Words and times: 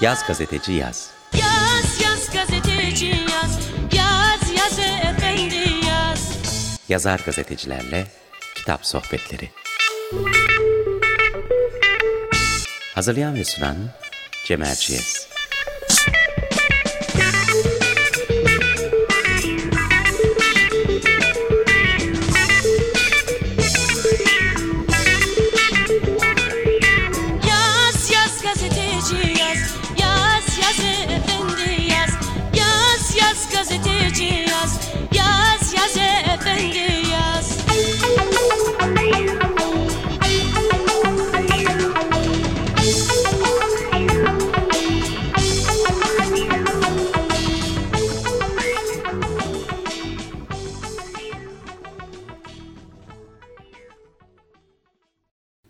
Yaz 0.00 0.26
gazeteci 0.26 0.72
yaz. 0.72 1.10
Yaz 1.32 2.00
yaz 2.02 2.30
gazeteci 2.32 3.06
yaz 3.06 3.58
Yaz 3.92 4.50
yaz 4.58 4.78
efendi 4.78 5.86
yaz 5.86 6.38
Yazar 6.88 7.20
gazetecilerle 7.26 8.06
kitap 8.54 8.86
sohbetleri. 8.86 9.50
Hazırlayan 12.94 13.34
ve 13.34 13.44
sunan 13.44 13.76
Cem 14.46 14.62
Erciyes. 14.62 15.27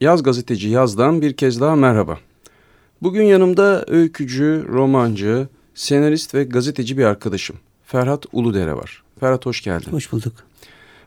Yaz 0.01 0.23
Gazeteci 0.23 0.69
Yaz'dan 0.69 1.23
bir 1.23 1.33
kez 1.33 1.61
daha 1.61 1.77
merhaba. 1.77 2.19
Bugün 3.02 3.23
yanımda 3.23 3.84
öykücü, 3.89 4.67
romancı, 4.69 5.48
senarist 5.75 6.34
ve 6.34 6.45
gazeteci 6.45 6.98
bir 6.98 7.05
arkadaşım. 7.05 7.56
Ferhat 7.84 8.27
Uludere 8.33 8.77
var. 8.77 9.03
Ferhat 9.20 9.47
hoş 9.47 9.62
geldin. 9.62 9.92
Hoş 9.92 10.12
bulduk. 10.12 10.33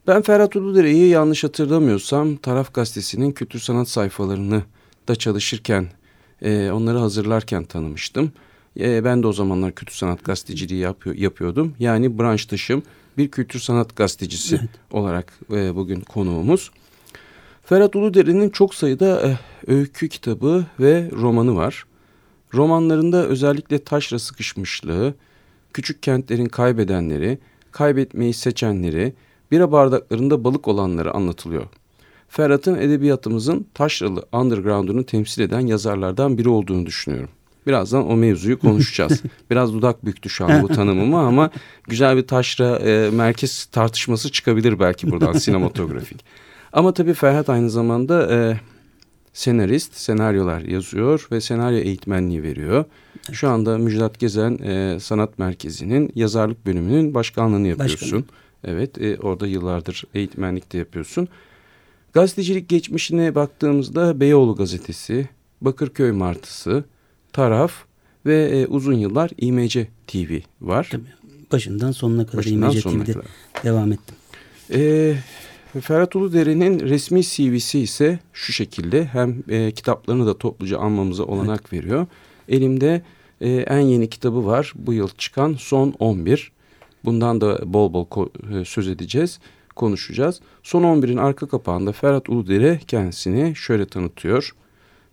Ben 0.08 0.22
Ferhat 0.22 0.56
Uludere'yi 0.56 1.10
yanlış 1.10 1.44
hatırlamıyorsam 1.44 2.36
Taraf 2.36 2.74
Gazetesi'nin 2.74 3.32
kültür 3.32 3.60
sanat 3.60 3.90
sayfalarını 3.90 4.64
da 5.08 5.16
çalışırken, 5.16 5.88
e, 6.42 6.72
onları 6.72 6.98
hazırlarken 6.98 7.64
tanımıştım. 7.64 8.32
E, 8.80 9.04
ben 9.04 9.24
de 9.24 9.28
o 9.28 9.34
zamanlar 9.34 9.72
kültür 9.72 9.96
sanat 9.96 10.24
gazeteciliği 10.24 10.80
yapıyor, 10.80 11.16
yapıyordum. 11.16 11.76
Yani 11.80 12.20
branş 12.20 12.52
dışım 12.52 12.84
bir 13.18 13.32
kültür 13.32 13.60
sanat 13.60 13.96
gazetecisi 13.96 14.60
olarak 14.92 15.34
e, 15.52 15.76
bugün 15.76 16.02
konuğumuz. 16.02 16.72
Ferhat 17.72 17.96
Uludere'nin 17.96 18.50
çok 18.50 18.76
sayıda 18.76 19.22
eh, 19.22 19.38
öykü 19.68 20.10
kitabı 20.10 20.66
ve 20.80 21.12
romanı 21.12 21.56
var. 21.56 21.86
Romanlarında 22.54 23.26
özellikle 23.26 23.84
taşra 23.84 24.20
sıkışmışlığı, 24.20 25.14
küçük 25.74 26.04
kentlerin 26.04 26.46
kaybedenleri, 26.46 27.40
kaybetmeyi 27.72 28.34
seçenleri, 28.34 29.14
bira 29.52 29.72
bardaklarında 29.72 30.44
balık 30.44 30.68
olanları 30.68 31.14
anlatılıyor. 31.14 31.64
Ferhat'ın 32.30 32.76
edebiyatımızın 32.76 33.66
taşralı 33.74 34.26
underground'unu 34.34 35.06
temsil 35.06 35.42
eden 35.42 35.68
yazarlardan 35.68 36.38
biri 36.38 36.50
olduğunu 36.50 36.86
düşünüyorum. 36.86 37.30
Birazdan 37.68 38.12
o 38.12 38.16
mevzuyu 38.16 38.60
konuşacağız. 38.60 39.22
Biraz 39.50 39.74
dudak 39.74 40.06
büktü 40.06 40.30
şu 40.30 40.46
an 40.46 40.64
bu 40.64 40.68
tanımıma 40.76 41.28
ama 41.28 41.50
güzel 41.84 42.18
bir 42.18 42.28
taşra 42.28 42.76
e, 42.76 43.10
merkez 43.10 43.66
tartışması 43.66 44.32
çıkabilir 44.32 44.80
belki 44.80 45.12
buradan 45.12 45.34
sinematografik. 45.38 46.26
Ama 46.74 46.94
tabii 46.94 47.14
Ferhat 47.14 47.50
aynı 47.50 47.70
zamanda 47.70 48.34
e, 48.36 48.60
senarist, 49.34 49.94
senaryolar 49.96 50.62
yazıyor 50.62 51.28
ve 51.32 51.42
senaryo 51.42 51.78
eğitmenliği 51.78 52.44
veriyor. 52.44 52.86
Şu 53.32 53.50
anda 53.50 53.78
Müjdat 53.78 54.20
Gezen 54.20 54.58
e, 54.58 55.00
Sanat 55.00 55.40
Merkezi'nin 55.40 56.12
yazarlık 56.16 56.66
bölümünün 56.66 57.14
başkanlığını 57.14 57.68
yapıyorsun. 57.68 58.02
Başkanım. 58.02 58.26
Evet, 58.64 59.02
e, 59.02 59.18
orada 59.18 59.48
yıllardır 59.48 60.04
eğitmenlik 60.14 60.74
de 60.74 60.78
yapıyorsun. 60.78 61.28
Gazetecilik 62.14 62.70
geçmişine 62.70 63.36
baktığımızda 63.36 64.20
Beyoğlu 64.20 64.56
Gazetesi, 64.56 65.30
Bakırköy 65.62 66.12
Martısı, 66.12 66.84
Taraf 67.34 67.74
ve 68.26 68.50
e, 68.50 68.68
uzun 68.68 68.94
yıllar 68.94 69.32
İMC 69.38 69.88
TV 70.08 70.40
var. 70.62 70.88
Tabii. 70.92 71.04
Başından 71.52 71.92
sonuna 71.92 72.26
kadar 72.26 72.38
Başından 72.38 72.62
İmece 72.62 72.82
sonuna 72.82 73.04
TV'de 73.04 73.14
kadar. 73.14 73.26
devam 73.64 73.92
ettim. 73.92 74.16
Ee, 74.74 75.16
Ferhat 75.80 76.16
Uludere'nin 76.16 76.80
resmi 76.80 77.24
CV'si 77.24 77.80
ise 77.80 78.20
şu 78.34 78.54
şekilde 78.54 79.06
hem 79.06 79.44
e, 79.50 79.72
kitaplarını 79.72 80.26
da 80.26 80.38
topluca 80.38 80.78
anmamıza 80.78 81.24
olanak 81.24 81.74
veriyor. 81.74 82.08
Elimde 82.50 83.02
e, 83.42 83.50
en 83.50 83.80
yeni 83.80 84.10
kitabı 84.10 84.46
var 84.46 84.74
bu 84.76 84.94
yıl 84.94 85.08
çıkan 85.18 85.54
Son 85.60 85.94
11. 86.00 86.52
Bundan 87.06 87.42
da 87.42 87.74
bol 87.74 87.94
bol 87.94 88.28
e, 88.54 88.66
söz 88.66 88.88
edeceğiz, 88.88 89.40
konuşacağız. 89.76 90.42
Son 90.64 90.84
11'in 90.84 91.18
arka 91.18 91.48
kapağında 91.48 91.92
Ferhat 91.92 92.30
Uludere 92.30 92.80
kendisini 92.88 93.56
şöyle 93.56 93.86
tanıtıyor. 93.86 94.56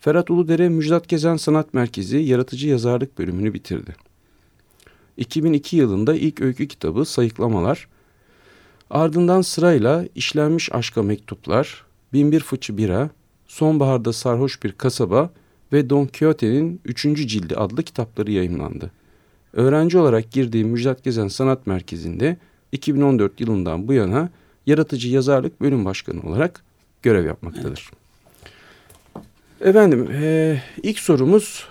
Ferhat 0.00 0.30
Uludere 0.30 0.68
Müjdat 0.68 1.08
Gezen 1.08 1.36
Sanat 1.36 1.74
Merkezi 1.74 2.18
Yaratıcı 2.18 2.68
Yazarlık 2.68 3.18
bölümünü 3.18 3.54
bitirdi. 3.54 3.96
2002 5.16 5.76
yılında 5.76 6.14
ilk 6.14 6.40
öykü 6.40 6.68
kitabı 6.68 7.04
Sayıklamalar, 7.04 7.88
Ardından 8.90 9.42
sırayla 9.42 10.04
işlenmiş 10.14 10.72
aşka 10.72 11.02
mektuplar, 11.02 11.84
Binbir 12.12 12.40
Fıçı 12.40 12.76
Bira, 12.76 13.10
Sonbaharda 13.46 14.12
Sarhoş 14.12 14.62
Bir 14.62 14.72
Kasaba 14.72 15.30
ve 15.72 15.90
Don 15.90 16.06
Quixote'nin 16.06 16.80
3. 16.84 17.02
cildi 17.02 17.56
adlı 17.56 17.82
kitapları 17.82 18.30
yayımlandı. 18.32 18.90
Öğrenci 19.52 19.98
olarak 19.98 20.32
girdiği 20.32 20.64
Müjdat 20.64 21.04
Gezen 21.04 21.28
Sanat 21.28 21.66
Merkezi'nde 21.66 22.36
2014 22.72 23.40
yılından 23.40 23.88
bu 23.88 23.92
yana 23.92 24.28
yaratıcı 24.66 25.08
yazarlık 25.08 25.60
bölüm 25.60 25.84
başkanı 25.84 26.22
olarak 26.22 26.64
görev 27.02 27.26
yapmaktadır. 27.26 27.90
Efendim 29.60 30.08
eee, 30.12 30.62
ilk 30.82 30.98
sorumuz 30.98 31.66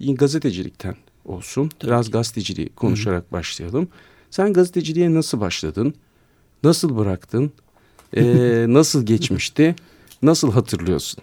gazetecilikten 0.00 0.96
olsun. 1.24 1.70
Biraz 1.84 2.10
gazeteciliği 2.10 2.68
konuşarak 2.68 3.32
başlayalım. 3.32 3.88
Sen 4.30 4.52
gazeteciliğe 4.52 5.14
nasıl 5.14 5.40
başladın? 5.40 5.94
Nasıl 6.64 6.96
bıraktın? 6.96 7.52
Ee, 8.16 8.64
nasıl 8.68 9.06
geçmişti? 9.06 9.74
Nasıl 10.22 10.52
hatırlıyorsun? 10.52 11.22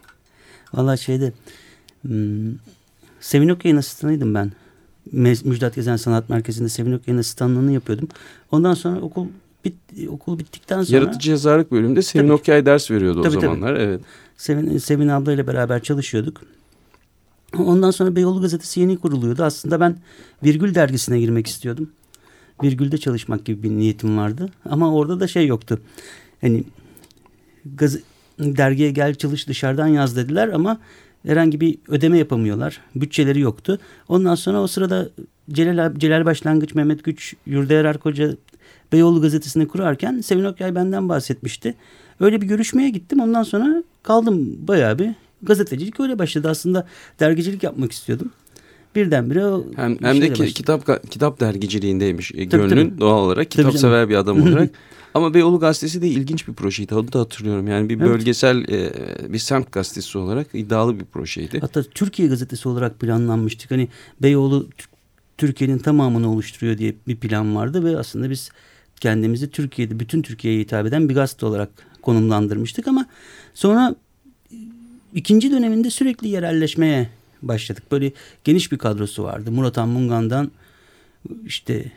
Valla 0.73 0.97
şeyde 0.97 1.33
hmm, 2.01 2.55
Sevin 3.19 3.49
Okyay'ın 3.49 3.77
asistanıydım 3.77 4.33
ben. 4.33 4.51
Müjdat 5.43 5.75
Gezen 5.75 5.95
Sanat 5.95 6.29
Merkezi'nde 6.29 6.69
Sevin 6.69 6.93
Okyay'ın 6.93 7.19
asistanlığını 7.19 7.71
yapıyordum. 7.71 8.07
Ondan 8.51 8.73
sonra 8.73 9.01
okul 9.01 9.27
bit, 9.65 9.75
okul 10.09 10.39
bittikten 10.39 10.83
sonra 10.83 10.97
Yaratıcı 10.97 11.31
yazarlık 11.31 11.71
bölümünde 11.71 12.01
Sevin 12.01 12.27
Tabii. 12.27 12.33
Okyay 12.33 12.65
ders 12.65 12.91
veriyordu 12.91 13.21
Tabii, 13.21 13.37
o 13.37 13.39
tabii. 13.39 13.45
zamanlar. 13.45 13.75
Evet. 13.75 14.01
Sevin, 14.37 14.77
Sevin 14.77 15.07
abla 15.07 15.33
ile 15.33 15.47
beraber 15.47 15.83
çalışıyorduk. 15.83 16.41
Ondan 17.57 17.91
sonra 17.91 18.15
Beyoğlu 18.15 18.41
Gazetesi 18.41 18.79
yeni 18.79 18.97
kuruluyordu. 18.97 19.43
Aslında 19.43 19.79
ben 19.79 19.97
Virgül 20.43 20.75
dergisine 20.75 21.19
girmek 21.19 21.47
istiyordum. 21.47 21.89
Virgül'de 22.63 22.97
çalışmak 22.97 23.45
gibi 23.45 23.63
bir 23.63 23.69
niyetim 23.69 24.17
vardı. 24.17 24.49
Ama 24.69 24.93
orada 24.93 25.19
da 25.19 25.27
şey 25.27 25.47
yoktu. 25.47 25.81
Hani 26.41 26.63
gaz 27.75 27.97
dergiye 28.39 28.91
gel 28.91 29.15
çalış 29.15 29.47
dışarıdan 29.47 29.87
yaz 29.87 30.15
dediler 30.15 30.47
ama 30.47 30.79
herhangi 31.25 31.61
bir 31.61 31.77
ödeme 31.87 32.17
yapamıyorlar. 32.17 32.81
Bütçeleri 32.95 33.39
yoktu. 33.39 33.79
Ondan 34.07 34.35
sonra 34.35 34.61
o 34.61 34.67
sırada 34.67 35.09
Celal, 35.51 35.95
Celal 35.95 36.25
Başlangıç, 36.25 36.75
Mehmet 36.75 37.03
Güç, 37.03 37.35
Yurdaer 37.45 37.85
Arkoca 37.85 38.31
Beyoğlu 38.91 39.21
gazetesini 39.21 39.67
kurarken 39.67 40.21
Sevin 40.21 40.43
Okyay 40.43 40.75
benden 40.75 41.09
bahsetmişti. 41.09 41.75
Öyle 42.19 42.41
bir 42.41 42.47
görüşmeye 42.47 42.89
gittim. 42.89 43.19
Ondan 43.19 43.43
sonra 43.43 43.83
kaldım 44.03 44.67
bayağı 44.67 44.99
bir. 44.99 45.11
Gazetecilik 45.43 45.99
öyle 45.99 46.19
başladı. 46.19 46.49
Aslında 46.49 46.87
dergicilik 47.19 47.63
yapmak 47.63 47.91
istiyordum. 47.91 48.31
Birdenbire 48.95 49.43
Hem, 49.75 49.97
hem 50.01 50.21
de 50.21 50.25
ki- 50.25 50.31
başladı. 50.31 50.47
kitap 50.47 51.11
kitap 51.11 51.39
dergiciliğindeymiş 51.39 52.31
e, 52.31 52.49
Tabii, 52.49 52.61
gönlün 52.69 52.89
tabii. 52.89 52.99
doğal 53.01 53.25
olarak 53.25 53.51
kitap 53.51 53.65
canım. 53.65 53.77
sever 53.77 54.09
bir 54.09 54.15
adam 54.15 54.41
olarak. 54.41 54.69
Ama 55.13 55.33
Beyoğlu 55.33 55.59
Gazetesi 55.59 56.01
de 56.01 56.07
ilginç 56.07 56.47
bir 56.47 56.53
projeydi. 56.53 56.95
Onu 56.95 57.13
da 57.13 57.19
hatırlıyorum. 57.19 57.67
Yani 57.67 57.89
bir 57.89 57.97
Evet. 57.97 58.07
bölgesel 58.07 58.63
e, 58.69 58.91
bir 59.33 59.37
semt 59.37 59.71
gazetesi 59.71 60.17
olarak 60.17 60.47
iddialı 60.53 60.99
bir 60.99 61.05
projeydi. 61.05 61.59
Hatta 61.59 61.83
Türkiye 61.83 62.27
gazetesi 62.27 62.69
olarak 62.69 62.99
planlanmıştık. 62.99 63.71
Hani 63.71 63.87
Beyoğlu 64.21 64.69
Tür- 64.77 64.89
Türkiye'nin 65.37 65.77
tamamını 65.77 66.31
oluşturuyor 66.31 66.77
diye 66.77 66.95
bir 67.07 67.15
plan 67.15 67.55
vardı 67.55 67.83
ve 67.85 67.97
aslında 67.97 68.29
biz 68.29 68.49
kendimizi 68.99 69.49
Türkiye'de 69.49 69.99
bütün 69.99 70.21
Türkiye'ye 70.21 70.59
hitap 70.59 70.85
eden 70.85 71.09
bir 71.09 71.15
gazete 71.15 71.45
olarak 71.45 71.69
konumlandırmıştık 72.01 72.87
ama 72.87 73.05
sonra 73.53 73.95
ikinci 75.13 75.51
döneminde 75.51 75.89
sürekli 75.89 76.27
yerelleşmeye 76.27 77.09
başladık. 77.47 77.83
Böyle 77.91 78.11
geniş 78.43 78.71
bir 78.71 78.77
kadrosu 78.77 79.23
vardı. 79.23 79.51
Murat 79.51 79.77
Anmungan'dan 79.77 80.51
işte 81.45 81.91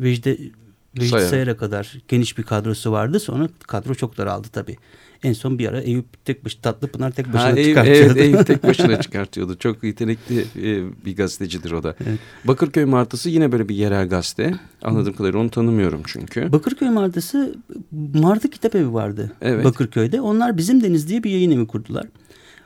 Reşit 0.00 1.10
Sayar. 1.10 1.28
Sayar'a 1.28 1.56
kadar 1.56 1.94
geniş 2.08 2.38
bir 2.38 2.42
kadrosu 2.42 2.92
vardı. 2.92 3.20
Sonra 3.20 3.48
kadro 3.66 3.94
çok 3.94 4.18
daraldı 4.18 4.48
tabii. 4.52 4.76
En 5.22 5.32
son 5.32 5.58
bir 5.58 5.68
ara 5.68 5.80
Eyüp 5.80 6.24
tek 6.24 6.44
başı 6.44 6.60
Tatlıpınar 6.60 7.10
tek 7.10 7.26
başına 7.28 7.42
Ha, 7.42 7.50
Eyüp, 7.56 7.68
çıkartıyordu. 7.68 8.12
evet, 8.12 8.16
Eyüp 8.22 8.46
tek 8.46 8.62
başına 8.68 9.00
çıkartıyordu. 9.00 9.56
Çok 9.58 9.84
yetenekli 9.84 10.40
e, 10.40 11.04
bir 11.04 11.16
gazetecidir 11.16 11.70
o 11.70 11.82
da. 11.82 11.94
Evet. 12.06 12.18
Bakırköy 12.44 12.84
Martısı 12.84 13.30
yine 13.30 13.52
böyle 13.52 13.68
bir 13.68 13.74
yerel 13.74 14.08
gazete. 14.08 14.54
Anladığım 14.82 15.12
kadarıyla 15.16 15.40
onu 15.40 15.50
tanımıyorum 15.50 16.02
çünkü. 16.06 16.52
Bakırköy 16.52 16.90
Martısı 16.90 17.54
Martı 18.14 18.50
Kitap 18.50 18.74
Evi 18.74 18.92
vardı 18.92 19.32
Evet. 19.40 19.64
Bakırköy'de. 19.64 20.20
Onlar 20.20 20.56
Bizim 20.56 20.82
Deniz 20.82 21.08
diye 21.08 21.24
bir 21.24 21.30
yayın 21.30 21.50
evi 21.50 21.66
kurdular. 21.66 22.06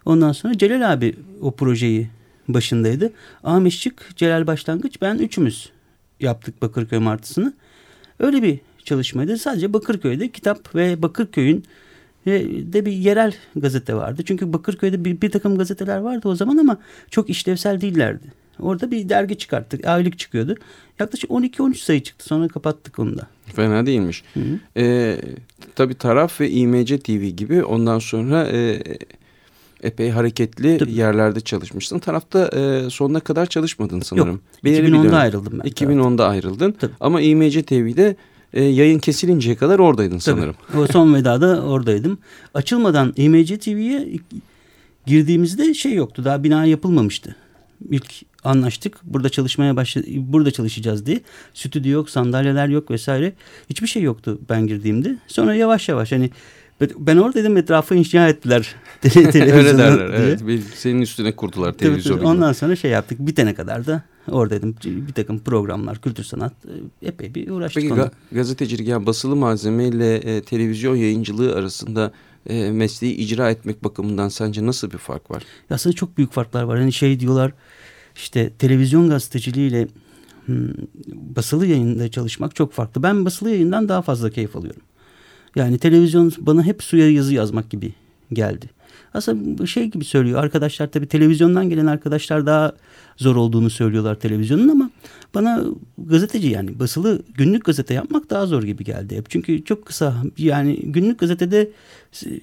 Ondan 0.04 0.32
sonra 0.32 0.58
Celal 0.58 0.92
abi 0.92 1.14
o 1.40 1.50
projeyi 1.50 2.08
başındaydı. 2.48 3.12
Ahmet 3.44 3.72
Şık, 3.72 4.16
Celal 4.16 4.46
Başlangıç 4.46 5.00
ben 5.00 5.18
üçümüz 5.18 5.70
yaptık 6.20 6.62
Bakırköy 6.62 6.98
Martısı'nı. 6.98 7.52
Öyle 8.18 8.42
bir 8.42 8.60
çalışmaydı. 8.84 9.38
Sadece 9.38 9.72
Bakırköy'de 9.72 10.28
kitap 10.28 10.74
ve 10.74 11.02
Bakırköy'ün 11.02 11.64
e, 12.26 12.32
de 12.72 12.86
bir 12.86 12.92
yerel 12.92 13.34
gazete 13.56 13.94
vardı. 13.94 14.22
Çünkü 14.26 14.52
Bakırköy'de 14.52 15.04
bir, 15.04 15.20
bir 15.20 15.30
takım 15.30 15.58
gazeteler 15.58 15.98
vardı 15.98 16.28
o 16.28 16.34
zaman 16.34 16.56
ama 16.56 16.78
çok 17.10 17.30
işlevsel 17.30 17.80
değillerdi. 17.80 18.42
Orada 18.60 18.90
bir 18.90 19.08
dergi 19.08 19.38
çıkarttık. 19.38 19.86
Aylık 19.86 20.18
çıkıyordu. 20.18 20.54
Yaklaşık 20.98 21.30
12-13 21.30 21.74
sayı 21.74 22.02
çıktı. 22.02 22.24
Sonra 22.24 22.48
kapattık 22.48 22.98
onu 22.98 23.18
da. 23.18 23.26
Fena 23.56 23.86
değilmiş. 23.86 24.24
E, 24.76 25.16
tabii 25.74 25.94
Taraf 25.94 26.40
ve 26.40 26.50
İMC 26.50 26.98
TV 26.98 27.26
gibi 27.26 27.64
ondan 27.64 27.98
sonra 27.98 28.48
e, 28.48 28.82
epey 29.82 30.10
hareketli 30.10 30.78
Tabii. 30.78 30.92
yerlerde 30.92 31.40
çalışmışsın. 31.40 31.98
Tarafta 31.98 32.48
e, 32.48 32.90
sonuna 32.90 33.20
kadar 33.20 33.46
çalışmadın 33.46 34.00
sanırım. 34.00 34.28
Yok. 34.28 34.40
Belirli 34.64 34.86
bir 34.86 34.92
2010'da 34.92 35.04
dönem. 35.04 35.14
ayrıldım 35.14 35.60
ben. 35.64 35.70
2010'da 35.70 36.28
ayrıldın. 36.28 36.72
Tabii. 36.72 36.92
Ama 37.00 37.20
İMC 37.20 37.62
TV'de 37.62 38.16
e, 38.52 38.64
yayın 38.64 38.98
kesilinceye 38.98 39.56
kadar 39.56 39.78
oradaydın 39.78 40.18
Tabii. 40.18 40.22
sanırım. 40.22 40.54
O 40.78 40.86
son 40.86 41.14
vedada 41.14 41.62
oradaydım. 41.62 42.18
Açılmadan 42.54 43.12
IMC 43.16 43.58
TV'ye 43.58 44.08
girdiğimizde 45.06 45.74
şey 45.74 45.94
yoktu. 45.94 46.24
Daha 46.24 46.44
bina 46.44 46.64
yapılmamıştı. 46.64 47.36
İlk 47.90 48.12
anlaştık. 48.44 48.98
Burada 49.04 49.28
çalışmaya 49.28 49.76
başladı. 49.76 50.06
Burada 50.16 50.50
çalışacağız 50.50 51.06
diye. 51.06 51.20
Stüdyo 51.54 51.92
yok, 51.92 52.10
sandalyeler 52.10 52.68
yok 52.68 52.90
vesaire. 52.90 53.32
Hiçbir 53.70 53.86
şey 53.86 54.02
yoktu 54.02 54.38
ben 54.48 54.66
girdiğimde. 54.66 55.16
Sonra 55.26 55.54
yavaş 55.54 55.88
yavaş 55.88 56.12
hani 56.12 56.30
ben 56.98 57.16
oradaydım 57.16 57.56
etrafı 57.56 57.94
inşa 57.94 58.28
ettiler. 58.28 58.74
Öyle 59.34 59.78
derler. 59.78 60.08
diye. 60.08 60.18
Evet. 60.20 60.46
Bir- 60.46 60.62
Senin 60.74 61.02
üstüne 61.02 61.36
kurdular 61.36 61.72
televizyonu. 61.72 62.28
Ondan 62.28 62.52
sonra 62.52 62.76
şey 62.76 62.90
yaptık. 62.90 63.18
Bitene 63.20 63.54
kadar 63.54 63.86
da 63.86 64.02
oradaydım. 64.30 64.74
Bir 64.84 65.12
takım 65.12 65.38
programlar, 65.38 66.00
kültür 66.00 66.24
sanat 66.24 66.52
e, 67.02 67.08
epey 67.08 67.34
bir 67.34 67.50
uğraştık. 67.50 67.82
Peki 67.82 67.94
ga- 67.94 68.10
gazetecilik 68.32 68.88
yani 68.88 69.06
basılı 69.06 69.36
malzeme 69.36 69.88
ile 69.88 70.16
e, 70.16 70.42
televizyon 70.42 70.96
yayıncılığı 70.96 71.54
arasında 71.54 72.12
e, 72.46 72.70
mesleği 72.70 73.14
icra 73.14 73.50
etmek 73.50 73.84
bakımından 73.84 74.28
sence 74.28 74.66
nasıl 74.66 74.90
bir 74.90 74.98
fark 74.98 75.30
var? 75.30 75.42
Aslında 75.70 75.96
çok 75.96 76.16
büyük 76.18 76.32
farklar 76.32 76.62
var. 76.62 76.78
Hani 76.78 76.92
şey 76.92 77.20
diyorlar 77.20 77.52
işte 78.16 78.50
televizyon 78.58 79.08
gazeteciliğiyle 79.08 79.88
hmm, 80.46 80.68
basılı 81.06 81.66
yayında 81.66 82.10
çalışmak 82.10 82.54
çok 82.56 82.72
farklı. 82.72 83.02
Ben 83.02 83.24
basılı 83.24 83.50
yayından 83.50 83.88
daha 83.88 84.02
fazla 84.02 84.30
keyif 84.30 84.56
alıyorum. 84.56 84.82
Yani 85.56 85.78
televizyon 85.78 86.32
bana 86.38 86.62
hep 86.62 86.82
suya 86.82 87.10
yazı 87.10 87.34
yazmak 87.34 87.70
gibi 87.70 87.92
geldi. 88.32 88.70
Aslında 89.14 89.66
şey 89.66 89.86
gibi 89.86 90.04
söylüyor 90.04 90.44
arkadaşlar 90.44 90.86
tabii 90.86 91.06
televizyondan 91.06 91.68
gelen 91.68 91.86
arkadaşlar 91.86 92.46
daha 92.46 92.72
zor 93.16 93.36
olduğunu 93.36 93.70
söylüyorlar 93.70 94.14
televizyonun 94.14 94.68
ama 94.68 94.90
bana 95.34 95.64
gazeteci 95.98 96.48
yani 96.48 96.78
basılı 96.78 97.22
günlük 97.34 97.64
gazete 97.64 97.94
yapmak 97.94 98.30
daha 98.30 98.46
zor 98.46 98.62
gibi 98.62 98.84
geldi 98.84 99.16
hep. 99.16 99.30
Çünkü 99.30 99.64
çok 99.64 99.86
kısa 99.86 100.16
yani 100.38 100.76
günlük 100.82 101.18
gazetede 101.18 101.70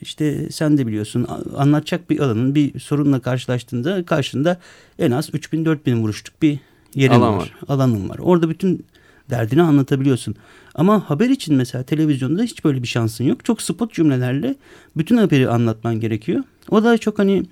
işte 0.02 0.52
sen 0.52 0.78
de 0.78 0.88
biliyorsun 0.88 1.28
anlatacak 1.58 2.10
bir 2.10 2.20
alanın 2.20 2.56
bir 2.56 2.80
sorunla 2.80 3.20
karşılaştığında 3.20 4.06
karşında 4.06 4.60
en 5.00 5.12
az 5.12 5.30
3000-4000 5.30 5.96
vuruşluk 5.96 6.42
bir 6.42 6.60
yerin 6.96 7.14
Alan 7.14 7.34
var, 7.34 7.40
var. 7.40 7.54
alanın 7.68 8.10
var. 8.10 8.18
Orada 8.20 8.50
bütün 8.50 8.86
derdini 9.30 9.62
anlatabiliyorsun. 9.62 10.36
Ama 10.80 11.10
haber 11.10 11.30
için 11.30 11.56
mesela 11.56 11.84
televizyonda 11.84 12.44
hiç 12.44 12.66
böyle 12.66 12.84
bir 12.84 12.88
şansın 12.88 13.24
yok. 13.24 13.46
Çok 13.46 13.62
spot 13.62 13.94
cümlelerle 13.94 14.56
bütün 14.98 15.18
haberi 15.18 15.50
anlatman 15.50 16.00
gerekiyor. 16.00 16.44
O 16.70 16.84
da 16.84 16.98
çok 16.98 17.20
hani 17.20 17.44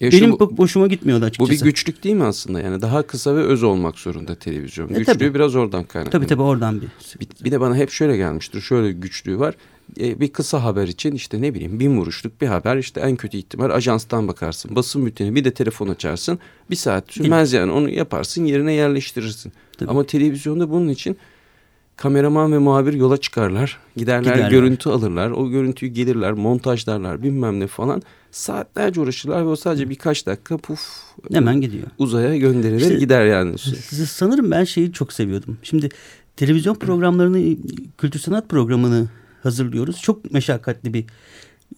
E 0.00 0.12
benim 0.12 0.32
bu, 0.32 0.40
bu, 0.40 0.62
hoşuma 0.62 0.86
gitmiyordu 0.86 1.22
bu 1.22 1.26
açıkçası. 1.26 1.50
bir 1.52 1.70
güçlük 1.70 2.04
değil 2.04 2.14
mi 2.14 2.24
aslında? 2.24 2.60
Yani 2.60 2.82
daha 2.82 3.02
kısa 3.02 3.36
ve 3.36 3.40
öz 3.40 3.62
olmak 3.62 3.98
zorunda 3.98 4.34
televizyon. 4.34 4.88
E, 4.88 4.98
Güçlüğü 4.98 5.04
tabii. 5.04 5.34
biraz 5.34 5.54
oradan 5.56 5.84
kaynaklanıyor. 5.84 6.12
Tabii 6.12 6.26
tabii 6.26 6.42
oradan 6.42 6.80
bir. 6.80 6.88
Bir, 7.20 7.44
bir 7.44 7.50
de 7.50 7.60
bana 7.60 7.76
hep 7.76 7.90
şöyle 7.90 8.16
gelmiştir. 8.16 8.60
Şöyle 8.60 8.92
güçlüğü 8.92 9.38
var. 9.38 9.54
E, 10.00 10.20
bir 10.20 10.28
kısa 10.32 10.64
haber 10.64 10.88
için 10.88 11.12
işte 11.14 11.42
ne 11.42 11.54
bileyim 11.54 11.80
bin 11.80 11.96
vuruşluk 11.98 12.40
bir 12.40 12.46
haber 12.46 12.76
işte 12.76 13.00
en 13.00 13.16
kötü 13.16 13.36
ihtimal 13.36 13.70
ajanstan 13.70 14.28
bakarsın. 14.28 14.76
Basın 14.76 15.06
bülteni 15.06 15.34
bir 15.34 15.44
de 15.44 15.54
telefon 15.54 15.88
açarsın. 15.88 16.38
Bir 16.70 16.76
saat 16.76 17.12
sürmez 17.12 17.52
yani 17.52 17.72
onu 17.72 17.90
yaparsın 17.90 18.44
yerine 18.44 18.72
yerleştirirsin. 18.72 19.52
Tabii. 19.78 19.90
Ama 19.90 20.04
televizyonda 20.06 20.70
bunun 20.70 20.88
için 20.88 21.16
kameraman 22.06 22.52
ve 22.52 22.58
muhabir 22.58 22.92
yola 22.92 23.16
çıkarlar. 23.16 23.78
Giderler, 23.96 24.22
Giderler. 24.34 24.50
görüntü 24.50 24.88
alırlar. 24.90 25.30
O 25.30 25.48
görüntüyü 25.50 25.92
gelirler 25.92 26.32
montajlarlar 26.32 27.22
bilmem 27.22 27.60
ne 27.60 27.66
falan. 27.66 28.02
Saatlerce 28.30 29.00
uğraşırlar 29.00 29.42
ve 29.42 29.48
o 29.48 29.56
sadece 29.56 29.90
birkaç 29.90 30.26
dakika 30.26 30.56
puf 30.58 30.80
Hemen 31.32 31.60
gidiyor. 31.60 31.86
uzaya 31.98 32.36
gönderilir 32.36 32.80
İşte- 32.80 32.94
gider 32.94 33.24
yani. 33.24 33.58
Sanırım 34.08 34.50
ben 34.50 34.64
şeyi 34.64 34.92
çok 34.92 35.12
seviyordum. 35.12 35.58
Şimdi 35.62 35.88
televizyon 36.36 36.74
programlarını, 36.74 37.56
kültür 37.98 38.20
sanat 38.20 38.48
programını 38.48 39.08
hazırlıyoruz. 39.42 40.00
Çok 40.02 40.32
meşakkatli 40.32 40.94
bir 40.94 41.04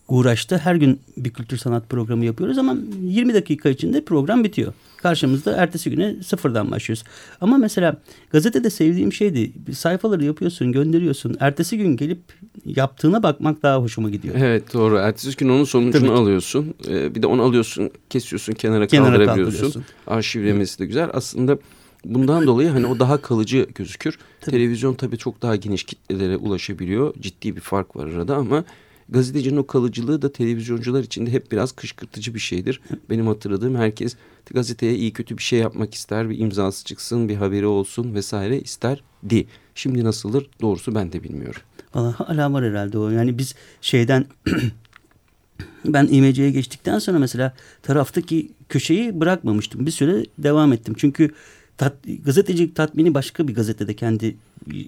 uğraştı. 0.09 0.59
Her 0.59 0.75
gün 0.75 1.01
bir 1.17 1.31
kültür 1.31 1.57
sanat 1.57 1.89
programı 1.89 2.25
yapıyoruz 2.25 2.59
ama 2.59 2.77
20 3.03 3.35
dakika 3.35 3.69
içinde 3.69 4.05
program 4.05 4.45
bitiyor. 4.45 4.73
Karşımızda 4.97 5.57
ertesi 5.57 5.91
güne 5.91 6.23
sıfırdan 6.23 6.71
başlıyoruz. 6.71 7.05
Ama 7.41 7.59
mesela 7.59 7.97
gazetede 8.31 8.71
sevdiğim 8.71 9.13
şeydi. 9.13 9.53
Sayfaları 9.73 10.25
yapıyorsun, 10.25 10.73
gönderiyorsun. 10.73 11.37
Ertesi 11.41 11.79
gün 11.79 11.97
gelip 11.97 12.19
yaptığına 12.65 13.23
bakmak 13.23 13.63
daha 13.63 13.81
hoşuma 13.81 14.11
gidiyor. 14.11 14.35
Evet 14.39 14.75
doğru. 14.75 14.97
Ertesi 14.97 15.37
gün 15.37 15.49
onun 15.49 15.65
sonucunu 15.65 16.07
Tabii. 16.07 16.19
alıyorsun. 16.19 16.75
Ee, 16.89 17.15
bir 17.15 17.23
de 17.23 17.27
onu 17.27 17.43
alıyorsun, 17.43 17.91
kesiyorsun, 18.11 18.53
kenara, 18.53 18.87
Kenara 18.87 19.27
kaldırabiliyorsun. 19.27 19.85
Arşivlemesi 20.07 20.79
de 20.79 20.87
güzel. 20.87 21.11
Aslında 21.13 21.59
bundan 22.05 22.47
dolayı 22.47 22.69
hani 22.69 22.87
o 22.87 22.99
daha 22.99 23.23
kalıcı 23.23 23.67
gözükür. 23.75 24.19
Tabii. 24.41 24.51
Televizyon 24.51 24.95
tabii 24.95 25.19
çok 25.19 25.43
daha 25.43 25.57
geniş 25.57 25.85
kitlelere 25.85 26.37
ulaşabiliyor. 26.37 27.15
Ciddi 27.21 27.57
bir 27.57 27.61
fark 27.61 27.97
var 27.97 28.07
arada 28.07 28.37
ama 28.37 28.65
gazetecinin 29.09 29.57
o 29.57 29.67
kalıcılığı 29.67 30.23
da 30.23 30.33
televizyoncular 30.33 31.03
için 31.03 31.27
de 31.27 31.33
hep 31.33 31.53
biraz 31.53 31.73
kışkırtıcı 31.73 32.35
bir 32.35 32.39
şeydir. 32.39 32.81
Benim 33.11 33.27
hatırladığım 33.27 33.77
herkes 33.77 34.17
gazeteye 34.51 34.95
iyi 34.95 35.13
kötü 35.13 35.39
bir 35.39 35.43
şey 35.43 35.59
yapmak 35.59 35.95
ister. 35.95 36.31
Bir 36.31 36.39
imzası 36.39 36.85
çıksın, 36.85 37.29
bir 37.29 37.37
haberi 37.37 37.67
olsun 37.67 38.15
vesaire 38.15 38.61
isterdi. 38.61 39.47
Şimdi 39.75 40.05
nasıldır 40.05 40.47
doğrusu 40.61 40.95
ben 40.95 41.13
de 41.13 41.23
bilmiyorum. 41.23 41.61
Valla 41.95 42.21
hala 42.21 42.53
var 42.53 42.65
herhalde 42.65 42.99
o. 42.99 43.11
Yani 43.11 43.39
biz 43.39 43.55
şeyden 43.81 44.27
ben 45.85 46.07
IMC'ye 46.07 46.51
geçtikten 46.51 46.99
sonra 46.99 47.19
mesela 47.19 47.55
taraftaki 47.83 48.53
köşeyi 48.69 49.21
bırakmamıştım. 49.21 49.87
Bir 49.87 49.91
süre 49.91 50.27
devam 50.39 50.73
ettim. 50.73 50.95
Çünkü 50.99 51.31
tat, 51.77 51.97
gazetecilik 52.25 52.77
tatmini 52.77 53.15
başka 53.15 53.49
bir 53.49 53.55
gazetede 53.55 53.95
kendi 53.95 54.37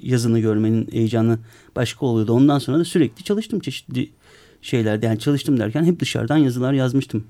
yazını 0.03 0.41
görmenin 0.41 0.89
heyecanı 0.93 1.39
başka 1.77 2.07
oluyordu. 2.07 2.33
Ondan 2.33 2.59
sonra 2.59 2.79
da 2.79 2.85
sürekli 2.85 3.25
çalıştım 3.25 3.61
çeşitli 3.61 4.11
şeylerde. 4.63 5.07
Yani 5.07 5.19
çalıştım 5.19 5.59
derken 5.59 5.85
hep 5.85 6.01
dışarıdan 6.01 6.37
yazılar 6.37 6.73
yazmıştım. 6.73 7.25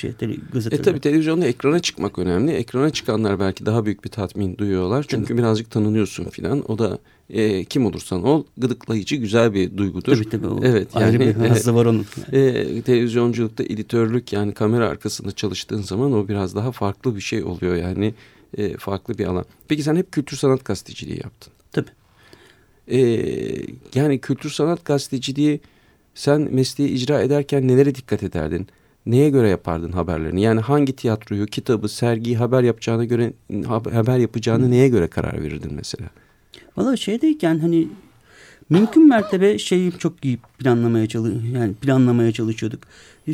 Şey, 0.00 0.12
tele, 0.12 0.36
E 0.70 0.82
tabi 0.82 1.00
televizyonda 1.00 1.46
ekrana 1.46 1.78
çıkmak 1.78 2.18
önemli. 2.18 2.50
Ekrana 2.52 2.90
çıkanlar 2.90 3.40
belki 3.40 3.66
daha 3.66 3.84
büyük 3.86 4.04
bir 4.04 4.08
tatmin 4.08 4.58
duyuyorlar. 4.58 5.04
Çünkü 5.08 5.38
birazcık 5.38 5.70
tanınıyorsun 5.70 6.24
filan. 6.24 6.70
O 6.72 6.78
da 6.78 6.98
e, 7.30 7.64
kim 7.64 7.86
olursan 7.86 8.24
ol 8.24 8.44
gıdıklayıcı 8.56 9.16
güzel 9.16 9.54
bir 9.54 9.76
duygudur. 9.76 10.16
Tabii 10.16 10.30
tabii. 10.30 10.46
O 10.46 10.60
Evet 10.62 10.96
ayrı 10.96 11.22
yani 11.22 11.36
bir 11.40 11.48
hazzı 11.48 11.74
var 11.74 11.86
onun. 11.86 12.06
e, 12.32 12.82
televizyonculukta 12.82 13.64
editörlük 13.64 14.32
yani 14.32 14.54
kamera 14.54 14.88
arkasında 14.88 15.32
çalıştığın 15.32 15.82
zaman 15.82 16.12
o 16.12 16.28
biraz 16.28 16.54
daha 16.56 16.72
farklı 16.72 17.16
bir 17.16 17.20
şey 17.20 17.44
oluyor. 17.44 17.76
Yani 17.76 18.14
e, 18.56 18.76
farklı 18.76 19.18
bir 19.18 19.24
alan. 19.24 19.44
Peki 19.68 19.82
sen 19.82 19.96
hep 19.96 20.12
kültür 20.12 20.36
sanat 20.36 20.64
gazeteciliği 20.64 21.20
yaptın. 21.24 21.52
E, 22.88 22.98
yani 23.94 24.18
kültür 24.18 24.50
sanat 24.50 24.84
gazeteciliği 24.84 25.60
sen 26.14 26.48
mesleği 26.50 26.90
icra 26.90 27.22
ederken 27.22 27.68
nelere 27.68 27.94
dikkat 27.94 28.22
ederdin? 28.22 28.66
Neye 29.06 29.30
göre 29.30 29.48
yapardın 29.48 29.92
haberlerini? 29.92 30.42
Yani 30.42 30.60
hangi 30.60 30.96
tiyatroyu, 30.96 31.46
kitabı, 31.46 31.88
sergiyi 31.88 32.36
haber 32.36 32.62
yapacağına 32.62 33.04
göre 33.04 33.32
haber 33.92 34.18
yapacağını 34.18 34.70
neye 34.70 34.88
göre 34.88 35.06
karar 35.06 35.42
verirdin 35.42 35.72
mesela? 35.74 36.10
Valla 36.76 36.96
şeydeyken 36.96 37.58
hani 37.58 37.88
mümkün 38.70 39.08
mertebe 39.08 39.58
şeyi 39.58 39.92
çok 39.92 40.24
iyi 40.24 40.38
planlamaya 40.58 41.06
çalış 41.06 41.34
yani 41.54 41.74
planlamaya 41.74 42.32
çalışıyorduk. 42.32 42.80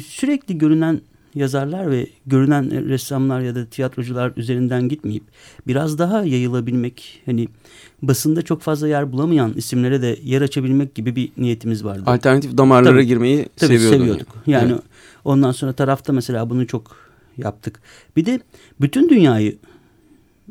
Sürekli 0.07 0.59
görünen 0.59 1.01
yazarlar 1.39 1.91
ve 1.91 2.07
görünen 2.27 2.89
ressamlar 2.89 3.41
ya 3.41 3.55
da 3.55 3.67
tiyatrocular 3.67 4.33
üzerinden 4.37 4.89
gitmeyip 4.89 5.23
biraz 5.67 5.99
daha 5.99 6.25
yayılabilmek 6.25 7.23
hani 7.27 7.49
basında 8.03 8.43
çok 8.43 8.63
fazla 8.63 8.89
yer 8.89 9.13
bulamayan 9.13 9.53
isimlere 9.53 10.03
de 10.03 10.19
yer 10.25 10.43
açabilmek 10.43 10.95
gibi 10.95 11.17
bir 11.17 11.31
niyetimiz 11.37 11.85
vardı. 11.85 12.03
Alternatif 12.07 12.57
damarlara 12.59 12.95
Tabii, 12.95 13.07
girmeyi 13.07 13.49
Tabii 13.57 13.79
seviyorduk. 13.79 14.29
Yani 14.47 14.73
Evet. 14.73 14.83
ondan 15.25 15.53
sonra 15.53 15.73
tarafta 15.73 16.13
mesela 16.13 16.51
bunu 16.51 16.67
çok 16.67 16.97
yaptık. 17.37 17.81
Bir 18.17 18.27
de 18.27 18.41
bütün 18.81 19.09
dünyayı 19.09 19.59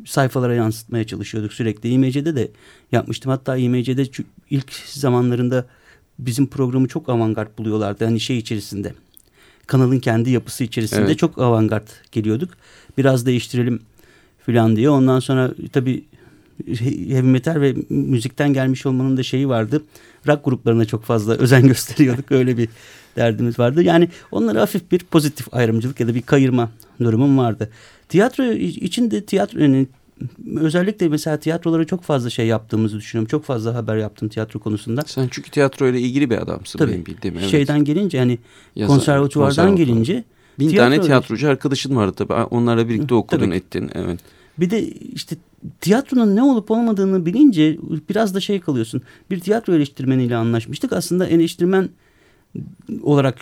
sayfalara 0.06 0.54
yansıtmaya 0.54 1.04
çalışıyorduk 1.04 1.52
sürekli. 1.52 1.88
İMC'de 1.88 2.36
de 2.36 2.50
yapmıştım. 2.92 3.30
Hatta 3.30 3.56
İMC'de 3.56 4.06
ilk 4.50 4.72
zamanlarında 4.86 5.64
bizim 6.18 6.46
programı 6.46 6.88
çok 6.88 7.08
avantgard 7.08 7.58
buluyorlardı. 7.58 8.04
Hani 8.04 8.20
şey 8.20 8.38
içerisinde. 8.38 8.94
Kanalın 9.68 9.98
kendi 9.98 10.30
yapısı 10.30 10.64
içerisinde 10.64 11.00
Evet. 11.02 11.18
çok 11.18 11.38
avantgard 11.38 11.88
geliyorduk. 12.12 12.50
Biraz 12.98 13.26
değiştirelim 13.26 13.80
falan 14.46 14.76
diye. 14.76 14.90
Ondan 14.90 15.20
sonra 15.20 15.50
tabii 15.72 16.04
heavy 16.78 17.22
metal 17.22 17.60
ve 17.60 17.74
müzikten 17.88 18.52
gelmiş 18.52 18.86
olmanın 18.86 19.16
da 19.16 19.22
şeyi 19.22 19.48
vardı. 19.48 19.82
Rock 20.26 20.44
gruplarına 20.44 20.84
çok 20.84 21.04
fazla 21.04 21.34
özen 21.38 21.66
gösteriyorduk. 21.66 22.32
Öyle 22.32 22.56
bir 22.58 22.68
derdimiz 23.16 23.58
vardı. 23.58 23.82
Yani 23.82 24.08
onlara 24.32 24.60
hafif 24.60 24.92
bir 24.92 24.98
pozitif 24.98 25.54
ayrımcılık 25.54 26.00
ya 26.00 26.08
da 26.08 26.14
bir 26.14 26.22
kayırma 26.22 26.70
durumum 27.00 27.38
vardı. 27.38 27.70
Tiyatro 28.08 28.44
için 28.52 29.10
de 29.10 29.24
tiyatro 29.24 29.60
yani 29.60 29.86
özellikle 30.56 31.08
mesela 31.08 31.36
tiyatrolara 31.36 31.84
çok 31.84 32.02
fazla 32.02 32.30
şey 32.30 32.46
yaptığımızı 32.46 32.96
düşünüyorum. 32.96 33.28
Çok 33.28 33.44
fazla 33.44 33.74
haber 33.74 33.96
yaptım 33.96 34.28
tiyatro 34.28 34.60
konusunda. 34.60 35.02
Sen 35.06 35.28
çünkü 35.30 35.50
tiyatro 35.50 35.88
ile 35.88 36.00
ilgili 36.00 36.30
bir 36.30 36.38
adamsın 36.38 36.78
Tabii. 36.78 36.92
benim 36.92 37.06
bildiğim. 37.06 37.38
Evet. 37.38 37.48
Şeyden 37.50 37.84
gelince 37.84 38.18
hani 38.18 38.38
Yazar, 38.76 38.96
konservatuvardan 38.96 39.66
konservatuvar. 39.66 39.86
gelince 39.86 40.24
Bin 40.58 40.68
tiyatro- 40.68 40.76
tane 40.76 41.00
tiyatrocu 41.00 41.48
arkadaşın 41.48 41.96
vardı 41.96 42.12
tabii. 42.16 42.32
Onlarla 42.32 42.88
birlikte 42.88 43.14
okudun 43.14 43.44
tabii. 43.46 43.54
ettin. 43.56 43.90
Evet. 43.94 44.20
Bir 44.58 44.70
de 44.70 44.88
işte 44.88 45.36
tiyatronun 45.80 46.36
ne 46.36 46.42
olup 46.42 46.70
olmadığını 46.70 47.26
bilince 47.26 47.78
biraz 48.10 48.34
da 48.34 48.40
şey 48.40 48.60
kalıyorsun. 48.60 49.02
Bir 49.30 49.40
tiyatro 49.40 49.74
eleştirmeniyle 49.74 50.36
anlaşmıştık. 50.36 50.92
Aslında 50.92 51.26
eleştirmen 51.26 51.88
olarak 53.02 53.38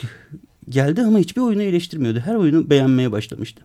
geldi 0.68 1.02
ama 1.02 1.18
hiçbir 1.18 1.40
oyunu 1.40 1.62
eleştirmiyordu. 1.62 2.18
Her 2.18 2.34
oyunu 2.34 2.70
beğenmeye 2.70 3.12
başlamıştı. 3.12 3.62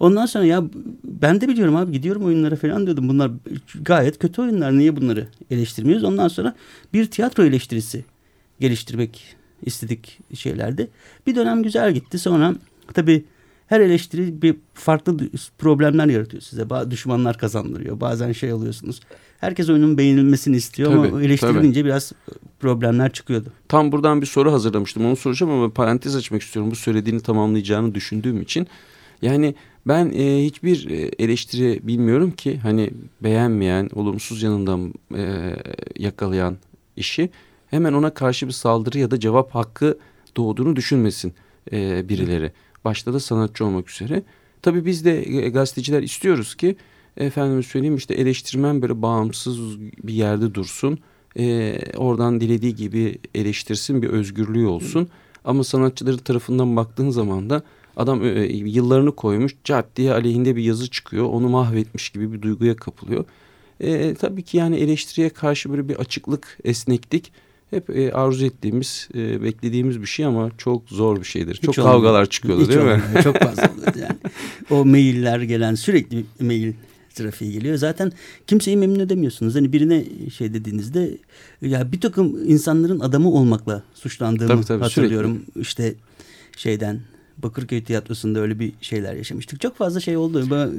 Ondan 0.00 0.26
sonra 0.26 0.44
ya 0.44 0.64
ben 1.04 1.40
de 1.40 1.48
biliyorum 1.48 1.76
abi 1.76 1.92
gidiyorum 1.92 2.24
oyunlara 2.24 2.56
falan 2.56 2.86
diyordum. 2.86 3.08
Bunlar 3.08 3.30
gayet 3.82 4.18
kötü 4.18 4.42
oyunlar. 4.42 4.78
Niye 4.78 4.96
bunları 4.96 5.26
eleştirmiyoruz? 5.50 6.04
Ondan 6.04 6.28
sonra 6.28 6.54
bir 6.92 7.06
tiyatro 7.06 7.44
eleştirisi 7.44 8.04
geliştirmek 8.60 9.36
istedik 9.62 10.18
şeylerde. 10.34 10.88
Bir 11.26 11.34
dönem 11.34 11.62
güzel 11.62 11.94
gitti. 11.94 12.18
Sonra 12.18 12.54
tabii 12.94 13.24
her 13.66 13.80
eleştiri 13.80 14.42
bir 14.42 14.56
farklı 14.74 15.16
problemler 15.58 16.06
yaratıyor 16.06 16.42
size. 16.42 16.62
Ba- 16.62 16.90
Düşmanlar 16.90 17.38
kazandırıyor. 17.38 18.00
Bazen 18.00 18.32
şey 18.32 18.50
alıyorsunuz. 18.50 19.00
Herkes 19.40 19.68
oyunun 19.68 19.98
beğenilmesini 19.98 20.56
istiyor 20.56 20.90
Tabii, 20.92 21.08
ama 21.08 21.22
eleştirilince 21.22 21.84
biraz 21.84 22.12
problemler 22.60 23.12
çıkıyordu. 23.12 23.52
Tam 23.68 23.92
buradan 23.92 24.20
bir 24.20 24.26
soru 24.26 24.52
hazırlamıştım. 24.52 25.06
Onu 25.06 25.16
soracağım 25.16 25.52
ama 25.52 25.72
parantez 25.72 26.16
açmak 26.16 26.42
istiyorum. 26.42 26.70
Bu 26.70 26.76
söylediğini 26.76 27.20
tamamlayacağını 27.20 27.94
düşündüğüm 27.94 28.42
için. 28.42 28.66
Yani 29.22 29.54
ben 29.86 30.12
e, 30.12 30.44
hiçbir 30.44 30.90
e, 30.90 31.10
eleştiri 31.18 31.80
bilmiyorum 31.82 32.30
ki 32.30 32.58
hani 32.58 32.90
beğenmeyen, 33.20 33.90
olumsuz 33.94 34.42
yanından 34.42 34.94
e, 35.16 35.56
yakalayan 35.98 36.56
işi 36.96 37.30
hemen 37.66 37.92
ona 37.92 38.14
karşı 38.14 38.46
bir 38.46 38.52
saldırı 38.52 38.98
ya 38.98 39.10
da 39.10 39.20
cevap 39.20 39.54
hakkı 39.54 39.98
doğduğunu 40.36 40.76
düşünmesin 40.76 41.34
e, 41.72 42.08
birileri. 42.08 42.52
Başta 42.84 43.12
da 43.12 43.20
sanatçı 43.20 43.64
olmak 43.64 43.90
üzere. 43.90 44.22
Tabii 44.62 44.86
biz 44.86 45.04
de 45.04 45.28
e, 45.28 45.48
gazeteciler 45.48 46.02
istiyoruz 46.02 46.54
ki 46.54 46.76
efendim 47.16 47.62
söyleyeyim 47.62 47.96
işte 47.96 48.14
eleştirmen 48.14 48.82
böyle 48.82 49.02
bağımsız 49.02 49.80
bir 49.80 50.14
yerde 50.14 50.54
dursun. 50.54 50.98
E, 51.38 51.76
oradan 51.96 52.40
dilediği 52.40 52.74
gibi 52.74 53.18
eleştirsin 53.34 54.02
bir 54.02 54.08
özgürlüğü 54.08 54.66
olsun. 54.66 55.08
Ama 55.44 55.64
sanatçıların 55.64 56.18
tarafından 56.18 56.76
baktığın 56.76 57.10
zaman 57.10 57.50
da 57.50 57.62
adam 57.96 58.24
e, 58.24 58.28
yıllarını 58.52 59.16
koymuş 59.16 59.56
cart 59.64 59.96
diye 59.96 60.12
aleyhinde 60.12 60.56
bir 60.56 60.62
yazı 60.62 60.90
çıkıyor. 60.90 61.24
Onu 61.24 61.48
mahvetmiş 61.48 62.10
gibi 62.10 62.32
bir 62.32 62.42
duyguya 62.42 62.76
kapılıyor. 62.76 63.24
E, 63.80 64.14
tabii 64.14 64.42
ki 64.42 64.56
yani 64.56 64.76
eleştiriye 64.76 65.28
karşı 65.28 65.70
böyle 65.70 65.88
bir 65.88 65.96
açıklık, 65.96 66.58
esneklik 66.64 67.32
hep 67.70 67.90
e, 67.90 68.12
arzu 68.12 68.46
ettiğimiz, 68.46 69.08
e, 69.14 69.42
beklediğimiz 69.42 70.00
bir 70.00 70.06
şey 70.06 70.24
ama 70.26 70.50
çok 70.58 70.88
zor 70.88 71.16
bir 71.16 71.24
şeydir. 71.24 71.54
Hiç 71.54 71.62
çok 71.62 71.78
olmuyor. 71.78 71.94
kavgalar 71.94 72.26
çıkıyordu 72.26 72.62
Hiç 72.62 72.68
değil 72.68 72.80
mi? 72.80 72.84
olmuyor. 72.84 73.22
Çok 73.24 73.36
fazla 73.36 73.70
oluyordu 73.74 73.98
yani. 73.98 74.16
O 74.70 74.84
mailler 74.84 75.40
gelen 75.40 75.74
sürekli 75.74 76.24
mail 76.40 76.72
trafiği 77.14 77.52
geliyor. 77.52 77.76
Zaten 77.76 78.12
kimseyi 78.46 78.76
memnun 78.76 78.98
edemiyorsunuz. 79.00 79.54
Hani 79.54 79.72
birine 79.72 80.04
şey 80.36 80.54
dediğinizde 80.54 81.18
ya 81.62 81.92
bir 81.92 82.00
takım 82.00 82.50
insanların 82.50 83.00
adamı 83.00 83.30
olmakla 83.30 83.82
suçlandığımı 83.94 84.48
Tabii, 84.48 84.64
tabii, 84.64 84.82
hatırlıyorum. 84.82 85.42
İşte 85.56 85.94
şeyden 86.56 87.00
Bakırköy 87.42 87.84
Tiyatrosu'nda 87.84 88.40
öyle 88.40 88.58
bir 88.58 88.72
şeyler 88.80 89.14
yaşamıştık. 89.14 89.60
Çok 89.60 89.76
fazla 89.76 90.00
şey 90.00 90.16
oldu. 90.16 90.50
Bana, 90.50 90.64
e, 90.66 90.70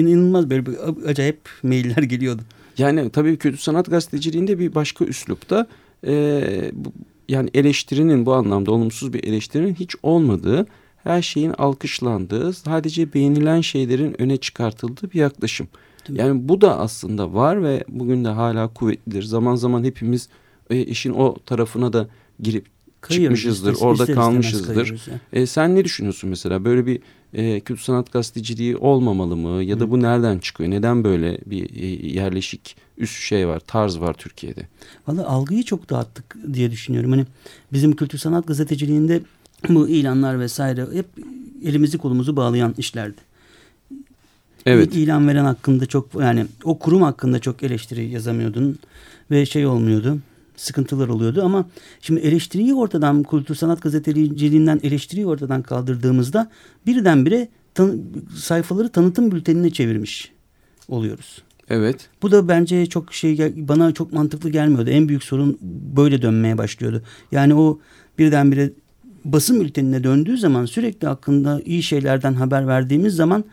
inanılmaz 0.00 0.50
böyle 0.50 0.66
bir 0.66 0.74
acayip 1.06 1.38
mailler 1.62 2.02
geliyordu. 2.02 2.42
Yani 2.78 3.10
tabii 3.10 3.36
kötü 3.36 3.56
sanat 3.56 3.90
gazeteciliğinde 3.90 4.58
bir 4.58 4.74
başka 4.74 5.04
üslupta 5.04 5.66
e, 6.06 6.70
bu, 6.72 6.92
yani 7.28 7.50
eleştirinin 7.54 8.26
bu 8.26 8.34
anlamda 8.34 8.72
olumsuz 8.72 9.12
bir 9.12 9.24
eleştirinin 9.24 9.74
hiç 9.74 9.94
olmadığı, 10.02 10.66
her 11.04 11.22
şeyin 11.22 11.54
alkışlandığı, 11.58 12.52
sadece 12.52 13.14
beğenilen 13.14 13.60
şeylerin 13.60 14.22
öne 14.22 14.36
çıkartıldığı 14.36 15.12
bir 15.12 15.18
yaklaşım. 15.18 15.68
Yani 16.08 16.48
bu 16.48 16.60
da 16.60 16.78
aslında 16.78 17.34
var 17.34 17.62
ve 17.62 17.84
bugün 17.88 18.24
de 18.24 18.28
hala 18.28 18.68
kuvvetlidir. 18.68 19.22
Zaman 19.22 19.54
zaman 19.54 19.84
hepimiz 19.84 20.28
e, 20.70 20.80
işin 20.80 21.12
o 21.12 21.36
tarafına 21.46 21.92
da 21.92 22.08
girip 22.40 22.66
Çıkmışızdır, 23.08 23.72
ister- 23.72 23.86
orada 23.86 24.02
ister 24.02 24.16
kalmışızdır. 24.16 24.94
E, 25.32 25.46
sen 25.46 25.74
ne 25.74 25.84
düşünüyorsun 25.84 26.30
mesela? 26.30 26.64
Böyle 26.64 26.86
bir 26.86 27.00
e, 27.34 27.60
kötü 27.60 27.82
sanat 27.82 28.12
gazeteciliği 28.12 28.76
olmamalı 28.76 29.36
mı? 29.36 29.62
Ya 29.62 29.80
da 29.80 29.90
bu 29.90 30.02
nereden 30.02 30.38
çıkıyor? 30.38 30.70
Neden 30.70 31.04
böyle 31.04 31.38
bir 31.46 31.82
e, 31.82 31.86
yerleşik 32.08 32.76
üst 32.98 33.22
şey 33.22 33.48
var, 33.48 33.60
tarz 33.60 34.00
var 34.00 34.14
Türkiye'de? 34.14 34.68
Valla 35.08 35.26
algıyı 35.28 35.62
çok 35.62 35.90
dağıttık 35.90 36.36
diye 36.52 36.70
düşünüyorum. 36.70 37.10
Hani 37.10 37.26
bizim 37.72 37.96
kültür 37.96 38.18
sanat 38.18 38.46
gazeteciliğinde 38.46 39.20
bu 39.68 39.88
ilanlar 39.88 40.40
vesaire 40.40 40.86
hep 40.92 41.06
elimizi 41.64 41.98
kolumuzu 41.98 42.36
bağlayan 42.36 42.74
işlerdi. 42.78 43.26
Evet. 44.66 44.94
İlan 44.94 45.28
veren 45.28 45.44
hakkında 45.44 45.86
çok 45.86 46.08
yani 46.20 46.46
o 46.64 46.78
kurum 46.78 47.02
hakkında 47.02 47.38
çok 47.38 47.62
eleştiri 47.62 48.04
yazamıyordun 48.10 48.78
ve 49.30 49.46
şey 49.46 49.66
olmuyordu. 49.66 50.18
Sıkıntılar 50.56 51.08
oluyordu 51.08 51.42
ama 51.44 51.68
şimdi 52.00 52.20
eleştiriyi 52.20 52.74
ortadan 52.74 53.22
kültür 53.22 53.54
sanat 53.54 53.82
gazeteciliğinden 53.82 54.80
eleştiriyi 54.82 55.26
ortadan 55.26 55.62
kaldırdığımızda 55.62 56.50
birdenbire 56.86 57.48
tan- 57.74 58.02
sayfaları 58.36 58.88
tanıtım 58.88 59.30
bültenine 59.30 59.70
çevirmiş 59.70 60.32
oluyoruz. 60.88 61.42
Evet. 61.68 62.08
Bu 62.22 62.30
da 62.30 62.48
bence 62.48 62.86
çok 62.86 63.14
şey 63.14 63.52
bana 63.68 63.92
çok 63.92 64.12
mantıklı 64.12 64.50
gelmiyordu. 64.50 64.90
En 64.90 65.08
büyük 65.08 65.24
sorun 65.24 65.58
böyle 65.96 66.22
dönmeye 66.22 66.58
başlıyordu. 66.58 67.02
Yani 67.32 67.54
o 67.54 67.78
birdenbire 68.18 68.72
basın 69.24 69.60
bültenine 69.60 70.04
döndüğü 70.04 70.38
zaman 70.38 70.64
sürekli 70.64 71.08
hakkında 71.08 71.60
iyi 71.64 71.82
şeylerden 71.82 72.34
haber 72.34 72.66
verdiğimiz 72.66 73.14
zaman 73.14 73.44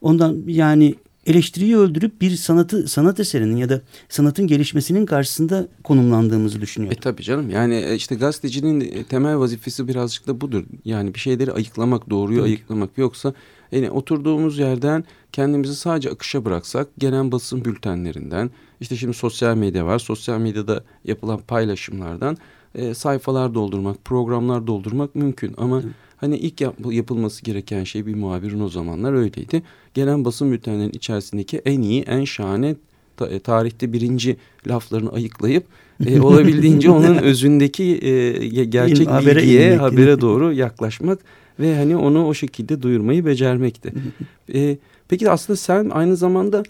ondan 0.00 0.42
yani 0.46 0.94
eleştiriyi 1.26 1.76
öldürüp 1.76 2.20
bir 2.20 2.30
sanatı 2.36 2.88
sanat 2.88 3.20
eserinin 3.20 3.56
ya 3.56 3.68
da 3.68 3.80
sanatın 4.08 4.46
gelişmesinin 4.46 5.06
karşısında 5.06 5.68
konumlandığımızı 5.84 6.58
E 6.58 6.60
düşünüyorum. 6.60 6.98
tabii 7.00 7.22
canım. 7.22 7.50
Yani 7.50 7.74
e, 7.74 7.94
işte 7.94 8.14
gazetecinin 8.14 8.80
e, 8.80 9.04
temel 9.04 9.38
vazifesi 9.38 9.88
birazcık 9.88 10.26
da 10.26 10.40
budur. 10.40 10.64
Yani 10.84 11.14
bir 11.14 11.18
şeyleri 11.18 11.52
ayıklamak, 11.52 12.10
doğruyu 12.10 12.38
Tabii 12.38 12.48
ayıklamak. 12.48 12.90
Yoksa 12.98 13.34
yani 13.72 13.90
oturduğumuz 13.90 14.58
yerden 14.58 15.04
kendimizi 15.32 15.76
sadece 15.76 16.10
akışa 16.10 16.44
bıraksak 16.44 16.88
gelen 16.98 17.32
basın 17.32 17.64
bültenlerinden 17.64 18.50
işte 18.80 18.96
şimdi 18.96 19.14
sosyal 19.14 19.56
medya 19.56 19.86
var. 19.86 19.98
Sosyal 19.98 20.38
medyada 20.38 20.84
yapılan 21.04 21.38
paylaşımlardan 21.38 22.36
e, 22.74 22.94
sayfalar 22.94 23.54
doldurmak, 23.54 24.04
programlar 24.04 24.66
doldurmak 24.66 25.14
mümkün. 25.14 25.54
Ama 25.58 25.82
hani 26.20 26.36
ilk 26.36 26.60
yap- 26.60 26.92
yapılması 26.92 27.42
gereken 27.42 27.84
şey 27.84 28.06
bir 28.06 28.14
muhabirin 28.14 28.60
o 28.60 28.68
zamanlar 28.68 29.12
öyleydi. 29.12 29.62
Gelen 29.94 30.24
basın 30.24 30.52
bültenlerinin 30.52 30.92
içerisindeki 30.92 31.58
en 31.64 31.82
iyi, 31.82 32.02
en 32.02 32.24
şahane 32.24 32.76
ta- 33.16 33.28
e, 33.28 33.38
tarihte 33.38 33.92
birinci 33.92 34.36
laflarını 34.68 35.12
ayıklayıp 35.12 35.64
e, 36.06 36.20
olabildiğince 36.20 36.90
onun 36.90 37.16
özündeki 37.16 37.84
e, 37.84 38.08
ge- 38.48 38.64
gerçek 38.64 39.06
İn- 39.06 39.10
habere 39.10 39.38
bilgiye, 39.40 39.66
inmek. 39.66 39.80
habere 39.80 40.20
doğru 40.20 40.52
yaklaşmak 40.52 41.18
ve 41.60 41.76
hani 41.76 41.96
onu 41.96 42.26
o 42.26 42.34
şekilde 42.34 42.82
duyurmayı 42.82 43.26
becermekti. 43.26 43.92
e, 44.54 44.76
peki 45.08 45.30
aslında 45.30 45.56
sen 45.56 45.90
aynı 45.90 46.16
zamanda 46.16 46.62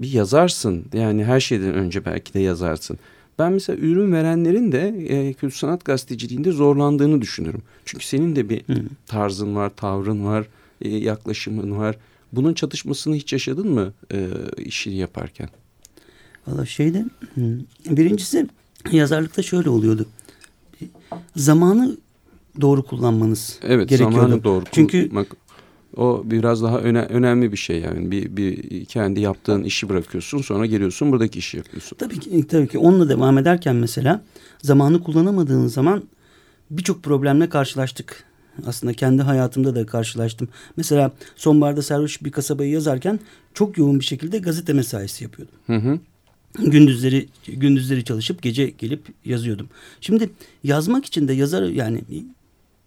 bir 0.00 0.12
yazarsın. 0.12 0.84
Yani 0.92 1.24
her 1.24 1.40
şeyden 1.40 1.74
önce 1.74 2.04
belki 2.04 2.34
de 2.34 2.40
yazarsın. 2.40 2.98
Ben 3.38 3.52
mesela 3.52 3.78
ürün 3.78 4.12
verenlerin 4.12 4.72
de 4.72 4.88
e, 5.08 5.32
kültür 5.32 5.56
sanat 5.56 5.84
gazeteciliğinde 5.84 6.52
zorlandığını 6.52 7.20
düşünürüm. 7.22 7.62
Çünkü 7.84 8.06
senin 8.06 8.36
de 8.36 8.48
bir 8.48 8.60
Hı. 8.60 8.82
tarzın 9.06 9.56
var, 9.56 9.70
tavrın 9.76 10.24
var, 10.24 10.46
e, 10.82 10.88
yaklaşımın 10.96 11.78
var. 11.78 11.96
Bunun 12.32 12.54
çatışmasını 12.54 13.14
hiç 13.14 13.32
yaşadın 13.32 13.68
mı 13.70 13.92
e, 14.12 14.28
işini 14.56 14.94
yaparken? 14.96 15.48
Valla 16.46 16.66
şeyde 16.66 17.04
birincisi 17.90 18.46
yazarlıkta 18.92 19.42
şöyle 19.42 19.70
oluyordu. 19.70 20.06
Zamanı 21.36 21.96
doğru 22.60 22.82
kullanmanız 22.82 23.58
Evet, 23.62 23.88
gerekiyordu. 23.88 24.14
zamanı 24.14 24.44
doğru 24.44 24.64
Çünkü 24.72 25.08
kullanmak. 25.08 25.36
O 25.98 26.22
biraz 26.24 26.62
daha 26.62 26.78
öne, 26.78 27.02
önemli 27.02 27.52
bir 27.52 27.56
şey 27.56 27.80
yani. 27.80 28.10
Bir, 28.10 28.36
bir 28.36 28.84
kendi 28.84 29.20
yaptığın 29.20 29.64
işi 29.64 29.88
bırakıyorsun 29.88 30.38
sonra 30.38 30.66
geliyorsun 30.66 31.12
buradaki 31.12 31.38
işi 31.38 31.56
yapıyorsun. 31.56 31.96
tabii 31.96 32.20
ki 32.20 32.46
tabii 32.46 32.68
ki 32.68 32.78
onunla 32.78 33.08
devam 33.08 33.38
ederken 33.38 33.76
mesela 33.76 34.22
zamanı 34.62 35.02
kullanamadığın 35.02 35.66
zaman 35.66 36.02
birçok 36.70 37.02
problemle 37.02 37.48
karşılaştık. 37.48 38.24
Aslında 38.66 38.92
kendi 38.92 39.22
hayatımda 39.22 39.74
da 39.74 39.86
karşılaştım. 39.86 40.48
Mesela 40.76 41.12
sonbaharda 41.36 41.82
sarhoş 41.82 42.24
bir 42.24 42.32
kasabayı 42.32 42.70
yazarken 42.70 43.20
çok 43.54 43.78
yoğun 43.78 44.00
bir 44.00 44.04
şekilde 44.04 44.38
gazete 44.38 44.72
mesaisi 44.72 45.24
yapıyordum. 45.24 45.54
Hı 45.66 45.76
hı. 45.76 45.98
gündüzleri 46.58 47.28
gündüzleri 47.46 48.04
çalışıp 48.04 48.42
gece 48.42 48.66
gelip 48.66 49.02
yazıyordum. 49.24 49.68
Şimdi 50.00 50.30
yazmak 50.64 51.04
için 51.04 51.28
de 51.28 51.32
yazar 51.32 51.62
yani 51.62 52.00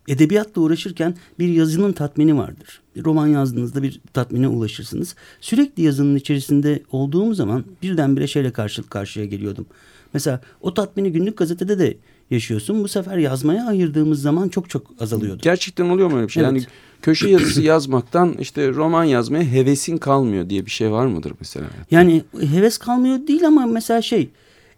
edebiyatla 0.08 0.62
uğraşırken 0.62 1.16
bir 1.40 1.48
yazının 1.48 1.92
tatmini 1.92 2.38
vardır. 2.38 2.82
Bir 2.96 3.04
roman 3.04 3.28
yazdığınızda 3.28 3.84
bir 3.84 4.02
tatmine 4.14 4.48
ulaşırsınız. 4.48 5.16
Sürekli 5.42 5.84
yazının 5.84 6.16
içerisinde 6.16 6.84
olduğum 6.92 7.34
zaman 7.34 7.66
birdenbire 7.82 8.28
şeyle 8.28 8.52
karşı 8.52 8.90
karşıya 8.90 9.26
geliyordum. 9.26 9.66
Mesela 10.14 10.42
o 10.62 10.74
tatmini 10.74 11.12
günlük 11.12 11.38
gazetede 11.38 11.80
de 11.80 11.98
yaşıyorsun. 12.32 12.84
Bu 12.84 12.88
sefer 12.88 13.18
yazmaya 13.18 13.68
ayırdığımız 13.68 14.22
zaman 14.22 14.50
çok 14.50 14.70
çok 14.70 14.92
azalıyordu. 15.00 15.42
Gerçekten 15.44 15.90
oluyor 15.90 16.12
mu 16.12 16.18
öyle 16.18 16.28
bir 16.28 16.32
şey? 16.32 16.44
Evet. 16.44 16.54
Yani 16.54 16.66
köşe 17.02 17.30
yazısı 17.30 17.62
yazmaktan 17.62 18.36
işte 18.40 18.70
roman 18.70 19.04
yazmaya 19.04 19.44
hevesin 19.44 19.98
kalmıyor 19.98 20.50
diye 20.50 20.66
bir 20.66 20.72
şey 20.72 20.92
var 20.92 21.06
mıdır 21.06 21.34
mesela? 21.40 21.66
Yani 21.92 22.24
heves 22.40 22.78
kalmıyor 22.78 23.28
değil 23.28 23.48
ama 23.48 23.66
mesela 23.66 24.02
şey 24.02 24.30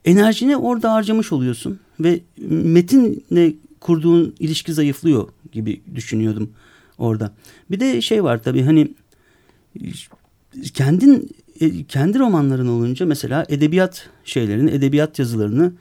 enerjini 0.05 0.57
orada 0.57 0.93
harcamış 0.93 1.31
oluyorsun 1.31 1.79
ve 1.99 2.19
metinle 2.49 3.53
kurduğun 3.83 4.35
ilişki 4.39 4.73
zayıflıyor 4.73 5.27
gibi 5.51 5.81
düşünüyordum 5.95 6.53
orada. 6.97 7.33
Bir 7.71 7.79
de 7.79 8.01
şey 8.01 8.23
var 8.23 8.43
tabii 8.43 8.63
hani 8.63 8.93
kendin 10.73 11.29
e, 11.59 11.83
kendi 11.83 12.19
romanların 12.19 12.67
olunca 12.67 13.05
mesela 13.05 13.45
edebiyat 13.49 14.09
şeylerini, 14.25 14.71
edebiyat 14.71 15.19
yazılarını 15.19 15.73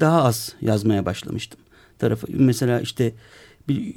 daha 0.00 0.22
az 0.22 0.52
yazmaya 0.60 1.04
başlamıştım. 1.04 1.60
Tarafı 1.98 2.26
mesela 2.30 2.80
işte 2.80 3.12
bir 3.68 3.94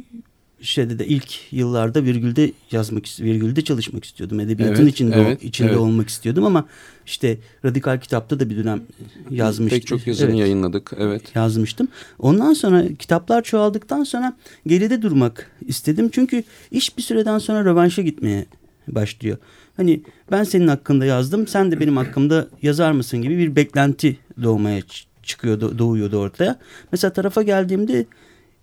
şeyde 0.62 1.00
de 1.00 1.08
ilk 1.08 1.54
yıllarda 1.54 2.04
virgülde 2.04 2.52
yazmak 2.72 3.06
virgülde 3.20 3.62
çalışmak 3.64 4.06
istiyordum. 4.06 4.40
Edebiyatın 4.40 4.84
Evet, 4.84 4.94
içinde 4.94 5.16
evet, 5.16 5.44
içinde 5.44 5.70
evet. 5.70 5.80
olmak 5.80 6.10
istiyordum 6.10 6.44
ama 6.44 6.66
işte 7.06 7.38
radikal 7.66 8.00
kitapta 8.00 8.40
da 8.40 8.50
bir 8.50 8.58
dönem 8.58 8.82
yazmıştım. 9.30 9.80
Pek 9.80 9.88
çok 9.88 10.08
yazını 10.08 10.30
Evet 10.30 10.40
yayınladık. 10.40 10.92
Evet. 10.98 11.36
yazmıştım. 11.36 11.88
Ondan 12.20 12.54
sonra 12.54 12.84
kitaplar 13.00 13.42
çoğaldıktan 13.44 14.04
sonra 14.04 14.38
geride 14.68 15.02
durmak 15.02 15.52
istedim. 15.68 16.10
Çünkü 16.12 16.44
iş 16.72 16.98
bir 16.98 17.04
süreden 17.04 17.38
sonra 17.38 17.66
rövanşa 17.66 18.02
gitmeye 18.02 18.46
başlıyor. 18.88 19.38
Hani 19.78 20.02
ben 20.32 20.44
senin 20.44 20.68
hakkında 20.68 21.06
yazdım, 21.06 21.48
sen 21.48 21.72
de 21.72 21.80
benim 21.80 21.98
hakkımda 21.98 22.48
yazar 22.62 22.92
mısın 22.92 23.22
gibi 23.22 23.38
bir 23.38 23.56
beklenti 23.56 24.18
doğmaya 24.44 24.82
çıkıyordu, 25.24 25.80
doğuyordu 25.80 26.18
ortaya. 26.18 26.60
Mesela 26.92 27.14
tarafa 27.14 27.42
geldiğimde 27.44 28.06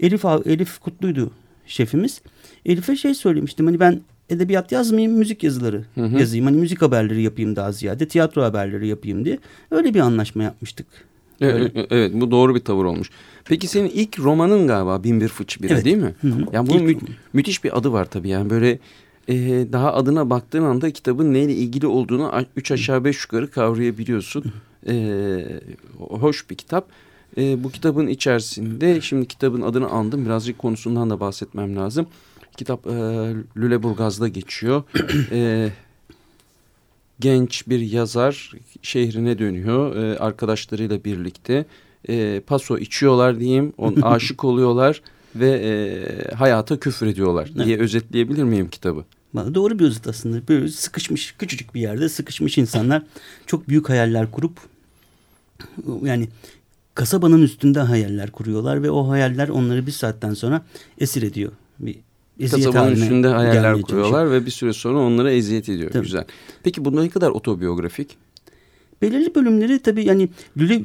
Elif 0.00 0.24
Elif 0.24 0.78
Kutlu'ydu 0.78 1.30
şefimiz. 1.66 2.22
Elif'e 2.66 2.96
şey 2.96 3.14
söylemiştim. 3.14 3.66
Hani 3.66 3.80
ben 3.80 4.00
edebiyat 4.30 4.72
yazmayayım, 4.72 5.12
müzik 5.12 5.42
yazıları 5.42 5.84
Hı 5.94 6.04
hı. 6.04 6.18
yazayım. 6.18 6.44
Hani 6.46 6.56
müzik 6.56 6.82
haberleri 6.82 7.22
yapayım 7.22 7.56
daha 7.56 7.72
ziyade, 7.72 8.08
tiyatro 8.08 8.42
haberleri 8.42 8.88
yapayım 8.88 9.24
diye. 9.24 9.38
Öyle 9.70 9.94
bir 9.94 10.00
anlaşma 10.00 10.42
yapmıştık. 10.42 10.86
Evet, 11.40 11.54
Öyle. 11.54 11.80
e- 11.80 11.86
evet 11.90 12.12
bu 12.14 12.30
doğru 12.30 12.54
bir 12.54 12.60
tavır 12.60 12.84
olmuş. 12.84 13.10
Peki 13.44 13.66
senin 13.66 13.88
ilk 13.88 14.18
romanın 14.18 14.66
galiba 14.66 15.04
Binbir 15.04 15.28
Fıç 15.28 15.62
Bira 15.62 15.74
Evet. 15.74 15.84
değil 15.84 15.96
mi? 15.96 16.14
Hı 16.20 16.28
hı. 16.28 16.46
Yani 16.52 16.68
bunun 16.68 16.82
mü- 16.84 16.96
müthiş 17.32 17.64
bir 17.64 17.78
adı 17.78 17.92
var 17.92 18.04
tabii 18.04 18.28
yani 18.28 18.50
böyle 18.50 18.78
e, 19.28 19.34
daha 19.72 19.94
adına 19.94 20.30
baktığın 20.30 20.62
anda 20.62 20.90
kitabın 20.90 21.32
neyle 21.34 21.52
ilgili 21.54 21.86
olduğunu 21.86 22.32
üç 22.56 22.70
aşağı 22.70 23.04
beş 23.04 23.22
yukarı 23.22 23.50
kavrayabiliyorsun. 23.50 24.44
E, 24.88 25.44
hoş 25.98 26.50
bir 26.50 26.54
kitap. 26.54 26.88
E, 27.36 27.64
bu 27.64 27.70
kitabın 27.70 28.06
içerisinde 28.06 29.00
şimdi 29.00 29.28
kitabın 29.28 29.62
adını 29.62 29.88
andım 29.88 30.24
birazcık 30.24 30.58
konusundan 30.58 31.10
da 31.10 31.20
bahsetmem 31.20 31.76
lazım. 31.76 32.06
Kitap 32.56 32.86
e, 32.86 32.90
Lüleburgaz'da 33.56 34.28
geçiyor. 34.28 34.82
e, 35.32 35.70
genç 37.20 37.68
bir 37.68 37.80
yazar 37.80 38.52
şehrine 38.82 39.38
dönüyor 39.38 39.96
e, 39.96 40.18
arkadaşlarıyla 40.18 41.04
birlikte. 41.04 41.64
E, 42.08 42.40
paso 42.46 42.78
içiyorlar 42.78 43.40
diyeyim, 43.40 43.72
on, 43.78 43.96
aşık 44.02 44.44
oluyorlar 44.44 45.02
ve 45.34 45.50
e, 45.50 46.34
hayata 46.34 46.80
küfür 46.80 47.06
ediyorlar 47.06 47.54
diye 47.64 47.78
özetleyebilir 47.78 48.42
miyim 48.42 48.68
kitabı? 48.68 49.04
Doğru 49.34 49.78
bir 49.78 49.84
özet 49.84 50.06
aslında. 50.06 50.48
Böyle 50.48 50.68
sıkışmış, 50.68 51.34
küçücük 51.38 51.74
bir 51.74 51.80
yerde 51.80 52.08
sıkışmış 52.08 52.58
insanlar 52.58 53.02
çok 53.46 53.68
büyük 53.68 53.88
hayaller 53.88 54.30
kurup 54.30 54.58
yani 56.02 56.28
kasabanın 56.94 57.42
üstünde 57.42 57.80
hayaller 57.80 58.30
kuruyorlar 58.30 58.82
ve 58.82 58.90
o 58.90 59.08
hayaller 59.08 59.48
onları 59.48 59.86
bir 59.86 59.92
saatten 59.92 60.34
sonra 60.34 60.62
esir 60.98 61.22
ediyor. 61.22 61.52
Bir 61.78 61.96
Kasabanın 62.50 62.92
üstünde 62.92 63.28
hayaller 63.28 63.82
kuruyorlar 63.82 64.30
ve 64.30 64.46
bir 64.46 64.50
süre 64.50 64.72
sonra 64.72 64.98
onlara 64.98 65.32
eziyet 65.32 65.68
ediyor. 65.68 65.90
Tabii. 65.90 66.04
Güzel. 66.04 66.24
Peki 66.62 66.84
bu 66.84 66.96
ne 66.96 67.08
kadar 67.08 67.30
otobiyografik? 67.30 68.16
Belirli 69.02 69.34
bölümleri 69.34 69.78
tabii 69.78 70.04
yani 70.04 70.28
lüle 70.56 70.82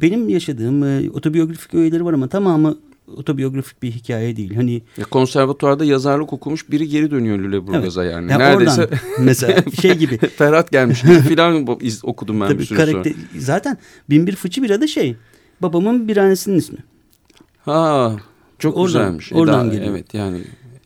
benim 0.00 0.28
yaşadığım 0.28 0.84
e, 0.84 1.10
otobiyografik 1.10 1.74
öğeleri 1.74 2.04
var 2.04 2.12
ama 2.12 2.28
tamamı 2.28 2.78
otobiyografik 3.16 3.82
bir 3.82 3.90
hikaye 3.90 4.36
değil. 4.36 4.54
Hani 4.54 4.82
Ya 4.96 5.04
konservatuvarda 5.04 5.84
yazarlık 5.84 6.32
okumuş 6.32 6.70
biri 6.70 6.88
geri 6.88 7.10
dönüyor 7.10 7.38
Lüleburgaz'a 7.38 8.04
yani. 8.04 8.32
ya 8.32 8.38
Neredeyse 8.38 8.82
oradan 8.82 8.98
mesela 9.20 9.62
şey 9.80 9.94
gibi 9.94 10.18
Ferhat 10.36 10.70
gelmiş 10.70 11.00
filan 11.00 11.66
okudum 12.02 12.40
ben 12.40 12.48
bir 12.48 12.54
tabii 12.54 12.66
süre 12.66 12.78
sonra. 12.78 12.90
karakter 12.92 13.12
zaten 13.38 13.78
Binbir 14.10 14.36
Fıçı 14.36 14.62
bir 14.62 14.70
adı 14.70 14.88
şey 14.88 15.16
babamın 15.62 16.08
bir 16.08 16.16
annesinin 16.16 16.56
ismi. 16.58 16.78
Ha 17.64 18.16
çok 18.58 18.76
Oradan- 18.76 18.86
güzelmiş. 18.86 19.32
E, 19.32 19.34
oradan 19.34 19.70
geliyor. 19.70 19.90
Evet 19.90 20.14
yani 20.14 20.38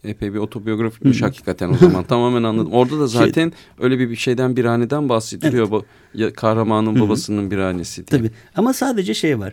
epey 0.05 0.35
bir 0.35 0.39
otobiyografikmiş 0.39 1.23
hakikaten 1.23 1.69
o 1.71 1.75
zaman. 1.77 2.05
Tamamen 2.09 2.43
anladım. 2.43 2.73
Orada 2.73 3.01
da 3.01 3.09
Şey- 3.09 3.21
zaten 3.27 3.53
öyle 3.81 3.99
bir 3.99 4.11
bir 4.11 4.17
şeyden 4.17 4.57
bir 4.57 4.65
haneden 4.65 5.09
bahsediliyor. 5.09 5.71
Bu 5.71 5.85
ya, 6.15 6.33
kahramanın 6.33 7.01
babasının 7.01 7.51
bir 7.51 7.59
hanesi 7.59 8.07
diye. 8.07 8.19
Tabii 8.21 8.31
ama 8.57 8.73
sadece 8.73 9.15
şey 9.15 9.39
var. 9.39 9.53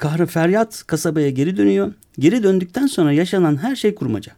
Kahra 0.00 0.26
Feryat 0.26 0.82
kasabaya 0.86 1.30
geri 1.30 1.56
dönüyor. 1.56 1.92
Geri 2.18 2.42
döndükten 2.42 2.86
sonra 2.86 3.12
yaşanan 3.12 3.62
her 3.62 3.76
şey 3.76 3.94
kurmaca. 3.94 4.32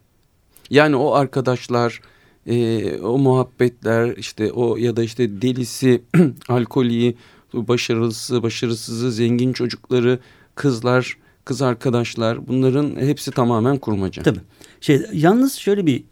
Yani 0.70 0.96
o 0.96 1.12
arkadaşlar, 1.12 2.00
e, 2.46 2.96
o 2.96 3.18
muhabbetler 3.18 4.16
işte 4.16 4.52
o 4.52 4.76
ya 4.76 4.96
da 4.96 5.02
işte 5.02 5.42
delisi, 5.42 6.02
alkolü, 6.48 7.14
başarılısı, 7.54 8.42
başarısızı, 8.42 9.12
zengin 9.12 9.52
çocukları, 9.52 10.18
kızlar, 10.54 11.16
kız 11.44 11.62
arkadaşlar 11.62 12.48
bunların 12.48 12.96
hepsi 12.96 13.30
tamamen 13.30 13.78
kurmaca. 13.78 14.22
Tabii. 14.22 14.40
Şey, 14.80 15.02
yalnız 15.12 15.54
şöyle 15.54 15.86
bir 15.86 16.04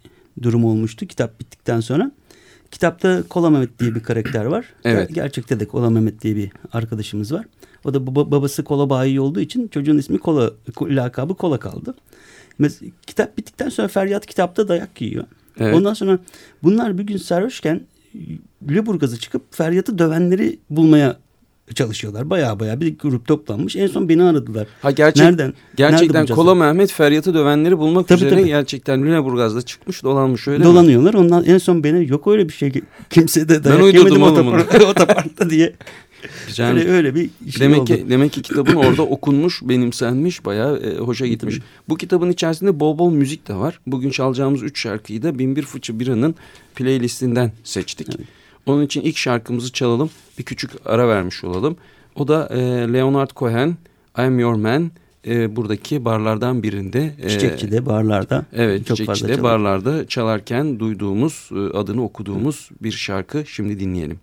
durum 0.43 0.65
olmuştu 0.65 1.07
kitap 1.07 1.41
bittikten 1.41 1.81
sonra. 1.81 2.13
Kitapta 2.71 3.23
Kola 3.29 3.51
Mehmet 3.51 3.79
diye 3.79 3.95
bir 3.95 4.01
karakter 4.01 4.45
var. 4.45 4.65
Evet. 4.85 5.11
Ger- 5.11 5.15
Gerçekte 5.15 5.61
de 5.61 5.65
Kola 5.69 5.91
Mehmet 5.91 6.23
diye 6.23 6.37
bir 6.37 6.51
arkadaşımız 6.73 7.33
var. 7.33 7.47
O 7.85 7.95
da 7.95 8.07
baba- 8.07 8.31
babası 8.31 8.65
kola 8.65 8.91
bayi 8.91 9.21
olduğu 9.21 9.41
için 9.41 9.69
çocuğun 9.69 9.99
ismi 9.99 10.19
Kola, 10.19 10.51
ko- 10.71 10.97
lakabı 10.97 11.35
Kola 11.35 11.59
kaldı. 11.59 11.95
Mes- 12.61 12.91
kitap 13.07 13.39
bittikten 13.39 13.69
sonra 13.69 13.89
Feryat 13.89 14.27
kitapta 14.27 14.69
dayak 14.69 15.01
yiyor. 15.01 15.25
Evet. 15.61 15.75
Ondan 15.75 15.95
sonra 15.95 16.19
bunlar 16.63 16.99
bir 16.99 17.03
gün 17.03 17.17
sarhoşken 17.17 17.81
Lüleburgaz'a 18.69 19.17
çıkıp 19.17 19.43
Feryat'ı 19.55 19.99
dövenleri 19.99 20.59
bulmaya 20.71 21.17
çalışıyorlar. 21.75 22.31
Baya 22.31 22.61
baya 22.61 22.81
bir 22.81 22.99
grup 22.99 23.27
toplanmış. 23.27 23.77
En 23.77 23.87
son 23.87 24.09
beni 24.09 24.23
aradılar. 24.23 24.67
Ha 24.83 24.91
gerçek, 24.91 25.23
Nereden? 25.23 25.47
Nerede 25.47 25.55
gerçekten 25.77 26.21
bulacağız? 26.21 26.37
Kola 26.37 26.55
Mehmet 26.55 26.93
Feryat'ı 26.93 27.35
dövenleri 27.35 27.79
bulmak 27.79 28.09
Tabii, 28.09 28.17
üzere 28.17 28.31
tabii. 28.31 28.47
gerçekten 28.47 29.03
Lüleburgaz'da 29.03 29.63
çıkmış 29.63 30.03
dolanmış 30.03 30.49
öyle 30.49 30.59
mi? 30.59 30.65
Dolanıyorlar. 30.65 31.15
Ondan 31.15 31.45
en 31.45 31.59
son 31.59 31.85
beni 31.85 32.09
yok 32.11 32.27
öyle 32.27 32.49
bir 32.49 32.53
şey. 32.55 32.73
Kimse 33.11 33.49
de 33.49 33.65
dayak 33.65 33.83
uydurdum 33.83 34.13
yemedim 34.13 34.23
oğlum 34.23 34.59
otopar- 34.59 34.85
otoparkta 34.85 35.51
diye. 35.51 35.73
Güzelmiş. 36.47 36.83
Öyle, 36.83 36.93
öyle 36.93 37.15
bir 37.15 37.31
şey 37.51 37.61
Demek 37.61 37.81
oldu. 37.81 37.95
ki 37.95 38.07
demek 38.11 38.33
ki 38.33 38.43
kitabın 38.43 38.75
orada 38.75 39.03
okunmuş, 39.03 39.61
benimsenmiş, 39.63 40.45
bayağı 40.45 40.77
e, 40.77 40.99
hoşa 40.99 41.27
gitmiş. 41.27 41.59
Bu 41.89 41.97
kitabın 41.97 42.31
içerisinde 42.31 42.81
bol 42.81 42.99
bol 42.99 43.11
müzik 43.13 43.49
de 43.49 43.55
var. 43.55 43.81
Bugün 43.87 44.11
çalacağımız 44.11 44.63
üç 44.63 44.81
şarkıyı 44.81 45.23
da 45.23 45.39
Binbir 45.39 45.63
Fıçı 45.63 46.01
Bira'nın 46.01 46.35
playlistinden 46.75 47.53
seçtik. 47.65 48.09
Onun 48.67 48.85
için 48.85 49.01
ilk 49.01 49.17
şarkımızı 49.17 49.73
çalalım. 49.73 50.11
Bir 50.39 50.45
küçük 50.45 50.71
ara 50.85 51.09
vermiş 51.09 51.45
olalım. 51.45 51.77
O 52.15 52.29
da 52.29 52.49
e, 52.51 52.59
Leonard 52.93 53.31
Cohen, 53.37 53.69
I 54.19 54.23
Am 54.23 54.39
Your 54.39 54.55
Man 54.55 54.91
e, 55.27 55.57
buradaki 55.57 56.05
barlardan 56.05 56.63
birinde. 56.63 57.15
E, 57.23 57.29
Çiçekçi'de, 57.29 57.87
barlarda. 57.87 58.45
Evet, 58.53 58.87
çok 58.87 58.97
Çiçekçi'de, 58.97 59.43
barlarda 59.43 60.07
çalarken 60.07 60.81
duyduğumuz, 60.81 61.51
e, 61.53 61.77
adını 61.77 62.05
okuduğumuz 62.05 62.69
bir 62.83 62.93
şarkı. 62.93 63.47
Şimdi 63.47 63.81
dinleyelim. 63.81 64.21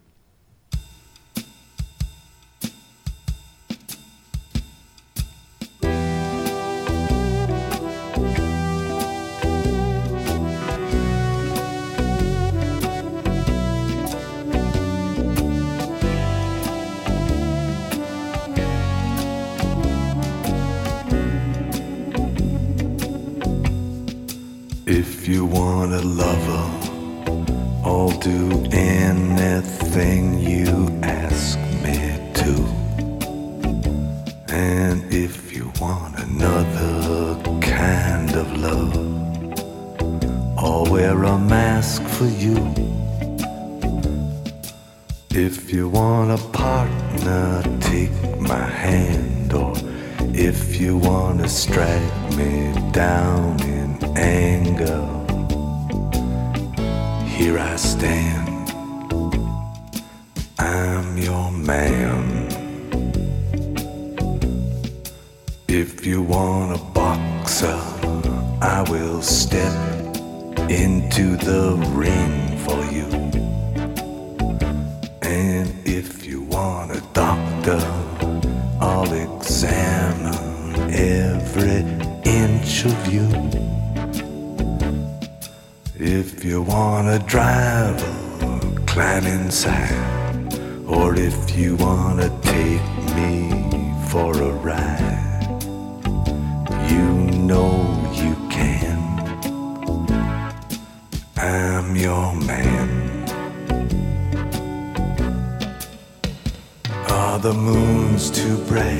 The 107.47 107.53
moon's 107.53 108.29
too 108.29 108.57
bright, 108.65 108.99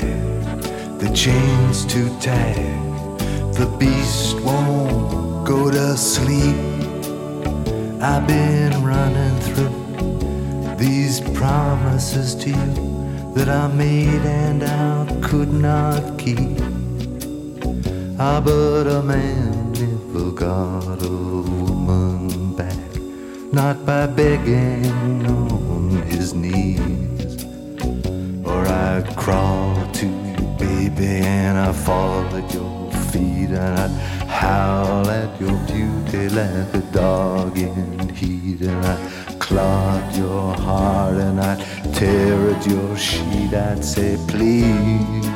the 0.98 1.12
chain's 1.14 1.84
too 1.84 2.08
tight, 2.18 2.78
the 3.52 3.66
beast 3.78 4.40
won't 4.40 5.46
go 5.46 5.70
to 5.70 5.94
sleep. 5.98 6.56
I've 8.00 8.26
been 8.26 8.72
running 8.82 9.38
through 9.40 10.76
these 10.76 11.20
promises 11.36 12.34
to 12.36 12.48
you 12.48 13.32
that 13.34 13.50
I 13.50 13.66
made 13.68 14.24
and 14.24 14.62
I 14.62 15.04
could 15.20 15.52
not 15.52 16.18
keep. 16.18 16.58
Ah, 18.18 18.40
but 18.42 18.86
a 18.86 19.02
man 19.02 19.72
never 19.72 20.30
got 20.30 21.02
a 21.02 21.10
woman 21.10 22.54
back, 22.56 22.88
not 23.52 23.84
by 23.84 24.06
begging 24.06 25.26
on 25.26 26.00
his 26.06 26.32
knees. 26.32 27.17
Crawl 29.28 29.86
to 29.92 30.06
you, 30.06 30.36
baby, 30.56 31.20
and 31.20 31.58
I 31.58 31.70
fall 31.70 32.24
at 32.34 32.50
your 32.54 32.90
feet, 33.12 33.50
and 33.50 33.78
I'd 33.78 33.90
howl 34.26 35.06
at 35.06 35.38
your 35.38 35.54
beauty 35.66 36.30
like 36.30 36.72
a 36.72 36.80
dog 36.92 37.58
in 37.58 38.08
heat, 38.08 38.62
and 38.62 38.86
I'd 38.86 39.38
clog 39.38 40.16
your 40.16 40.54
heart, 40.54 41.16
and 41.16 41.38
I'd 41.42 41.60
tear 41.92 42.52
at 42.52 42.66
your 42.66 42.96
sheet. 42.96 43.52
And 43.52 43.78
I'd 43.78 43.84
say, 43.84 44.16
please, 44.26 45.27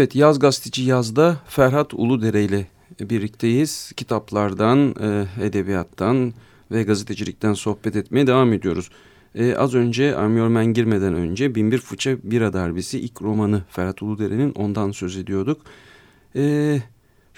Evet 0.00 0.14
Yaz 0.14 0.38
Gazeteci 0.38 0.82
Yaz'da 0.82 1.36
Ferhat 1.48 1.94
Uludere 1.94 2.44
ile 2.44 2.66
birlikteyiz. 3.00 3.92
Kitaplardan, 3.96 4.94
e, 5.00 5.26
edebiyattan 5.46 6.34
ve 6.70 6.82
gazetecilikten 6.82 7.52
sohbet 7.54 7.96
etmeye 7.96 8.26
devam 8.26 8.52
ediyoruz. 8.52 8.90
E, 9.34 9.56
az 9.56 9.74
önce 9.74 10.16
Amyormen 10.16 10.66
girmeden 10.66 11.14
önce 11.14 11.54
Binbir 11.54 11.78
Fıça 11.78 12.16
Bira 12.22 12.52
Darbesi 12.52 13.00
ilk 13.00 13.22
romanı 13.22 13.62
Ferhat 13.70 14.02
Uludere'nin 14.02 14.52
ondan 14.52 14.90
söz 14.90 15.16
ediyorduk. 15.16 15.60
E, 16.36 16.76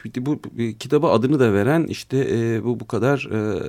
şimdi 0.02 0.26
bu 0.26 0.40
kitabı 0.78 1.06
adını 1.06 1.40
da 1.40 1.52
veren 1.52 1.84
işte 1.84 2.28
e, 2.30 2.64
bu 2.64 2.80
bu 2.80 2.86
kadar 2.86 3.28
e, 3.32 3.62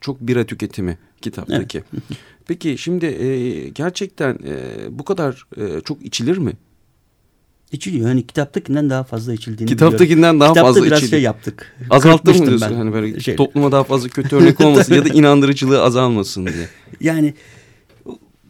çok 0.00 0.20
bira 0.20 0.44
tüketimi 0.44 0.98
kitaptaki. 1.22 1.78
Evet. 1.78 2.02
Peki 2.46 2.78
şimdi 2.78 3.06
e, 3.06 3.68
gerçekten 3.68 4.38
e, 4.46 4.58
bu 4.90 5.04
kadar 5.04 5.46
e, 5.56 5.80
çok 5.80 6.02
içilir 6.02 6.38
mi? 6.38 6.52
İçiliyor. 7.74 8.06
Hani 8.06 8.26
kitaptakinden 8.26 8.90
daha 8.90 9.04
fazla 9.04 9.34
içildiğini 9.34 9.70
Kitaptakinden 9.70 10.16
biliyorum. 10.16 10.40
daha 10.40 10.48
Kitapta 10.48 10.66
fazla 10.68 10.84
biraz 10.86 10.98
içiliyor. 10.98 11.10
şey 11.10 11.22
yaptık. 11.22 11.72
Azalttın 11.90 12.38
mı 12.38 12.46
diyorsun? 12.46 12.68
Ben. 12.70 12.76
Hani 12.76 12.92
böyle 12.92 13.20
şey. 13.20 13.36
topluma 13.36 13.72
daha 13.72 13.84
fazla 13.84 14.08
kötü 14.08 14.36
örnek 14.36 14.60
olmasın 14.64 14.94
ya 14.94 15.04
da 15.04 15.08
inandırıcılığı 15.08 15.82
azalmasın 15.82 16.46
diye. 16.46 16.68
Yani 17.00 17.34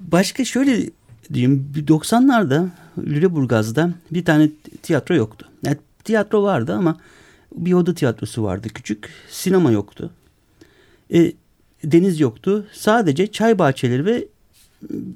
başka 0.00 0.44
şöyle 0.44 0.90
diyeyim 1.32 1.72
90'larda 1.76 2.68
Lüleburgaz'da 2.98 3.90
bir 4.10 4.24
tane 4.24 4.50
tiyatro 4.82 5.14
yoktu. 5.14 5.48
Yani 5.64 5.76
tiyatro 6.04 6.42
vardı 6.42 6.74
ama 6.74 6.98
bir 7.56 7.72
oda 7.72 7.94
tiyatrosu 7.94 8.42
vardı 8.42 8.68
küçük. 8.74 9.08
Sinema 9.30 9.70
yoktu. 9.70 10.10
E, 11.14 11.32
deniz 11.84 12.20
yoktu. 12.20 12.66
Sadece 12.72 13.26
çay 13.26 13.58
bahçeleri 13.58 14.04
ve 14.04 14.28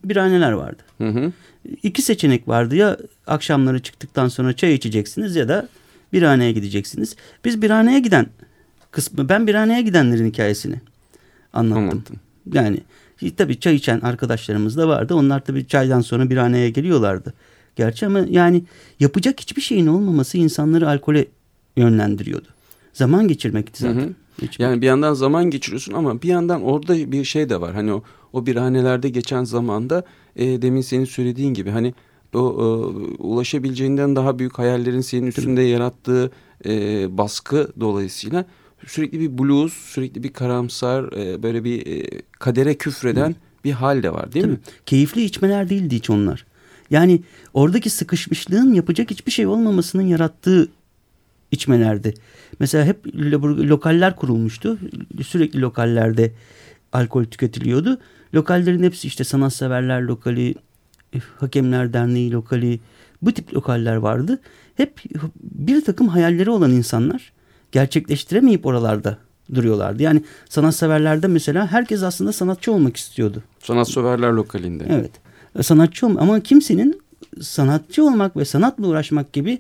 birhaneler 0.04 0.52
vardı. 0.52 0.83
Hı 0.98 1.09
hı. 1.09 1.33
İki 1.83 2.02
seçenek 2.02 2.48
vardı 2.48 2.76
ya 2.76 2.96
akşamları 3.26 3.83
çıktıktan 3.83 4.28
sonra 4.28 4.52
çay 4.52 4.74
içeceksiniz 4.74 5.37
ya 5.37 5.48
da 5.48 5.68
birhaneye 6.12 6.52
gideceksiniz. 6.52 7.16
Biz 7.44 7.62
birhaneye 7.62 8.00
giden 8.00 8.26
kısmı 8.90 9.28
ben 9.28 9.46
birhaneye 9.46 9.83
gidenlerin 9.83 10.26
hikayesini 10.26 10.81
anlattım. 11.52 11.83
Anlattım. 11.83 12.16
Yani 12.52 12.81
tabii 13.37 13.61
çay 13.61 13.74
içen 13.74 14.00
arkadaşlarımız 14.00 14.76
da 14.76 14.88
vardı. 14.88 15.14
Onlar 15.14 15.44
tabii 15.44 15.66
çaydan 15.66 16.00
sonra 16.00 16.31
birhaneye 16.31 16.70
geliyorlardı. 16.70 17.35
Gerçi 17.76 18.07
ama 18.07 18.20
yani 18.31 18.62
yapacak 19.00 19.40
hiçbir 19.40 19.62
şeyin 19.62 19.87
olmaması 19.87 20.38
insanları 20.38 20.88
alkole 20.88 21.26
yönlendiriyordu. 21.76 22.48
Zaman 22.98 23.28
geçirmekti 23.28 23.82
zaten. 23.82 24.00
Hı 24.00 24.04
hı. 24.04 24.48
Yani 24.58 24.82
bir 24.82 24.87
yandan 24.87 25.14
zaman 25.14 25.44
geçiriyorsun 25.44 25.92
ama 25.92 26.22
bir 26.22 26.28
yandan 26.28 26.62
orada 26.62 27.12
bir 27.12 27.24
şey 27.24 27.48
de 27.48 27.61
var. 27.61 27.74
Hani 27.74 27.92
o, 27.92 28.02
o 28.32 28.46
birhanelerde 28.46 29.08
geçen 29.08 29.44
zamanda 29.44 30.04
e, 30.37 30.62
demin 30.62 30.80
senin 30.80 31.04
söylediğin 31.04 31.54
gibi 31.54 31.70
hani 31.70 31.94
o 32.34 32.38
e, 32.38 32.64
ulaşabileceğinden 33.22 34.16
daha 34.16 34.38
büyük 34.38 34.58
hayallerin 34.58 35.00
senin 35.00 35.26
üstünde 35.26 35.62
yarattığı 35.62 36.30
e, 36.66 36.72
baskı 37.18 37.72
dolayısıyla 37.80 38.44
sürekli 38.87 39.20
bir 39.20 39.38
blues, 39.38 39.72
sürekli 39.72 40.22
bir 40.22 40.32
karamsar, 40.32 41.12
e, 41.12 41.42
böyle 41.42 41.64
bir 41.64 41.87
e, 41.87 42.22
kadere 42.38 42.74
küfreden 42.74 43.37
bir 43.64 43.72
hal 43.72 44.02
de 44.02 44.12
var 44.12 44.32
değil 44.32 44.44
Tabii. 44.44 44.52
mi? 44.52 44.61
Keyifli 44.87 45.22
içmeler 45.22 45.68
değildi 45.70 45.96
hiç 45.96 46.11
onlar. 46.11 46.46
Yani 46.90 47.20
oradaki 47.54 47.90
sıkışmışlığın 47.90 48.74
yapacak 48.74 49.11
hiçbir 49.11 49.32
şey 49.32 49.46
olmamasının 49.46 50.06
yarattığı 50.06 50.68
içmelerdi. 51.50 52.14
Mesela 52.61 52.84
hep 52.84 53.06
lo- 53.06 53.68
lokaller 53.68 54.16
kurulmuştu. 54.16 54.78
Sürekli 55.26 55.61
lokallerde 55.61 56.32
alkol 56.92 57.24
tüketiliyordu. 57.24 57.98
Lokallerin 58.34 58.82
hepsi 58.82 59.06
işte 59.06 59.24
sanatseverler 59.24 60.02
lokali, 60.02 60.54
hakemler 61.38 61.92
derneği 61.92 62.32
lokali 62.32 62.80
bu 63.22 63.32
tip 63.32 63.54
lokaller 63.54 63.96
vardı. 63.96 64.40
Hep 64.74 65.00
bir 65.42 65.84
takım 65.84 66.08
hayalleri 66.08 66.50
olan 66.50 66.70
insanlar 66.72 67.32
gerçekleştiremeyip 67.72 68.66
oralarda 68.66 69.18
duruyorlardı. 69.54 70.02
Yani 70.02 70.22
sanatseverlerde 70.48 71.26
mesela 71.26 71.72
herkes 71.72 72.02
aslında 72.02 72.32
sanatçı 72.32 72.72
olmak 72.72 72.96
istiyordu. 72.96 73.42
Sanatseverler 73.62 74.30
lokalinde. 74.32 74.87
Evet. 74.90 75.11
Sanatçı 75.66 76.06
olmak 76.06 76.22
ama 76.22 76.40
kimsenin 76.40 77.00
sanatçı 77.40 78.04
olmak 78.04 78.37
ve 78.37 78.44
sanatla 78.44 78.87
uğraşmak 78.87 79.32
gibi 79.32 79.58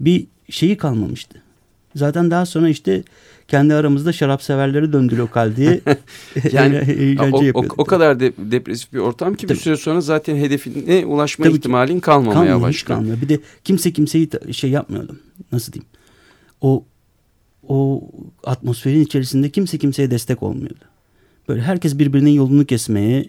bir 0.00 0.26
şeyi 0.50 0.76
kalmamıştı. 0.76 1.42
Zaten 1.94 2.30
daha 2.30 2.46
sonra 2.46 2.68
işte 2.68 3.02
kendi 3.48 3.74
aramızda 3.74 4.12
şarap 4.12 4.42
severleri 4.42 4.92
döndü 4.92 5.16
lokal 5.18 5.56
diye 5.56 5.80
Yani 6.52 7.16
o, 7.54 7.60
o, 7.60 7.64
o 7.78 7.84
kadar 7.84 8.20
de, 8.20 8.32
depresif 8.38 8.92
bir 8.92 8.98
ortam 8.98 9.34
ki 9.34 9.42
bir 9.42 9.48
Tabii. 9.48 9.58
süre 9.58 9.76
sonra 9.76 10.00
zaten 10.00 10.36
hedefine 10.36 11.06
ulaşma 11.06 11.42
Tabii 11.42 11.52
ki. 11.52 11.58
ihtimalin 11.58 12.00
kalmamaya 12.00 12.34
Kalmıyor, 12.34 12.60
başlıyor. 12.60 12.98
kalmıyor. 12.98 13.20
Bir 13.22 13.28
de 13.28 13.40
kimse 13.64 13.92
kimseyi 13.92 14.28
şey 14.52 14.70
yapmıyordu. 14.70 15.16
Nasıl 15.52 15.72
diyeyim? 15.72 15.88
O 16.60 16.84
o 17.68 18.10
atmosferin 18.44 19.00
içerisinde 19.00 19.50
kimse 19.50 19.78
kimseye 19.78 20.10
destek 20.10 20.42
olmuyordu. 20.42 20.84
Böyle 21.48 21.62
herkes 21.62 21.98
birbirinin 21.98 22.30
yolunu 22.30 22.64
kesmeye 22.66 23.26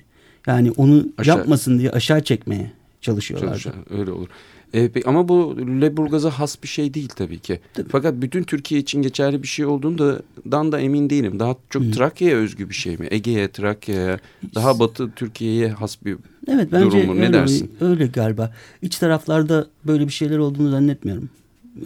yani 0.48 0.72
onu 0.72 1.08
Aşağı- 1.18 1.38
yapmasın 1.38 1.80
diye 1.80 1.92
aşağı 1.92 2.24
çekmeye 2.24 2.72
çalışıyorlardı. 3.02 3.60
Çalışan, 3.60 4.00
öyle 4.00 4.12
olur. 4.12 4.28
E, 4.74 4.92
ama 5.06 5.28
bu 5.28 5.58
Leburgaz'a 5.82 6.30
has 6.30 6.64
bir 6.64 6.68
şey 6.68 6.94
değil 6.94 7.10
tabii 7.16 7.40
ki. 7.40 7.60
Tabii. 7.74 7.90
Fakat 7.90 8.14
bütün 8.22 8.44
Türkiye 8.44 8.82
için 8.82 9.02
geçerli 9.02 9.44
bir 9.44 9.48
şey 9.48 9.66
olduğundan 9.66 10.72
da 10.72 10.80
emin 10.80 11.10
değilim. 11.10 11.40
Daha 11.40 11.56
çok 11.70 11.94
Trakya'ya 11.94 12.38
özgü 12.38 12.70
bir 12.70 12.76
şey 12.76 12.98
mi? 12.98 13.08
Ege'ye, 13.12 13.52
Trakya'ya, 13.52 14.20
daha 14.56 14.80
batı 14.80 15.12
Türkiye'ye 15.12 15.70
has 15.70 16.06
bir 16.06 16.18
Evet 16.48 16.70
bence 16.72 16.98
durumu. 16.98 17.16
Ne 17.16 17.20
öyle, 17.20 17.34
dersin? 17.34 17.72
öyle 17.82 18.08
galiba. 18.08 18.54
İç 18.82 18.98
taraflarda 18.98 19.68
böyle 19.88 20.08
bir 20.08 20.14
şeyler 20.14 20.38
olduğunu 20.38 20.70
zannetmiyorum. 20.70 21.30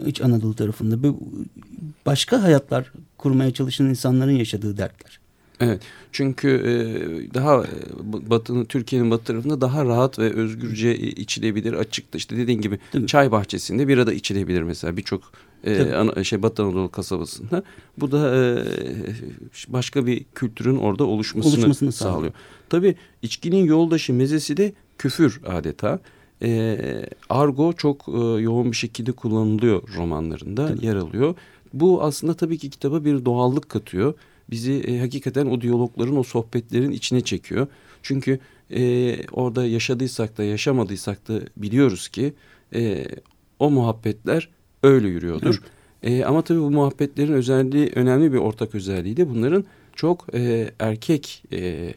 İç 0.05 0.21
Anadolu 0.21 0.53
tarafında. 0.55 1.15
Başka 2.05 2.43
hayatlar 2.43 2.91
kurmaya 3.17 3.51
çalışan 3.51 3.89
insanların 3.89 4.31
yaşadığı 4.31 4.77
dertler. 4.77 5.20
Evet. 5.61 5.81
Çünkü 6.11 6.49
e, 6.49 7.33
daha 7.33 7.63
e, 7.63 7.67
batının 8.29 8.65
Türkiye'nin 8.65 9.11
batı 9.11 9.23
tarafında 9.23 9.61
daha 9.61 9.85
rahat 9.85 10.19
ve 10.19 10.33
özgürce 10.33 10.97
içilebilir 10.97 11.73
açıkta. 11.73 12.17
İşte 12.17 12.37
dediğin 12.37 12.61
gibi 12.61 12.79
çay 13.07 13.31
bahçesinde 13.31 13.87
bir 13.87 13.97
arada 13.97 14.13
içilebilir 14.13 14.61
mesela 14.63 14.97
birçok 14.97 15.21
e, 15.63 15.93
ana- 15.93 16.23
şey 16.23 16.43
Batı 16.43 16.63
Anadolu 16.63 16.91
kasabasında. 16.91 17.63
Bu 17.97 18.11
da 18.11 18.35
e, 18.35 18.63
başka 19.67 20.05
bir 20.05 20.25
kültürün 20.35 20.77
orada 20.77 21.03
oluşmasını, 21.03 21.53
Oluşmasını 21.53 21.91
sağlıyor. 21.91 22.15
sağlıyor. 22.15 22.33
Tabii 22.69 22.95
içkinin 23.21 23.65
yoldaşı 23.65 24.13
mezesi 24.13 24.57
de 24.57 24.73
küfür 24.97 25.41
adeta. 25.47 25.99
E, 26.43 26.77
argo 27.29 27.73
çok 27.73 28.05
e, 28.07 28.17
yoğun 28.41 28.71
bir 28.71 28.75
şekilde 28.77 29.11
kullanılıyor 29.11 29.81
romanlarında 29.97 30.75
yer 30.81 30.95
alıyor. 30.95 31.35
Bu 31.73 32.03
aslında 32.03 32.33
tabii 32.33 32.57
ki 32.57 32.69
kitaba 32.69 33.05
bir 33.05 33.25
doğallık 33.25 33.69
katıyor. 33.69 34.13
Bizi 34.49 34.73
e, 34.73 34.99
hakikaten 34.99 35.45
o 35.45 35.61
diyalogların, 35.61 36.17
o 36.17 36.23
sohbetlerin 36.23 36.91
içine 36.91 37.21
çekiyor. 37.21 37.67
Çünkü 38.03 38.39
e, 38.73 39.15
orada 39.27 39.65
yaşadıysak 39.65 40.37
da 40.37 40.43
yaşamadıysak 40.43 41.27
da 41.27 41.41
biliyoruz 41.57 42.07
ki 42.07 42.33
e, 42.75 43.05
o 43.59 43.71
muhabbetler 43.71 44.49
öyle 44.83 45.07
yürüyordur. 45.07 45.61
E, 46.03 46.23
ama 46.23 46.41
tabii 46.41 46.59
bu 46.59 46.71
muhabbetlerin 46.71 47.33
özelliği, 47.33 47.91
önemli 47.95 48.33
bir 48.33 48.37
ortak 48.37 48.75
özelliği 48.75 49.17
de 49.17 49.29
bunların 49.29 49.65
çok 49.95 50.35
e, 50.35 50.71
erkek 50.79 51.43
e, 51.53 51.93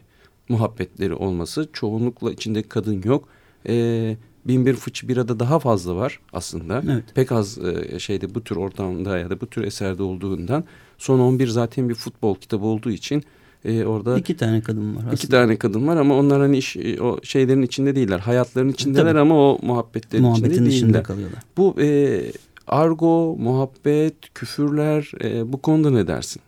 muhabbetleri 0.49 1.13
olması. 1.13 1.69
Çoğunlukla 1.73 2.31
içinde 2.31 2.63
kadın 2.63 3.01
yok. 3.01 3.29
E, 3.67 4.17
bin 4.45 4.65
bir 4.65 4.75
fıçı 4.75 5.07
bir 5.07 5.17
arada 5.17 5.39
daha 5.39 5.59
fazla 5.59 5.95
var 5.95 6.19
aslında. 6.33 6.81
Evet. 6.91 7.03
Pek 7.15 7.31
az 7.31 7.57
e, 7.57 7.99
şeyde 7.99 8.35
bu 8.35 8.43
tür 8.43 8.55
ortamda 8.55 9.17
ya 9.17 9.29
da 9.29 9.41
bu 9.41 9.47
tür 9.47 9.63
eserde 9.63 10.03
olduğundan. 10.03 10.63
Son 10.97 11.19
11 11.19 11.47
zaten 11.47 11.89
bir 11.89 11.95
futbol 11.95 12.35
kitabı 12.35 12.65
olduğu 12.65 12.91
için 12.91 13.23
e, 13.65 13.85
orada 13.85 14.17
İki 14.17 14.37
tane 14.37 14.61
kadın 14.61 14.95
var 14.95 14.99
aslında. 14.99 15.13
iki 15.13 15.29
tane 15.29 15.57
kadın 15.57 15.87
var 15.87 15.97
ama 15.97 16.15
onlar 16.19 16.41
hani 16.41 16.57
iş, 16.57 16.75
e, 16.77 17.01
o 17.01 17.19
şeylerin 17.23 17.61
içinde 17.61 17.95
değiller. 17.95 18.19
Hayatların 18.19 18.69
içindeler 18.69 19.05
Tabii. 19.11 19.19
ama 19.19 19.35
o 19.35 19.59
muhabbetlerin 19.61 20.25
Muhabbetin 20.25 20.51
içinde 20.51 20.69
içinde 20.69 20.87
değiller. 20.87 21.03
kalıyorlar. 21.03 21.39
Bu 21.57 21.75
e, 21.81 22.21
argo, 22.67 23.35
muhabbet, 23.39 24.15
küfürler 24.33 25.11
e, 25.23 25.53
bu 25.53 25.61
konuda 25.61 25.89
ne 25.91 26.07
dersin? 26.07 26.41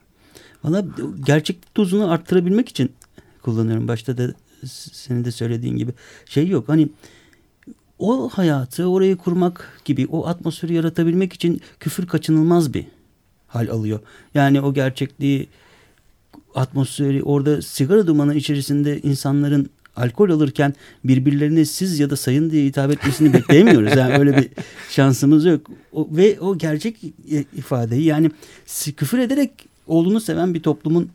Valla 0.63 0.85
gerçeklik 1.25 1.77
dozunu 1.77 2.11
arttırabilmek 2.11 2.69
için 2.69 2.91
kullanıyorum. 3.41 3.87
Başta 3.87 4.17
da 4.17 4.33
senin 4.91 5.25
de 5.25 5.31
söylediğin 5.31 5.77
gibi 5.77 5.91
şey 6.25 6.47
yok. 6.47 6.69
Hani 6.69 6.89
o 7.99 8.29
hayatı 8.29 8.89
orayı 8.89 9.17
kurmak 9.17 9.81
gibi 9.85 10.07
o 10.07 10.27
atmosferi 10.27 10.73
yaratabilmek 10.73 11.33
için 11.33 11.61
küfür 11.79 12.07
kaçınılmaz 12.07 12.73
bir 12.73 12.85
hal 13.47 13.69
alıyor. 13.69 13.99
Yani 14.33 14.61
o 14.61 14.73
gerçekliği 14.73 15.47
atmosferi 16.55 17.23
orada 17.23 17.61
sigara 17.61 18.07
dumanı 18.07 18.35
içerisinde 18.35 19.01
insanların 19.01 19.69
alkol 19.95 20.29
alırken 20.29 20.73
birbirlerine 21.03 21.65
siz 21.65 21.99
ya 21.99 22.09
da 22.09 22.15
sayın 22.15 22.49
diye 22.49 22.65
hitap 22.65 22.91
etmesini 22.91 23.33
bekleyemiyoruz. 23.33 23.95
Yani 23.95 24.17
öyle 24.17 24.37
bir 24.37 24.49
şansımız 24.89 25.45
yok. 25.45 25.61
O, 25.93 26.07
ve 26.11 26.39
o 26.39 26.57
gerçek 26.57 27.03
ifadeyi 27.57 28.03
yani 28.03 28.31
küfür 28.97 29.19
ederek 29.19 29.51
oğlunu 29.87 30.21
seven 30.21 30.53
bir 30.53 30.63
toplumun 30.63 31.09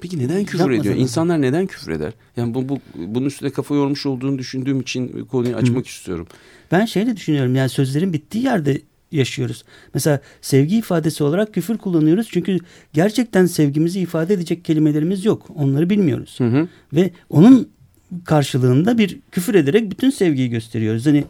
Peki 0.00 0.18
neden 0.18 0.44
küfür 0.44 0.58
Yapmasın 0.58 0.80
ediyor? 0.80 0.94
lazım. 0.94 1.02
İnsanlar 1.02 1.42
neden 1.42 1.66
küfür 1.66 1.92
eder? 1.92 2.12
Yani 2.36 2.54
bu, 2.54 2.68
bu 2.68 2.80
bunun 2.96 3.26
üstüne 3.26 3.50
kafa 3.50 3.74
yormuş 3.74 4.06
olduğunu 4.06 4.38
düşündüğüm 4.38 4.80
için 4.80 5.24
konuyu 5.24 5.56
açmak 5.56 5.86
istiyorum. 5.86 6.26
Ben 6.72 6.84
şeyle 6.84 7.16
düşünüyorum 7.16 7.54
yani 7.54 7.68
sözlerin 7.68 8.12
bittiği 8.12 8.44
yerde 8.44 8.80
yaşıyoruz. 9.12 9.64
Mesela 9.94 10.20
sevgi 10.40 10.76
ifadesi 10.76 11.24
olarak 11.24 11.54
küfür 11.54 11.78
kullanıyoruz. 11.78 12.28
Çünkü 12.30 12.58
gerçekten 12.92 13.46
sevgimizi 13.46 14.00
ifade 14.00 14.34
edecek 14.34 14.64
kelimelerimiz 14.64 15.24
yok. 15.24 15.50
Onları 15.54 15.90
bilmiyoruz. 15.90 16.34
Hı 16.38 16.44
hı. 16.44 16.68
Ve 16.92 17.10
onun 17.30 17.68
karşılığında 18.24 18.98
bir 18.98 19.18
küfür 19.30 19.54
ederek 19.54 19.90
bütün 19.90 20.10
sevgiyi 20.10 20.50
gösteriyoruz. 20.50 21.06
Hani 21.06 21.24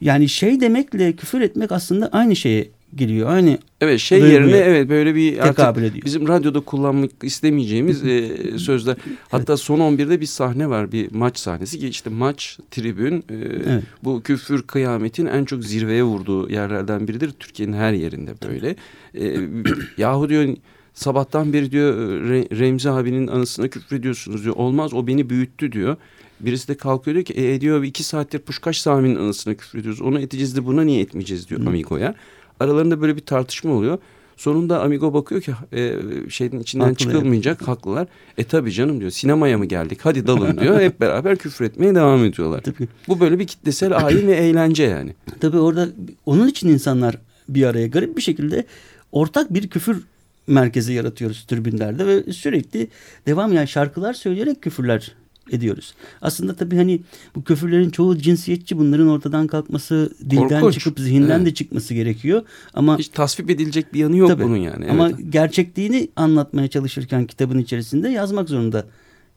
yani 0.00 0.28
şey 0.28 0.60
demekle 0.60 1.12
küfür 1.12 1.40
etmek 1.40 1.72
aslında 1.72 2.08
aynı 2.08 2.36
şeye 2.36 2.70
geliyor. 2.96 3.30
Aynı 3.30 3.58
Evet 3.80 4.00
şey 4.00 4.20
Duyguya 4.20 4.40
yerine 4.40 4.56
evet 4.56 4.88
böyle 4.88 5.14
bir 5.14 5.36
tekabül 5.40 5.82
ediyor. 5.82 6.04
bizim 6.04 6.28
radyoda 6.28 6.60
kullanmak 6.60 7.10
istemeyeceğimiz 7.22 8.04
e, 8.04 8.28
sözler. 8.58 8.96
Hatta 9.28 9.56
son 9.56 9.78
11'de 9.78 10.20
bir 10.20 10.26
sahne 10.26 10.68
var 10.70 10.92
bir 10.92 11.12
maç 11.12 11.38
sahnesi 11.38 11.78
ki 11.78 11.88
işte 11.88 12.10
maç 12.10 12.58
tribün 12.70 13.14
e, 13.16 13.22
Evet. 13.30 13.82
bu 14.04 14.22
küfür 14.22 14.62
kıyametin 14.62 15.26
en 15.26 15.44
çok 15.44 15.64
zirveye 15.64 16.02
vurduğu 16.02 16.50
yerlerden 16.50 17.08
biridir. 17.08 17.30
Türkiye'nin 17.30 17.72
her 17.72 17.92
yerinde 17.92 18.30
böyle. 18.48 18.76
E, 19.14 19.40
yahu 19.98 20.28
diyor 20.28 20.56
sabahtan 20.94 21.52
beri 21.52 21.70
diyor 21.70 21.94
Re- 22.22 22.58
Remzi 22.58 22.90
abinin 22.90 23.26
anısına 23.26 23.68
küfrediyorsunuz 23.68 24.44
diyor. 24.44 24.56
Olmaz 24.56 24.94
o 24.94 25.06
beni 25.06 25.30
büyüttü 25.30 25.72
diyor. 25.72 25.96
Birisi 26.40 26.68
de 26.68 26.74
kalkıyor 26.74 27.14
diyor 27.14 27.24
ki 27.24 27.34
e, 27.34 27.60
diyor 27.60 27.82
iki 27.82 28.02
saattir 28.02 28.38
Puşkaş 28.38 28.80
Sami'nin 28.80 29.16
anısına 29.16 29.54
küfrediyoruz. 29.54 30.00
Onu 30.02 30.20
edeceğiz 30.20 30.56
de 30.56 30.64
buna 30.66 30.82
niye 30.82 31.00
etmeyeceğiz 31.00 31.48
diyor 31.48 31.66
Amigo'ya. 31.66 32.14
Aralarında 32.60 33.00
böyle 33.00 33.16
bir 33.16 33.20
tartışma 33.20 33.72
oluyor. 33.72 33.98
Sonunda 34.36 34.82
Amigo 34.82 35.14
bakıyor 35.14 35.40
ki 35.40 35.54
e, 35.72 35.94
şeyin 36.30 36.60
içinden 36.60 36.84
Haklı 36.84 36.96
çıkılmayacak 36.96 37.68
haklılar. 37.68 38.08
E 38.38 38.44
tabi 38.44 38.72
canım 38.72 39.00
diyor 39.00 39.10
sinemaya 39.10 39.58
mı 39.58 39.64
geldik 39.66 39.98
hadi 40.02 40.26
dalın 40.26 40.58
diyor. 40.58 40.80
Hep 40.80 41.00
beraber 41.00 41.36
küfür 41.36 41.64
etmeye 41.64 41.94
devam 41.94 42.24
ediyorlar. 42.24 42.60
Tabii. 42.60 42.88
Bu 43.08 43.20
böyle 43.20 43.38
bir 43.38 43.46
kitlesel 43.46 44.06
ayin 44.06 44.26
ve 44.26 44.32
eğlence 44.32 44.82
yani. 44.82 45.14
Tabii 45.40 45.58
orada 45.58 45.88
onun 46.26 46.48
için 46.48 46.68
insanlar 46.68 47.18
bir 47.48 47.64
araya 47.64 47.86
garip 47.86 48.16
bir 48.16 48.22
şekilde 48.22 48.64
ortak 49.12 49.54
bir 49.54 49.70
küfür 49.70 50.02
merkezi 50.46 50.92
yaratıyoruz 50.92 51.44
tribünlerde 51.44 52.06
ve 52.06 52.32
sürekli 52.32 52.88
devam 53.26 53.52
yani 53.52 53.68
şarkılar 53.68 54.12
söyleyerek 54.14 54.62
küfürler 54.62 55.12
ediyoruz. 55.50 55.94
Aslında 56.22 56.54
tabii 56.54 56.76
hani 56.76 57.00
bu 57.34 57.44
küfürlerin 57.44 57.90
çoğu 57.90 58.18
cinsiyetçi 58.18 58.78
bunların 58.78 59.08
ortadan 59.08 59.46
kalkması 59.46 60.10
dilden 60.30 60.48
Korkunç. 60.60 60.74
çıkıp 60.78 60.98
zihinden 61.00 61.36
Evet. 61.36 61.46
de 61.46 61.54
çıkması 61.54 61.94
gerekiyor. 61.94 62.42
Ama 62.74 62.98
Hiç 62.98 63.08
tasvip 63.08 63.50
edilecek 63.50 63.94
bir 63.94 63.98
yanı 63.98 64.16
yok 64.16 64.28
Tabii. 64.28 64.44
bunun 64.44 64.56
yani. 64.56 64.90
Ama 64.90 65.08
Evet. 65.08 65.18
gerçekliğini 65.32 66.08
anlatmaya 66.16 66.68
çalışırken 66.68 67.26
kitabın 67.26 67.58
içerisinde 67.58 68.08
yazmak 68.08 68.48
zorunda 68.48 68.86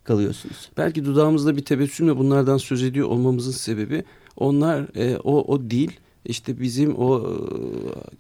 kalıyorsunuz. 0.04 0.70
Belki 0.78 1.06
dudağımızda 1.06 1.58
bir 1.58 1.66
tebessümle 1.66 2.18
bunlardan 2.18 2.58
söz 2.58 2.84
ediyor 2.84 3.08
olmamızın 3.08 3.52
sebebi 3.52 4.04
onlar 4.38 4.86
e, 4.96 5.18
o 5.18 5.54
o 5.54 5.70
dil 5.70 5.90
işte 6.28 6.60
bizim 6.62 6.96
o 6.98 7.38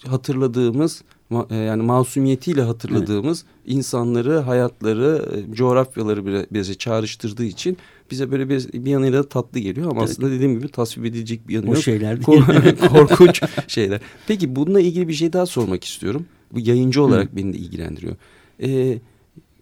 hatırladığımız 0.08 1.04
e, 1.50 1.56
yani 1.56 1.84
masumiyetiyle 1.84 2.62
hatırladığımız 2.62 3.46
insanları, 3.65 4.38
hayatları, 4.38 5.26
e, 5.52 5.54
coğrafyaları 5.56 6.26
bile- 6.26 6.48
bize 6.52 6.74
çağrıştırdığı 6.76 7.43
için 7.46 7.78
bize 8.12 8.32
böyle 8.32 8.50
bir, 8.50 8.74
bir 8.74 8.91
yanıyla 8.91 9.24
tatlı 9.30 9.60
geliyor 9.60 9.91
ama 9.91 10.00
Evet. 10.02 10.10
aslında 10.12 10.32
dediğim 10.32 10.60
gibi 10.60 10.67
tasvip 10.67 11.06
edilecek 11.06 11.48
bir 11.48 11.54
yanı 11.54 11.65
O 11.70 11.74
yok. 11.74 11.84
şeyler 11.84 12.15
değil. 12.15 12.26
Kor- 12.26 12.78
korkunç 12.89 13.41
şeyler. 13.67 14.02
Peki 14.28 14.56
bununla 14.56 14.80
ilgili 14.80 15.08
bir 15.08 15.13
şey 15.13 15.34
daha 15.34 15.46
sormak 15.46 15.84
istiyorum. 15.84 16.26
Bu 16.54 16.60
yayıncı 16.60 17.04
olarak 17.04 17.36
beni 17.36 17.54
de 17.54 17.58
ilgilendiriyor. 17.58 18.15
Ee, 18.63 19.00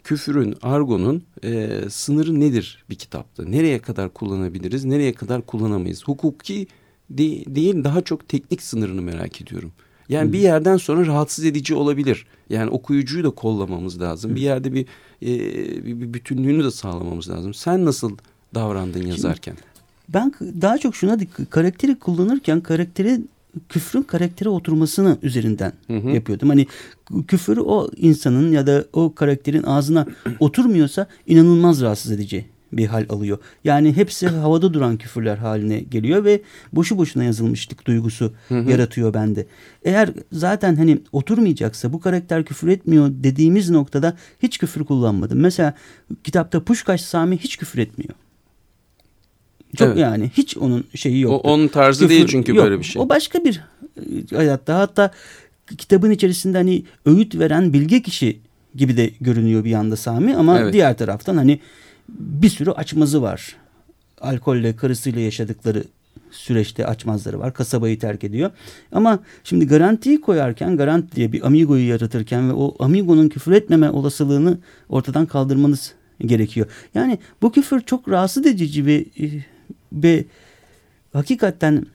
küfürün, 0.03 0.55
argonun 0.62 1.23
e, 1.43 1.69
sınırı 1.89 2.39
nedir 2.39 2.84
bir 2.89 2.95
kitapta? 2.95 3.45
Nereye 3.45 3.79
kadar 3.79 4.10
kullanabiliriz, 4.13 4.86
nereye 4.86 5.13
kadar 5.13 5.41
kullanamayız? 5.45 6.03
Hukuki 6.08 6.67
de- 7.10 7.56
değil 7.56 7.84
daha 7.84 8.02
çok 8.02 8.28
teknik 8.30 8.62
sınırını 8.62 9.02
merak 9.02 9.41
ediyorum. 9.41 9.72
Yani 10.10 10.34
bir 10.34 10.39
yerden 10.39 10.78
sonra 10.78 11.06
rahatsız 11.06 11.46
edici 11.46 11.76
olabilir. 11.76 12.26
Yani 12.50 12.70
okuyucuyu 12.70 13.24
da 13.24 13.30
kollamamız 13.30 14.02
lazım. 14.02 14.36
Bir 14.36 14.41
yerde 14.41 14.74
bir, 14.74 14.86
e, 15.22 15.30
bir, 15.86 16.13
bütünlüğünü 16.13 16.63
de 16.63 16.72
sağlamamız 16.72 17.30
lazım. 17.30 17.54
Sen 17.54 17.86
nasıl 17.86 18.18
davrandın 18.56 19.06
yazarken? 19.06 19.58
Ben 20.10 20.34
daha 20.62 20.78
çok 20.78 20.96
şuna 20.96 21.13
dik- 21.13 21.50
karakteri 21.50 22.00
kullanırken 22.00 22.62
karakteri 22.62 23.22
küfrün 23.70 24.02
karaktere 24.02 24.50
oturmasını 24.50 25.18
üzerinden 25.24 25.74
hı. 25.88 25.94
yapıyordum. 25.94 26.50
Hani 26.50 26.68
küfür 27.28 27.58
o 27.58 27.89
insanın 27.98 28.52
ya 28.52 28.68
da 28.68 28.86
o 28.94 29.15
karakterin 29.15 29.63
ağzına 29.63 30.08
oturmuyorsa 30.39 31.08
inanılmaz 31.28 31.82
rahatsız 31.82 32.12
edici 32.12 32.46
bir 32.73 32.86
hal 32.86 33.06
alıyor. 33.10 33.38
Yani 33.63 33.93
hepsi 33.97 34.28
havada 34.28 34.73
duran 34.73 34.97
küfürler 34.97 35.38
haline 35.38 35.80
geliyor 35.80 36.25
ve 36.25 36.41
boşu 36.73 36.97
boşuna 36.97 37.23
yazılmışlık 37.23 37.88
duygusu 37.88 38.34
yaratıyor 38.49 39.13
bende. 39.13 39.45
Eğer 39.86 40.10
zaten 40.32 40.75
hani 40.75 40.97
oturmayacaksa 41.12 41.93
bu 41.93 41.99
karakter 41.99 42.45
küfür 42.45 42.67
etmiyor 42.67 43.10
dediğimiz 43.12 43.69
noktada 43.69 44.17
hiç 44.41 44.58
küfür 44.58 44.86
kullanmadım. 44.86 45.39
Mesela 45.39 45.73
kitapta 46.23 46.63
Puşkaş 46.63 47.01
Sami 47.01 47.38
hiç 47.38 47.58
küfür 47.58 47.80
etmiyor. 47.80 48.13
Çok 49.75 49.88
Evet. 49.88 49.97
yani 49.97 50.32
hiç 50.38 50.58
onun 50.58 50.84
şeyi 50.95 51.28
O, 51.28 51.32
yok. 51.32 51.45
onun 51.45 51.67
tarzı 51.67 52.10
değil 52.10 52.28
çünkü 52.28 52.56
yok. 52.56 52.65
böyle 52.65 52.80
bir 52.80 52.84
şey. 52.84 53.01
O 53.01 53.10
başka 53.10 53.43
bir 53.43 53.62
e, 54.32 54.36
hayatta. 54.36 54.80
Hatta 54.80 55.12
kitabın 55.78 56.12
içerisinde 56.12 56.58
hani 56.58 56.84
öğüt 57.06 57.36
veren 57.39 57.73
bilge 57.73 58.01
kişi 58.01 58.39
gibi 58.75 58.97
de 58.97 59.12
görünüyor 59.21 59.63
bir 59.63 59.69
yanda 59.69 59.95
Sami 59.95 60.36
ama 60.36 60.60
Evet. 60.60 60.73
diğer 60.73 60.97
taraftan 60.97 61.38
hani 61.38 61.60
bir 62.19 62.49
sürü 62.49 62.71
açmazı 62.71 63.21
var. 63.21 63.56
Alkolle 64.21 64.75
karısıyla 64.75 65.21
yaşadıkları 65.21 65.84
süreçte 66.32 66.86
açmazları 66.88 67.39
var. 67.39 67.54
Kasabayı 67.54 67.99
terk 67.99 68.23
ediyor. 68.23 68.51
Ama 68.91 69.19
şimdi 69.43 69.67
garantiyi 69.67 70.21
koyarken, 70.21 70.78
garanti 70.78 71.15
diye 71.15 71.32
bir 71.32 71.45
amigoyu 71.45 71.88
yaratırken 71.88 72.49
ve 72.49 72.54
o 72.54 72.75
amigonun 72.80 73.30
küfür 73.30 73.51
etmeme 73.51 73.89
olasılığını 73.89 74.58
ortadan 74.89 75.25
kaldırmanız 75.25 75.93
gerekiyor. 76.19 76.67
Yani 76.93 77.19
bu 77.41 77.51
küfür 77.51 77.82
çok 77.82 78.10
rahatsız 78.10 78.45
edici 78.45 78.86
ve, 78.86 79.06
ve 79.93 80.25
hakikaten 81.13 81.86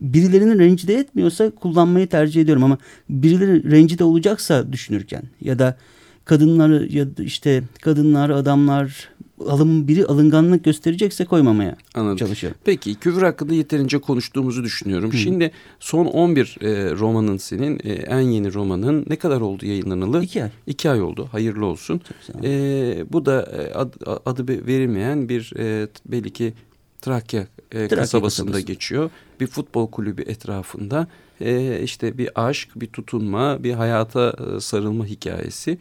birilerini 0.00 0.58
rencide 0.58 0.94
etmiyorsa 0.94 1.50
kullanmayı 1.50 2.06
tercih 2.06 2.42
ediyorum 2.42 2.64
ama 2.64 2.78
birileri 3.08 3.70
rencide 3.70 4.04
olacaksa 4.04 4.72
düşünürken 4.72 5.22
ya 5.40 5.58
da 5.58 5.76
kadınları 6.24 6.88
ya 6.92 7.16
da 7.16 7.22
işte 7.22 7.62
kadınlar, 7.82 8.30
adamlar 8.30 9.08
alım 9.50 9.88
biri 9.88 10.06
alınganlık 10.06 10.64
gösterecekse 10.64 11.24
koymamaya 11.24 11.76
Anladım. 11.94 12.16
çalışıyorum. 12.16 12.58
Peki 12.64 12.94
küfür 12.94 13.22
hakkında 13.22 13.54
yeterince 13.54 13.98
konuştuğumuzu 13.98 14.64
düşünüyorum. 14.64 15.12
Şimdi 15.12 15.50
son 15.80 16.06
11 16.06 16.56
e, 16.60 16.90
romanın 16.94 17.36
senin 17.36 17.80
e, 17.84 17.92
en 17.92 18.20
yeni 18.20 18.54
romanın 18.54 19.04
ne 19.08 19.16
kadar 19.16 19.40
oldu 19.40 19.66
yayınlanalı? 19.66 20.22
İki 20.24 20.42
ay. 20.44 20.50
İki 20.66 20.90
ay 20.90 21.02
oldu. 21.02 21.28
Hayırlı 21.32 21.66
olsun. 21.66 22.00
E, 22.44 23.04
bu 23.12 23.26
da 23.26 23.42
e, 23.42 23.74
ad- 23.74 24.20
adı 24.26 24.66
verilmeyen 24.66 25.28
bir 25.28 25.52
e, 25.58 25.88
belli 26.06 26.30
ki 26.30 26.52
Trakya, 27.00 27.46
e, 27.72 27.88
kasabasında 27.88 28.46
kasabası. 28.46 28.66
geçiyor. 28.66 29.10
Bir 29.40 29.46
futbol 29.46 29.90
kulübü 29.90 30.22
etrafında 30.22 31.06
e, 31.40 31.80
işte 31.82 32.18
bir 32.18 32.30
aşk, 32.34 32.68
bir 32.76 32.86
tutunma, 32.86 33.62
bir 33.64 33.72
hayata 33.72 34.36
e, 34.56 34.60
sarılma 34.60 35.06
hikayesi. 35.06 35.78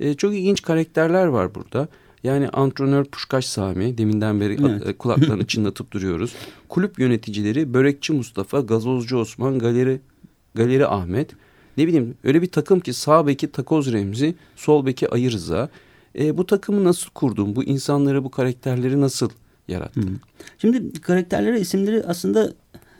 E, 0.00 0.14
çok 0.14 0.34
ilginç 0.34 0.62
karakterler 0.62 1.26
var 1.26 1.54
burada. 1.54 1.88
Yani 2.24 2.48
antrenör 2.48 3.04
Puşkaş 3.04 3.46
Sami, 3.46 3.98
deminden 3.98 4.40
beri 4.40 4.56
Evet. 4.60 4.86
e, 4.88 4.92
kulaklarını 4.92 5.46
çınlatıp 5.46 5.90
duruyoruz. 5.92 6.32
Kulüp 6.68 6.98
yöneticileri 6.98 7.74
Börekçi 7.74 8.12
Mustafa, 8.12 8.60
Gazozcu 8.60 9.16
Osman, 9.16 9.58
Galeri, 9.58 10.00
Galeri 10.54 10.86
Ahmet. 10.86 11.30
Ne 11.76 11.86
bileyim 11.86 12.14
öyle 12.24 12.42
bir 12.42 12.46
takım 12.50 12.80
ki 12.80 12.92
sağ 12.92 13.26
beki 13.26 13.52
Takoz 13.52 13.92
Remzi, 13.92 14.34
sol 14.56 14.86
beki 14.86 15.08
Ayı 15.08 15.32
Rıza. 15.32 15.68
E, 16.18 16.38
bu 16.38 16.46
takımı 16.46 16.84
nasıl 16.84 17.10
kurdun? 17.10 17.56
Bu 17.56 17.64
insanları, 17.64 18.24
bu 18.24 18.30
karakterleri 18.30 19.00
nasıl 19.00 19.30
yarattın? 19.68 20.20
Şimdi 20.58 21.00
karakterlere 21.00 21.60
isimleri 21.60 22.04
aslında 22.06 22.52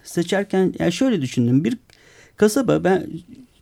seçerken 0.04 0.74
yani 0.78 0.92
şöyle 0.92 1.22
düşündüm. 1.22 1.64
Bir 1.64 1.78
kasaba 2.36 2.84
ben 2.84 3.06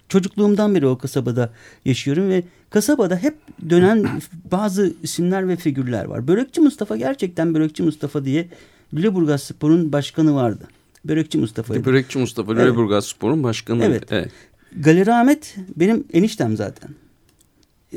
çocukluğumdan 0.08 0.74
beri 0.74 0.86
o 0.86 0.98
kasabada 0.98 1.52
yaşıyorum 1.84 2.28
ve 2.28 2.42
kasabada 2.70 3.16
hep 3.16 3.34
dönen 3.70 4.06
bazı 4.52 4.92
isimler 5.02 5.48
ve 5.48 5.56
figürler 5.56 6.04
var. 6.04 6.28
Börekçi 6.28 6.60
Mustafa 6.60 6.96
gerçekten 6.96 7.54
Börekçi 7.54 7.82
Mustafa 7.82 8.24
diye 8.24 8.48
Lüleburgaz 8.94 9.42
Spor'un 9.42 9.92
başkanı 9.92 10.34
vardı. 10.34 10.68
Börekçi 11.04 11.38
Mustafa. 11.38 11.84
Börekçi 11.84 12.18
Mustafa, 12.18 12.52
Evet. 12.52 12.62
Lüleburgaz 12.62 13.06
Spor'un 13.06 13.42
başkanı. 13.42 13.84
Evet. 13.84 14.04
evet. 14.10 14.30
Galeri 14.76 15.12
Ahmet 15.12 15.56
benim 15.76 16.04
eniştem 16.12 16.56
zaten. 16.56 16.90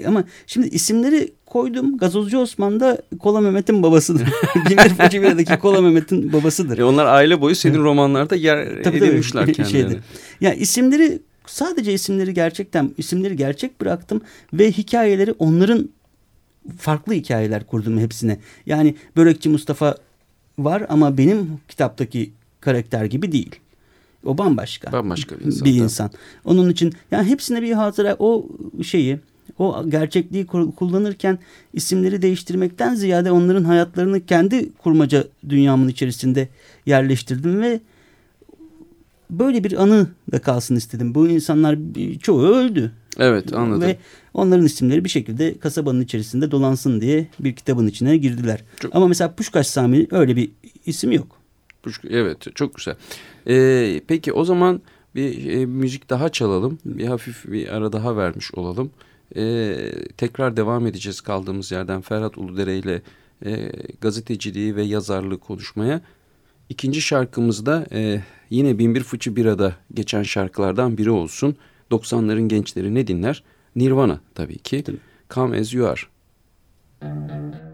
Ama 0.05 0.23
şimdi 0.47 0.67
isimleri 0.67 1.31
koydum. 1.45 1.97
Gazozcu 1.97 2.37
Osman 2.39 2.79
da 2.79 3.01
Kola 3.19 3.41
Mehmet'in 3.41 3.83
babasıdır. 3.83 4.27
Binler 4.69 4.95
Fıcıbira'daki 4.97 5.57
Kola 5.59 5.81
Mehmet'in 5.81 6.33
babasıdır. 6.33 6.77
E 6.77 6.83
onlar 6.83 7.05
aile 7.05 7.41
boyu 7.41 7.55
senin 7.55 7.79
romanlarda 7.83 8.35
yer 8.35 8.65
Tabii, 8.67 8.81
tabii. 8.83 8.97
edinmişler 8.97 9.45
kendilerini. 9.53 9.89
Şeyde. 9.89 9.99
Ya 10.41 10.53
isimleri 10.53 11.19
sadece 11.45 11.93
isimleri 11.93 12.33
gerçekten 12.33 12.91
isimleri 12.97 13.35
gerçek 13.35 13.81
bıraktım 13.81 14.21
ve 14.53 14.71
hikayeleri 14.71 15.31
onların 15.31 15.89
farklı 16.77 17.13
hikayeler 17.13 17.67
kurdum 17.67 17.99
hepsine. 17.99 18.39
Yani 18.65 18.95
Börekçi 19.15 19.49
Mustafa 19.49 19.95
var 20.59 20.85
ama 20.89 21.17
benim 21.17 21.59
kitaptaki 21.67 22.31
karakter 22.61 23.05
gibi 23.05 23.31
değil. 23.31 23.55
O 24.25 24.37
bambaşka. 24.37 24.91
Bambaşka 24.91 25.39
bir 25.39 25.45
insan, 25.45 25.65
Bir 25.65 25.73
insan. 25.73 26.11
Onun 26.45 26.69
için 26.69 26.93
yani 27.11 27.29
hepsine 27.29 27.61
bir 27.61 27.71
hatıra 27.71 28.15
o 28.19 28.47
şeyi 28.83 29.19
o 29.59 29.89
gerçekliği 29.89 30.45
kullanırken 30.47 31.39
isimleri 31.73 32.21
değiştirmekten 32.21 32.95
ziyade 32.95 33.31
onların 33.31 33.63
hayatlarını 33.63 34.25
kendi 34.25 34.73
kurmaca 34.73 35.23
dünyamın 35.49 35.87
içerisinde 35.87 36.47
yerleştirdim 36.85 37.61
ve 37.61 37.79
böyle 39.31 39.63
bir 39.63 39.81
anı 39.83 40.07
da 40.31 40.39
kalsın 40.41 40.75
istedim. 40.75 41.15
Bu 41.15 41.27
insanlar 41.27 41.95
bir- 41.95 42.19
çoğu 42.19 42.41
öldü. 42.47 42.91
Evet 43.19 43.53
anladım. 43.53 43.81
Ve 43.87 43.97
onların 44.33 44.65
isimleri 44.65 45.03
bir 45.05 45.09
şekilde 45.09 45.57
kasabanın 45.59 46.01
içerisinde 46.01 46.51
dolansın 46.51 47.01
diye 47.01 47.27
bir 47.39 47.55
kitabın 47.55 47.87
içine 47.87 48.17
girdiler. 48.17 48.63
Çok- 48.79 48.95
Ama 48.95 49.07
mesela 49.07 49.35
Puşkaş 49.35 49.67
Sami 49.67 50.07
öyle 50.11 50.35
bir 50.35 50.51
isim 50.85 51.11
yok. 51.11 51.37
Puş- 51.83 52.07
Evet 52.09 52.55
çok 52.55 52.75
güzel. 52.75 52.95
Ee, 53.47 54.01
peki 54.07 54.33
o 54.33 54.45
zaman 54.45 54.81
bir 55.15 55.49
e, 55.49 55.65
müzik 55.65 56.09
daha 56.09 56.29
çalalım. 56.29 56.79
Bir 56.85 57.05
hafif 57.07 57.51
bir 57.51 57.67
ara 57.75 57.93
daha 57.93 58.17
vermiş 58.17 58.53
olalım. 58.53 58.91
Ee, 59.35 59.75
tekrar 60.17 60.57
devam 60.57 60.87
edeceğiz 60.87 61.21
kaldığımız 61.21 61.71
yerden 61.71 62.01
Ferhat 62.01 62.37
Uludere 62.37 62.77
ile 62.77 63.01
e, 63.45 63.71
gazeteciliği 64.01 64.75
ve 64.75 64.83
yazarlığı 64.83 65.37
konuşmaya. 65.37 66.01
İkinci 66.71 67.01
şarkımız 67.01 67.65
da 67.65 67.85
e, 67.91 68.21
yine 68.49 68.79
Binbir 68.79 69.03
Fıçı 69.03 69.35
Bira'da 69.35 69.75
geçen 69.93 70.23
şarkılardan 70.23 70.97
biri 70.97 71.11
olsun. 71.11 71.55
90'ların 71.91 72.47
gençleri 72.47 72.95
ne 72.95 73.07
dinler? 73.07 73.43
Nirvana 73.75 74.19
tabii 74.35 74.57
ki. 74.57 74.83
Come 75.29 75.59
As 75.59 75.73
You 75.73 75.87
Are. 75.87 76.01
Come 77.01 77.70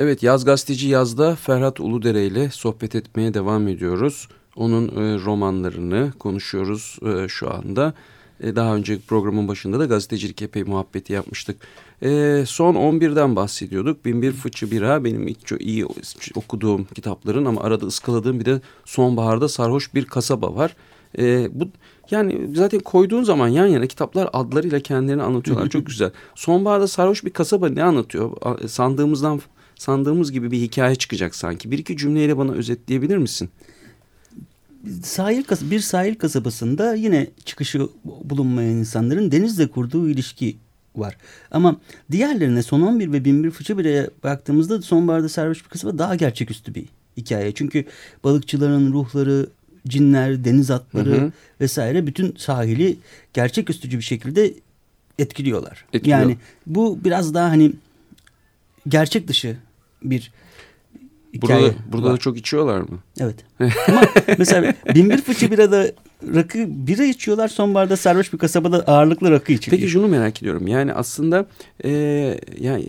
Evet 0.00 0.22
Yaz 0.22 0.44
Gazeteci 0.44 0.88
Yaz'da 0.88 1.36
Ferhat 1.36 1.80
Uludere 1.80 2.26
ile 2.26 2.50
sohbet 2.50 2.94
etmeye 2.94 3.34
devam 3.34 3.68
ediyoruz. 3.68 4.28
Onun 4.56 4.88
e, 4.88 5.24
romanlarını 5.24 6.12
konuşuyoruz 6.18 6.98
e, 7.02 7.28
şu 7.28 7.54
anda. 7.54 7.94
E, 8.40 8.56
daha 8.56 8.76
önceki 8.76 9.06
programın 9.06 9.48
başında 9.48 9.78
da 9.78 9.84
gazetecilik 9.84 10.42
epey 10.42 10.64
muhabbeti 10.64 11.12
yapmıştık. 11.12 11.56
E, 12.02 12.42
son 12.46 12.74
11'den 12.74 13.36
bahsediyorduk. 13.36 14.04
Binbir 14.04 14.32
Fıçı 14.32 14.70
Bira 14.70 15.04
benim 15.04 15.28
ilk 15.28 15.46
çok 15.46 15.60
iyi 15.60 15.86
okuduğum 16.34 16.84
kitapların 16.84 17.44
ama 17.44 17.60
arada 17.60 17.86
ıskaladığım 17.86 18.40
bir 18.40 18.44
de 18.44 18.60
Sonbaharda 18.84 19.48
Sarhoş 19.48 19.94
Bir 19.94 20.04
Kasaba 20.04 20.56
var. 20.56 20.76
E, 21.18 21.48
bu 21.60 21.68
yani 22.10 22.50
zaten 22.54 22.80
koyduğun 22.80 23.22
zaman 23.22 23.48
yan 23.48 23.66
yana 23.66 23.86
kitaplar 23.86 24.30
adlarıyla 24.32 24.80
kendilerini 24.80 25.22
anlatıyorlar. 25.22 25.68
Çok 25.70 25.86
güzel. 25.86 26.10
Sonbaharda 26.34 26.86
Sarhoş 26.86 27.24
Bir 27.24 27.30
Kasaba 27.30 27.68
ne 27.68 27.82
anlatıyor? 27.82 28.30
Sandığımızdan 28.68 29.40
sandığımız 29.80 30.32
gibi 30.32 30.50
bir 30.50 30.58
hikaye 30.60 30.94
çıkacak 30.94 31.34
sanki. 31.34 31.70
Bir 31.70 31.78
iki 31.78 31.96
cümleyle 31.96 32.36
bana 32.36 32.52
özetleyebilir 32.52 33.16
misin? 33.16 33.50
sahil 35.02 35.44
bir 35.70 35.80
sahil 35.80 36.14
kasabasında 36.14 36.94
yine 36.94 37.26
çıkışı 37.44 37.88
bulunmayan 38.04 38.70
insanların 38.70 39.32
denizle 39.32 39.68
kurduğu 39.68 40.08
ilişki 40.08 40.56
var. 40.96 41.16
Ama 41.50 41.80
diğerlerine 42.10 42.62
son 42.62 42.80
11 42.80 43.12
ve 43.12 43.24
1001 43.24 43.50
fıçı 43.50 43.78
bire 43.78 44.10
baktığımızda 44.24 44.82
sonbaharda 44.82 45.28
sarhoş 45.28 45.64
bir 45.64 45.68
kasaba 45.68 45.98
daha 45.98 46.14
gerçeküstü 46.14 46.74
bir 46.74 46.84
hikaye. 47.16 47.52
Çünkü 47.52 47.84
balıkçıların 48.24 48.92
ruhları, 48.92 49.46
cinler, 49.88 50.44
deniz 50.44 50.70
atları 50.70 51.12
Hı 51.12 51.24
hı. 51.24 51.32
vesaire 51.60 52.06
bütün 52.06 52.34
sahili 52.38 52.96
gerçeküstücü 53.32 53.98
bir 53.98 54.04
şekilde 54.04 54.54
etkiliyorlar. 55.18 55.84
Etkiliyor. 55.92 56.20
Yani 56.20 56.36
bu 56.66 56.98
biraz 57.04 57.34
daha 57.34 57.50
hani 57.50 57.72
gerçek 58.88 59.28
dışı 59.28 59.56
bir 60.02 60.32
hikaye. 61.34 61.62
Burada, 61.62 61.76
burada 61.92 62.06
var. 62.06 62.12
da 62.14 62.18
çok 62.18 62.36
içiyorlar 62.36 62.80
mı? 62.80 62.98
Evet. 63.20 63.36
Ama 63.88 64.02
mesela 64.38 64.74
binbir 64.94 65.22
fıçı 65.22 65.50
birada 65.50 65.92
rakı 66.34 66.66
bira 66.68 67.04
içiyorlar. 67.04 67.48
Sonbaharda 67.48 67.96
sarhoş 67.96 68.32
bir 68.32 68.38
kasabada 68.38 68.82
ağırlıklı 68.86 69.30
rakı 69.30 69.52
içiliyor. 69.52 69.80
Peki 69.80 69.92
şunu 69.92 70.08
merak 70.08 70.42
ediyorum. 70.42 70.66
Yani 70.66 70.92
aslında 70.92 71.46
e, 71.84 71.90
yani 72.60 72.86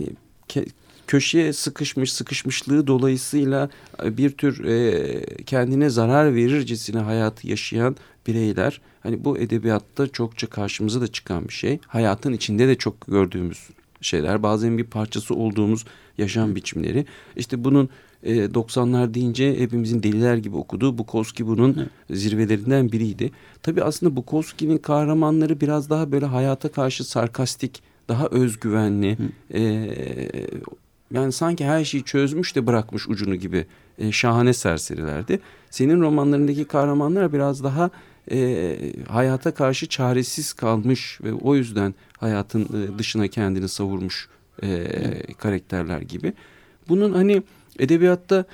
ke- 0.49 0.67
köşeye 1.07 1.53
sıkışmış 1.53 2.13
sıkışmışlığı 2.13 2.87
dolayısıyla 2.87 3.69
e, 4.03 4.17
bir 4.17 4.29
tür 4.29 4.65
e, 4.65 5.43
kendine 5.45 5.89
zarar 5.89 6.35
verircesine 6.35 6.99
hayatı 6.99 7.47
yaşayan 7.47 7.95
bireyler 8.27 8.81
hani 9.03 9.25
bu 9.25 9.37
edebiyatta 9.37 10.07
çokça 10.07 10.47
karşımıza 10.47 11.01
da 11.01 11.07
çıkan 11.07 11.47
bir 11.47 11.53
şey. 11.53 11.79
Hayatın 11.87 12.33
içinde 12.33 12.67
de 12.67 12.75
çok 12.75 13.01
gördüğümüz 13.07 13.59
şeyler. 14.01 14.43
Bazen 14.43 14.77
bir 14.77 14.83
parçası 14.83 15.35
olduğumuz 15.35 15.85
yaşam 16.17 16.55
biçimleri. 16.55 17.05
İşte 17.35 17.63
bunun 17.63 17.89
e, 18.23 18.45
90'lar 18.45 19.13
deyince 19.13 19.59
hepimizin 19.59 20.03
deliler 20.03 20.37
gibi 20.37 20.55
okuduğu 20.55 20.97
Bukowski 20.97 21.47
bunun 21.47 21.89
zirvelerinden 22.09 22.91
biriydi. 22.91 23.31
Tabii 23.63 23.83
aslında 23.83 24.15
Bukowski'nin 24.15 24.77
kahramanları 24.77 25.61
biraz 25.61 25.89
daha 25.89 26.11
böyle 26.11 26.25
hayata 26.25 26.71
karşı 26.71 27.03
sarkastik, 27.03 27.81
daha 28.07 28.27
özgüvenli, 28.27 29.17
e, 29.53 29.61
yani 31.13 31.31
sanki 31.31 31.65
her 31.65 31.85
şeyi 31.85 32.03
çözmüş 32.03 32.55
de 32.55 32.67
bırakmış 32.67 33.07
ucunu 33.07 33.35
gibi 33.35 33.65
e, 33.97 34.11
şahane 34.11 34.53
serserilerdi. 34.53 35.39
Senin 35.69 36.01
romanlarındaki 36.01 36.65
kahramanlar 36.65 37.33
biraz 37.33 37.63
daha 37.63 37.89
e, 38.31 38.77
hayata 39.07 39.53
karşı 39.53 39.87
çaresiz 39.87 40.53
kalmış 40.53 41.19
ve 41.23 41.33
o 41.33 41.55
yüzden 41.55 41.93
hayatın 42.21 42.93
dışına 42.97 43.27
kendini 43.27 43.69
savurmuş 43.69 44.29
e, 44.63 44.87
karakterler 45.37 46.01
gibi. 46.01 46.33
Bunun 46.89 47.13
hani 47.13 47.43
edebiyatta 47.79 48.45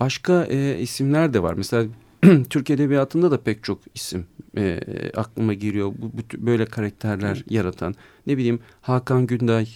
başka 0.00 0.44
e, 0.44 0.78
isimler 0.78 1.34
de 1.34 1.42
var. 1.42 1.54
Mesela 1.54 1.86
Türk 2.50 2.70
edebiyatında 2.70 3.30
da 3.30 3.40
pek 3.40 3.64
çok 3.64 3.78
isim 3.94 4.26
e, 4.56 4.80
aklıma 5.16 5.54
geliyor. 5.54 5.92
Bu, 5.98 6.12
bu 6.12 6.46
böyle 6.46 6.66
karakterler 6.66 7.44
yaratan. 7.50 7.94
Ne 8.26 8.36
bileyim 8.36 8.60
Hakan 8.80 9.26
Günday, 9.26 9.68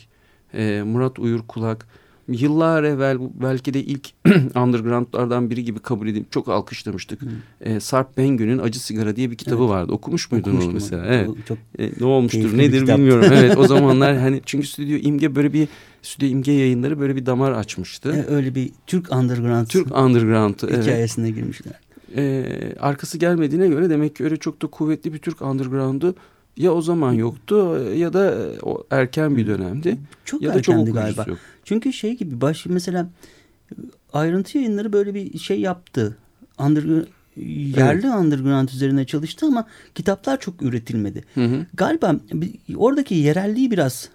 e, 0.55 0.83
Murat 0.83 1.19
Uyur 1.19 1.41
Kulak. 1.49 1.87
Yıllar 2.31 2.85
evvel 2.85 3.19
belki 3.43 3.75
de 3.75 3.81
ilk 3.85 4.11
undergroundlardan 4.57 5.51
biri 5.51 5.65
gibi 5.65 5.79
kabul 5.79 6.09
edip 6.09 6.33
çok 6.33 6.49
alkışlamıştık. 6.49 7.21
E, 7.61 7.81
Sarp 7.81 8.17
Bengü'nün 8.17 8.59
Acı 8.59 8.81
Sigara 8.85 9.17
diye 9.17 9.31
bir 9.31 9.37
kitabı 9.37 9.61
Evet. 9.63 9.71
vardı. 9.71 9.93
Okumuş 9.93 10.33
muydun 10.33 10.51
onu 10.51 10.57
Okumuştum 10.59 10.75
mesela? 10.75 11.07
Evet. 11.15 11.31
Çok- 11.49 11.59
E, 11.79 11.91
ne 12.01 12.07
olmuştur 12.07 12.59
nedir 12.59 12.87
bilmiyorum. 12.89 13.27
Evet 13.33 13.59
o 13.59 13.67
zamanlar 13.67 14.17
hani 14.19 14.41
çünkü 14.47 14.67
Stüdyo 14.67 14.99
İmge 15.03 15.35
böyle 15.35 15.53
bir 15.53 15.69
Stüdyo 16.03 16.29
İmge 16.29 16.53
yayınları 16.53 17.01
böyle 17.01 17.17
bir 17.17 17.27
damar 17.27 17.53
açmıştı. 17.53 18.27
e, 18.29 18.35
öyle 18.35 18.55
bir 18.55 18.71
Türk 18.87 19.13
underground 19.13 19.67
Türk 19.67 19.99
underground'ı 19.99 20.67
evet. 20.71 20.83
hikayesine 20.85 21.31
girmişler. 21.31 21.73
Ee, 22.17 22.45
arkası 22.81 23.19
gelmediğine 23.19 23.69
göre 23.69 23.91
demek 23.91 24.17
ki 24.17 24.25
öyle 24.25 24.37
çok 24.37 24.63
da 24.63 24.67
kuvvetli 24.67 25.13
bir 25.13 25.19
Türk 25.19 25.43
underground'u 25.43 26.15
ya 26.57 26.73
o 26.73 26.83
zaman 26.83 27.13
yoktu 27.13 27.79
ya 27.97 28.13
da 28.13 28.31
e, 28.31 28.61
o 28.63 28.85
erken 28.91 29.37
bir 29.37 29.47
dönemdi. 29.47 29.99
Çok 30.25 30.43
ya 30.43 30.55
da 30.55 30.63
çok 30.63 30.75
okuyucusu 30.75 30.95
galiba. 31.05 31.25
yok. 31.29 31.39
Çünkü 31.65 31.93
şey 31.93 32.17
gibi 32.17 32.41
baş 32.41 32.67
mesela 32.67 33.09
ayrıntı 34.13 34.59
yayınları 34.59 34.93
böyle 34.93 35.15
bir 35.15 35.39
şey 35.39 35.61
yaptı. 35.61 36.17
Under, 36.59 36.85
yerli 37.77 38.11
underground 38.11 38.69
üzerine 38.69 39.07
çalıştı 39.07 39.47
ama 39.47 39.67
kitaplar 39.95 40.41
çok 40.41 40.63
üretilmedi. 40.63 41.25
Hı 41.35 41.45
hı. 41.45 41.67
Galiba 41.75 42.17
oradaki 42.77 43.15
yerelliği 43.15 43.71
biraz 43.71 44.09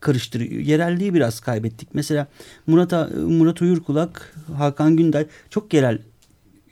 karıştırıyor. 0.00 0.60
Yerelliği 0.60 1.14
biraz 1.14 1.40
kaybettik. 1.40 1.88
Mesela 1.92 2.26
Murat, 2.66 2.92
Murat 3.16 3.62
Uyurkulak, 3.62 4.34
Hakan 4.56 4.96
Günday 4.96 5.26
çok 5.50 5.74
yerel 5.74 5.98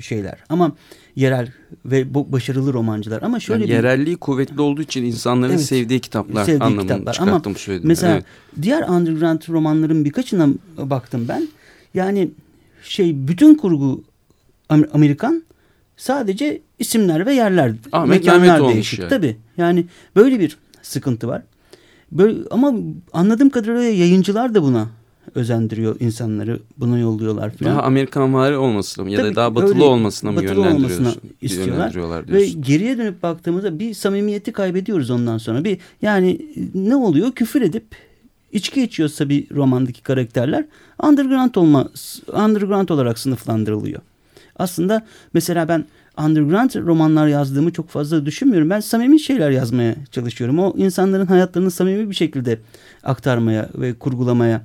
şeyler. 0.02 0.38
Ama 0.48 0.72
yerel 1.16 1.48
ve 1.84 2.14
bu 2.14 2.32
başarılı 2.32 2.72
romancılar. 2.72 3.22
Ama 3.22 3.40
şöyle 3.40 3.60
Yani 3.62 3.68
bir 3.70 3.74
yerelliği 3.74 4.16
kuvvetli 4.16 4.60
olduğu 4.60 4.82
için 4.82 5.04
insanların 5.04 5.52
Evet. 5.52 5.62
sevdiği 5.64 6.00
kitaplar 6.00 6.44
sevdiği 6.44 6.62
anlamını 6.62 6.82
kitaplar. 6.82 7.12
çıkarttım 7.12 7.42
Ama 7.52 7.58
söyledim. 7.58 7.88
mesela 7.88 8.12
Evet. 8.14 8.24
diğer 8.62 8.88
underground 8.88 9.40
romanların 9.48 10.04
birkaçına 10.04 10.48
baktım 10.78 11.24
ben. 11.28 11.48
Yani 11.94 12.30
şey 12.82 13.28
bütün 13.28 13.54
kurgu 13.54 14.04
Am- 14.70 14.88
Amerikan 14.92 15.42
sadece 15.96 16.60
isimler 16.78 17.26
ve 17.26 17.34
yerler, 17.34 17.72
Ahmet 17.92 18.24
mekanlar 18.24 18.68
değişik. 18.74 18.98
yani. 19.00 19.08
Tabii. 19.10 19.36
Yani 19.56 19.84
böyle 20.16 20.40
bir 20.40 20.58
sıkıntı 20.82 21.28
var. 21.28 21.42
Böyle 22.12 22.38
ama 22.50 22.72
anladığım 23.12 23.50
kadarıyla 23.50 23.82
yayıncılar 23.82 24.54
da 24.54 24.62
buna 24.62 24.88
özendiriyor 25.34 25.96
insanları. 26.00 26.60
Buna 26.76 26.98
yolluyorlar 26.98 27.56
falan. 27.56 27.72
Daha 27.72 27.82
Amerikan 27.82 28.34
vari 28.34 28.56
olmasına 28.56 29.10
ya 29.10 29.18
da 29.18 29.22
Tabii 29.22 29.36
daha 29.36 29.54
batılı 29.54 29.74
öyle 29.74 29.82
olmasına 29.82 30.32
mı 30.32 30.42
batılı 30.42 30.60
olmasına 30.60 31.12
istiyorlar. 31.40 31.74
Yönlendiriyorlar 31.74 32.28
Ve 32.32 32.46
geriye 32.46 32.98
dönüp 32.98 33.22
baktığımızda 33.22 33.78
bir 33.78 33.94
samimiyeti 33.94 34.52
kaybediyoruz 34.52 35.10
ondan 35.10 35.38
sonra. 35.38 35.64
Bir 35.64 35.78
yani 36.02 36.40
ne 36.74 36.96
oluyor? 36.96 37.32
Küfür 37.32 37.62
edip 37.62 37.84
içki 38.52 38.82
içiyorsa 38.82 39.28
bir 39.28 39.50
romandaki 39.54 40.02
karakterler 40.02 40.64
underground 41.02 41.54
olma 41.54 41.88
underground 42.32 42.88
olarak 42.88 43.18
sınıflandırılıyor. 43.18 44.00
Aslında 44.56 45.06
mesela 45.34 45.68
ben 45.68 45.84
underground 46.18 46.70
romanlar 46.74 47.26
yazdığımı 47.26 47.72
çok 47.72 47.88
fazla 47.88 48.26
düşünmüyorum. 48.26 48.70
Ben 48.70 48.80
samimi 48.80 49.20
şeyler 49.20 49.50
yazmaya 49.50 49.94
çalışıyorum. 50.10 50.58
O 50.58 50.74
insanların 50.76 51.26
hayatlarını 51.26 51.70
samimi 51.70 52.10
bir 52.10 52.14
şekilde 52.14 52.58
aktarmaya 53.02 53.68
ve 53.74 53.94
kurgulamaya 53.94 54.62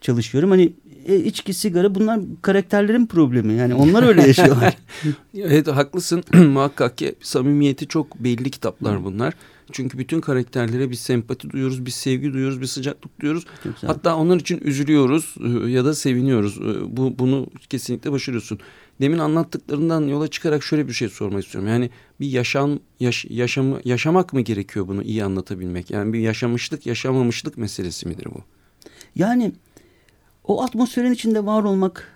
çalışıyorum. 0.00 0.50
Hani 0.50 0.72
e, 1.06 1.16
içki, 1.16 1.54
sigara 1.54 1.94
bunlar 1.94 2.20
karakterlerin 2.42 3.06
problemi. 3.06 3.52
Yani 3.52 3.74
onlar 3.74 4.02
öyle 4.02 4.26
yaşıyorlar. 4.26 4.76
Evet 5.34 5.68
haklısın 5.68 6.24
muhakkak 6.34 6.98
ki 6.98 7.14
samimiyeti 7.20 7.86
çok 7.88 8.18
belli 8.18 8.50
kitaplar 8.50 9.04
bunlar. 9.04 9.34
Çünkü 9.72 9.98
bütün 9.98 10.20
karakterlere 10.20 10.90
bir 10.90 10.94
sempati 10.94 11.50
duyuyoruz, 11.50 11.86
bir 11.86 11.90
sevgi 11.90 12.32
duyuyoruz, 12.32 12.60
bir 12.60 12.66
sıcaklık 12.66 13.20
duyuyoruz. 13.20 13.46
Hatta 13.86 14.16
onlar 14.16 14.36
için 14.36 14.60
üzülüyoruz 14.64 15.34
e, 15.44 15.70
ya 15.70 15.84
da 15.84 15.94
seviniyoruz. 15.94 16.58
E, 16.58 16.96
Bu 16.96 17.18
bunu 17.18 17.46
kesinlikle 17.70 18.12
başarıyorsun. 18.12 18.58
Demin 19.00 19.18
anlattıklarından 19.18 20.08
yola 20.08 20.28
çıkarak 20.28 20.62
şöyle 20.62 20.88
bir 20.88 20.92
şey 20.92 21.08
sormak 21.08 21.44
istiyorum. 21.44 21.68
Yani 21.70 21.90
bir 22.20 22.26
yaşam 22.26 22.78
yaş, 23.00 23.26
yaşamı 23.30 23.80
yaşamak 23.84 24.32
mı 24.32 24.40
gerekiyor 24.40 24.88
bunu 24.88 25.02
iyi 25.02 25.24
anlatabilmek? 25.24 25.90
Yani 25.90 26.12
bir 26.12 26.18
yaşamışlık, 26.18 26.86
yaşamamışlık 26.86 27.58
meselesi 27.58 28.08
midir 28.08 28.24
bu? 28.24 28.42
Yani 29.14 29.52
o 30.50 30.62
atmosferin 30.62 31.12
içinde 31.12 31.46
var 31.46 31.62
olmak 31.64 32.08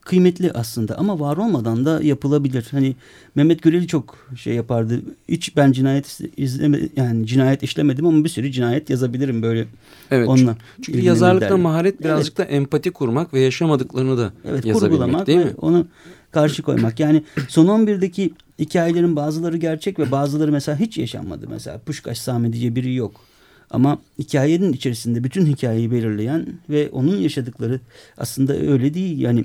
kıymetli 0.00 0.52
aslında 0.52 0.98
ama 0.98 1.20
var 1.20 1.36
olmadan 1.36 1.84
da 1.84 2.02
yapılabilir. 2.02 2.68
Hani 2.70 2.96
Mehmet 3.34 3.62
Güreli 3.62 3.86
çok 3.86 4.28
şey 4.36 4.54
yapardı. 4.54 5.02
Hiç 5.28 5.56
ben 5.56 5.72
cinayet 5.72 6.20
izleme 6.36 6.80
yani 6.96 7.26
cinayet 7.26 7.62
işlemedim 7.62 8.06
ama 8.06 8.24
bir 8.24 8.28
sürü 8.28 8.52
cinayet 8.52 8.90
yazabilirim 8.90 9.42
böyle. 9.42 9.66
Evet. 10.10 10.28
Onunla 10.28 10.56
çünkü- 10.76 10.82
çünkü 10.92 11.00
yazarlıkta 11.06 11.50
derdi. 11.50 11.60
maharet 11.62 12.00
birazcık 12.00 12.38
da 12.38 12.44
empati 12.44 12.90
kurmak 12.90 13.34
ve 13.34 13.40
yaşamadıklarını 13.40 14.18
da 14.18 14.32
Evet 14.44 14.64
yazabilmek 14.64 15.26
değil 15.26 15.38
mi? 15.38 15.52
onu 15.58 15.86
karşı 16.30 16.62
koymak. 16.62 17.00
Yani 17.00 17.22
son 17.48 17.66
11'deki 17.66 18.32
hikayelerin 18.58 19.16
bazıları 19.16 19.56
gerçek 19.56 19.98
ve 19.98 20.10
bazıları 20.10 20.52
mesela 20.52 20.80
hiç 20.80 20.98
yaşanmadı. 20.98 21.46
Mesela 21.50 21.78
Puşkaş 21.78 22.18
Sami 22.18 22.52
diye 22.52 22.74
biri 22.76 22.94
yok. 22.94 23.20
Ama 23.70 23.98
hikayenin 24.18 24.72
içerisinde 24.72 25.24
bütün 25.24 25.46
hikayeyi 25.46 25.90
belirleyen 25.90 26.46
ve 26.70 26.88
onun 26.92 27.16
yaşadıkları 27.16 27.80
aslında 28.18 28.56
öyle 28.56 28.94
değil. 28.94 29.18
Yani 29.20 29.44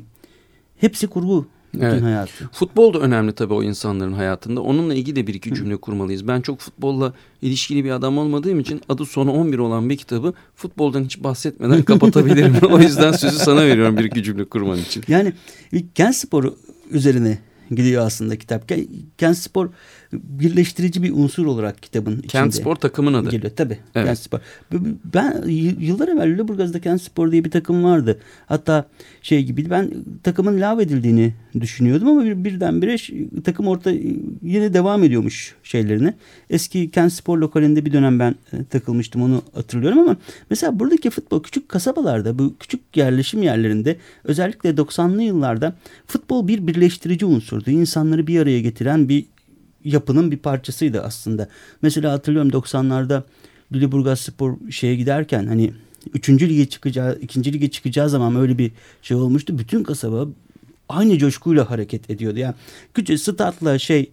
hepsi 0.77 1.07
kurgu 1.07 1.45
bütün 1.73 1.85
Evet. 1.85 2.03
hayatı. 2.03 2.49
Futbol 2.51 2.93
da 2.93 2.99
önemli 2.99 3.31
tabii 3.31 3.53
o 3.53 3.63
insanların 3.63 4.13
hayatında. 4.13 4.61
Onunla 4.61 4.93
ilgili 4.93 5.15
de 5.15 5.27
bir 5.27 5.33
iki 5.33 5.53
cümle 5.53 5.77
kurmalıyız. 5.77 6.27
Ben 6.27 6.41
çok 6.41 6.59
futbolla 6.59 7.13
ilişkili 7.41 7.85
bir 7.85 7.91
adam 7.91 8.17
olmadığım 8.17 8.59
için 8.59 8.81
adı 8.89 9.05
sonu 9.05 9.31
11 9.33 9.57
olan 9.57 9.89
bir 9.89 9.97
kitabı 9.97 10.33
futboldan 10.55 11.03
hiç 11.03 11.23
bahsetmeden 11.23 11.81
kapatabilirim. 11.83 12.55
o 12.71 12.79
yüzden 12.79 13.11
sözü 13.11 13.37
sana 13.37 13.65
veriyorum 13.65 13.97
bir 13.97 14.03
iki 14.03 14.23
cümle 14.23 14.45
kurman 14.45 14.77
için. 14.79 15.03
Yani 15.07 15.33
kent 15.95 16.15
sporu 16.15 16.55
üzerine 16.91 17.37
gidiyor 17.71 18.05
aslında 18.05 18.37
kitap. 18.37 18.71
Ke- 18.71 18.87
Kent 19.17 19.37
spor 19.37 19.69
birleştirici 20.23 21.03
bir 21.03 21.11
unsur 21.11 21.45
olarak 21.45 21.83
kitabın 21.83 22.11
içinde. 22.11 22.27
Kent 22.27 22.53
Spor 22.53 22.75
takımın 22.75 23.13
adı. 23.13 23.29
Geliyor 23.29 23.51
tabii. 23.55 23.77
Evet. 23.95 24.07
Kent 24.07 24.19
Spor. 24.19 24.39
Ben 25.13 25.43
yıllar 25.79 26.07
evvel 26.07 26.27
Lüleburgaz'da 26.27 26.81
Kent 26.81 27.01
Spor 27.01 27.31
diye 27.31 27.45
bir 27.45 27.51
takım 27.51 27.83
vardı. 27.83 28.19
Hatta 28.45 28.85
şey 29.21 29.43
gibi 29.43 29.69
ben 29.69 29.91
takımın 30.23 30.61
lav 30.61 30.79
edildiğini 30.79 31.33
düşünüyordum 31.59 32.07
ama 32.07 32.25
bir, 32.25 32.43
birdenbire 32.43 32.95
takım 33.41 33.67
orta 33.67 33.91
yine 34.41 34.73
devam 34.73 35.03
ediyormuş 35.03 35.55
şeylerine. 35.63 36.13
Eski 36.49 36.91
Kent 36.91 37.13
Spor 37.13 37.37
lokalinde 37.37 37.85
bir 37.85 37.93
dönem 37.93 38.19
ben 38.19 38.35
e, 38.53 38.63
takılmıştım 38.63 39.21
onu 39.21 39.41
hatırlıyorum 39.53 39.99
ama 39.99 40.17
mesela 40.49 40.79
buradaki 40.79 41.09
futbol 41.09 41.43
küçük 41.43 41.69
kasabalarda 41.69 42.39
bu 42.39 42.55
küçük 42.59 42.81
yerleşim 42.95 43.43
yerlerinde 43.43 43.97
özellikle 44.23 44.69
90'lı 44.69 45.23
yıllarda 45.23 45.75
futbol 46.07 46.47
bir 46.47 46.67
birleştirici 46.67 47.25
unsurdu. 47.25 47.69
İnsanları 47.69 48.27
bir 48.27 48.39
araya 48.39 48.61
getiren 48.61 49.09
bir 49.09 49.25
yapının 49.85 50.31
bir 50.31 50.37
parçasıydı 50.37 51.01
aslında. 51.01 51.49
Mesela 51.81 52.11
hatırlıyorum 52.11 52.51
90'larda 52.51 53.23
Lüleburgaz 53.73 54.19
Spor 54.19 54.71
şeye 54.71 54.95
giderken 54.95 55.47
hani 55.47 55.73
3. 56.13 56.29
lige 56.29 56.65
çıkacağı, 56.65 57.19
2. 57.21 57.53
lige 57.53 57.71
çıkacağı 57.71 58.09
zaman 58.09 58.35
öyle 58.35 58.57
bir 58.57 58.71
şey 59.01 59.17
olmuştu. 59.17 59.57
Bütün 59.59 59.83
kasaba 59.83 60.27
aynı 60.89 61.17
coşkuyla 61.17 61.69
hareket 61.69 62.09
ediyordu. 62.09 62.39
Yani 62.39 62.55
küçük 62.93 63.19
statla 63.19 63.79
şey 63.79 64.11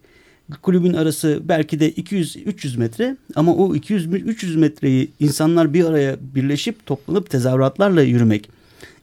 kulübün 0.61 0.93
arası 0.93 1.41
belki 1.43 1.79
de 1.79 1.91
200-300 1.91 2.77
metre 2.77 3.17
ama 3.35 3.55
o 3.55 3.75
200-300 3.75 4.57
metreyi 4.57 5.11
insanlar 5.19 5.73
bir 5.73 5.85
araya 5.85 6.17
birleşip 6.35 6.85
toplanıp 6.85 7.29
tezahüratlarla 7.29 8.01
yürümek 8.01 8.49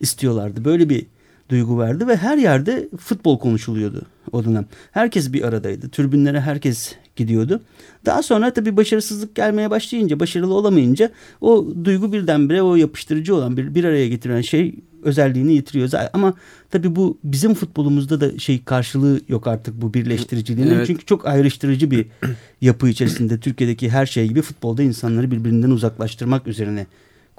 istiyorlardı. 0.00 0.64
Böyle 0.64 0.88
bir 0.88 1.06
duygu 1.50 1.78
verdi 1.78 2.06
ve 2.06 2.16
her 2.16 2.38
yerde 2.38 2.88
futbol 2.98 3.38
konuşuluyordu 3.38 4.02
o 4.32 4.44
dönem. 4.44 4.66
Herkes 4.92 5.32
bir 5.32 5.42
aradaydı. 5.42 5.88
Türbünlere 5.88 6.40
herkes 6.40 6.94
gidiyordu. 7.16 7.60
Daha 8.06 8.22
sonra 8.22 8.52
tabii 8.52 8.76
başarısızlık 8.76 9.34
gelmeye 9.34 9.70
başlayınca, 9.70 10.20
başarılı 10.20 10.54
olamayınca 10.54 11.10
o 11.40 11.66
duygu 11.84 12.12
birdenbire 12.12 12.62
o 12.62 12.76
yapıştırıcı 12.76 13.34
olan 13.34 13.56
bir, 13.56 13.74
bir 13.74 13.84
araya 13.84 14.08
getiren 14.08 14.40
şey 14.40 14.74
özelliğini 15.02 15.52
yitiriyor. 15.52 15.90
Ama 16.12 16.34
tabii 16.70 16.96
bu 16.96 17.18
bizim 17.24 17.54
futbolumuzda 17.54 18.20
da 18.20 18.38
şey 18.38 18.64
karşılığı 18.64 19.20
yok 19.28 19.46
artık 19.46 19.82
bu 19.82 19.94
birleştiriciliğin. 19.94 20.70
Evet. 20.70 20.86
Çünkü 20.86 21.04
çok 21.04 21.26
ayrıştırıcı 21.26 21.90
bir 21.90 22.06
yapı 22.60 22.88
içerisinde 22.88 23.40
Türkiye'deki 23.40 23.90
her 23.90 24.06
şey 24.06 24.28
gibi 24.28 24.42
futbolda 24.42 24.82
insanları 24.82 25.30
birbirinden 25.30 25.70
uzaklaştırmak 25.70 26.46
üzerine 26.46 26.86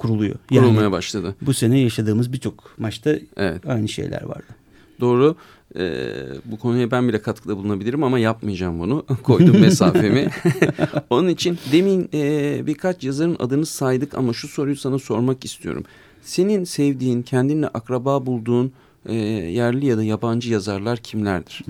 kuruluyor. 0.02 0.36
Yani 0.52 0.64
Kurulmaya 0.66 0.92
başladı. 0.92 1.36
bu 1.42 1.54
sene 1.54 1.80
yaşadığımız 1.80 2.34
birçok 2.34 2.74
maçta 2.78 3.16
Evet. 3.38 3.68
aynı 3.68 3.88
şeyler 3.88 4.22
vardı. 4.24 4.56
Doğru. 5.00 5.36
Ee, 5.76 6.04
bu 6.46 6.60
konuya 6.60 6.92
ben 6.92 7.08
bile 7.08 7.22
katkıda 7.22 7.58
bulunabilirim 7.58 8.04
ama 8.04 8.20
yapmayacağım 8.20 8.80
bunu. 8.80 9.06
Koydum 9.24 9.60
mesafemi. 9.60 10.30
Onun 11.10 11.30
için 11.30 11.58
demin 11.72 12.10
e, 12.14 12.62
birkaç 12.68 13.04
yazarın 13.04 13.36
adını 13.40 13.66
saydık 13.66 14.14
ama 14.16 14.34
şu 14.34 14.48
soruyu 14.48 14.76
sana 14.76 15.00
sormak 15.00 15.46
istiyorum. 15.46 15.84
Senin 16.22 16.64
sevdiğin, 16.64 17.22
kendinle 17.22 17.68
akraba 17.68 18.26
bulduğun 18.26 18.72
e, 19.06 19.16
yerli 19.16 19.86
ya 19.86 19.98
da 19.98 20.04
yabancı 20.04 20.52
yazarlar 20.52 20.98
kimlerdir? 21.00 21.66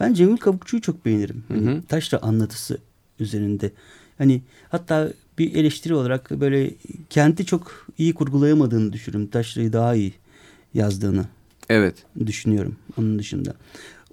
Ben 0.00 0.14
Cemil 0.14 0.36
Kavukçu'yu 0.36 0.82
çok 0.82 1.04
beğenirim. 1.04 1.44
Hı 1.48 1.54
hı. 1.58 1.82
taşra 1.88 2.18
anlatısı 2.22 2.78
üzerinde. 3.20 3.70
Hani 4.18 4.42
hatta 4.68 5.08
bir 5.40 5.54
eleştiri 5.54 5.94
olarak 5.94 6.30
böyle 6.30 6.70
kenti 7.10 7.46
çok 7.46 7.86
iyi 7.98 8.14
kurgulayamadığını 8.14 8.92
düşünüyorum. 8.92 9.30
Taşra'yı 9.30 9.72
daha 9.72 9.94
iyi 9.94 10.12
yazdığını 10.74 11.24
Evet. 11.68 11.94
düşünüyorum 12.26 12.76
onun 12.98 13.18
dışında. 13.18 13.54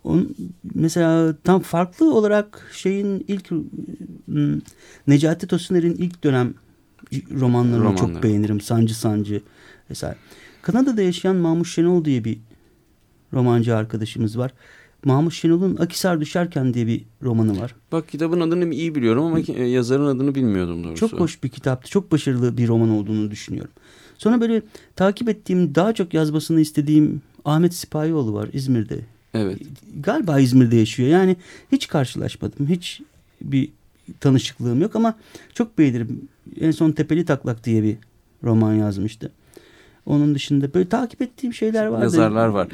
Onun, 0.03 0.35
mesela 0.75 1.35
tam 1.43 1.61
farklı 1.61 2.13
olarak 2.15 2.69
şeyin 2.73 3.25
ilk 3.27 3.51
ım, 3.51 4.61
Necati 5.07 5.47
Tosuner'in 5.47 5.95
ilk 5.95 6.23
dönem 6.23 6.53
romanlarını 7.31 7.83
Romanları. 7.85 8.13
çok 8.13 8.23
beğenirim. 8.23 8.61
Sancı 8.61 8.99
Sancı 8.99 9.41
vesaire. 9.89 10.17
Kanada'da 10.61 11.01
yaşayan 11.01 11.35
Mahmut 11.35 11.67
Şenol 11.67 12.05
diye 12.05 12.23
bir 12.23 12.39
romancı 13.33 13.75
arkadaşımız 13.75 14.37
var. 14.37 14.51
Mahmut 15.05 15.33
Şenol'un 15.33 15.75
Akisar 15.75 16.21
Düşerken 16.21 16.73
diye 16.73 16.87
bir 16.87 17.03
romanı 17.23 17.59
var. 17.61 17.75
Bak 17.91 18.09
kitabın 18.09 18.39
adını 18.39 18.73
iyi 18.73 18.95
biliyorum 18.95 19.23
ama 19.23 19.39
e, 19.39 19.63
yazarın 19.63 20.05
adını 20.05 20.35
bilmiyordum 20.35 20.83
doğrusu. 20.83 21.09
Çok 21.09 21.19
hoş 21.19 21.43
bir 21.43 21.49
kitaptı. 21.49 21.89
Çok 21.89 22.11
başarılı 22.11 22.57
bir 22.57 22.67
roman 22.67 22.89
olduğunu 22.89 23.31
düşünüyorum. 23.31 23.71
Sonra 24.17 24.41
böyle 24.41 24.61
takip 24.95 25.29
ettiğim, 25.29 25.75
daha 25.75 25.93
çok 25.93 26.13
yazmasını 26.13 26.61
istediğim 26.61 27.21
Ahmet 27.45 27.73
Sipahioğlu 27.73 28.33
var 28.33 28.49
İzmir'de. 28.53 28.99
Evet. 29.33 29.59
Galiba 29.99 30.39
İzmir'de 30.39 30.75
yaşıyor. 30.75 31.09
Yani 31.09 31.35
hiç 31.71 31.87
karşılaşmadım. 31.87 32.67
Hiç 32.67 33.01
bir 33.41 33.69
tanışıklığım 34.19 34.81
yok 34.81 34.95
ama 34.95 35.15
çok 35.53 35.77
beğenirim. 35.77 36.27
En 36.61 36.71
son 36.71 36.91
Tepeli 36.91 37.25
Taklak 37.25 37.63
diye 37.63 37.83
bir 37.83 37.97
roman 38.43 38.73
yazmıştı. 38.73 39.31
Onun 40.05 40.35
dışında 40.35 40.73
böyle 40.73 40.89
takip 40.89 41.21
ettiğim 41.21 41.53
şeyler 41.53 41.85
var. 41.85 42.01
Yazarlar 42.01 42.47
var. 42.47 42.67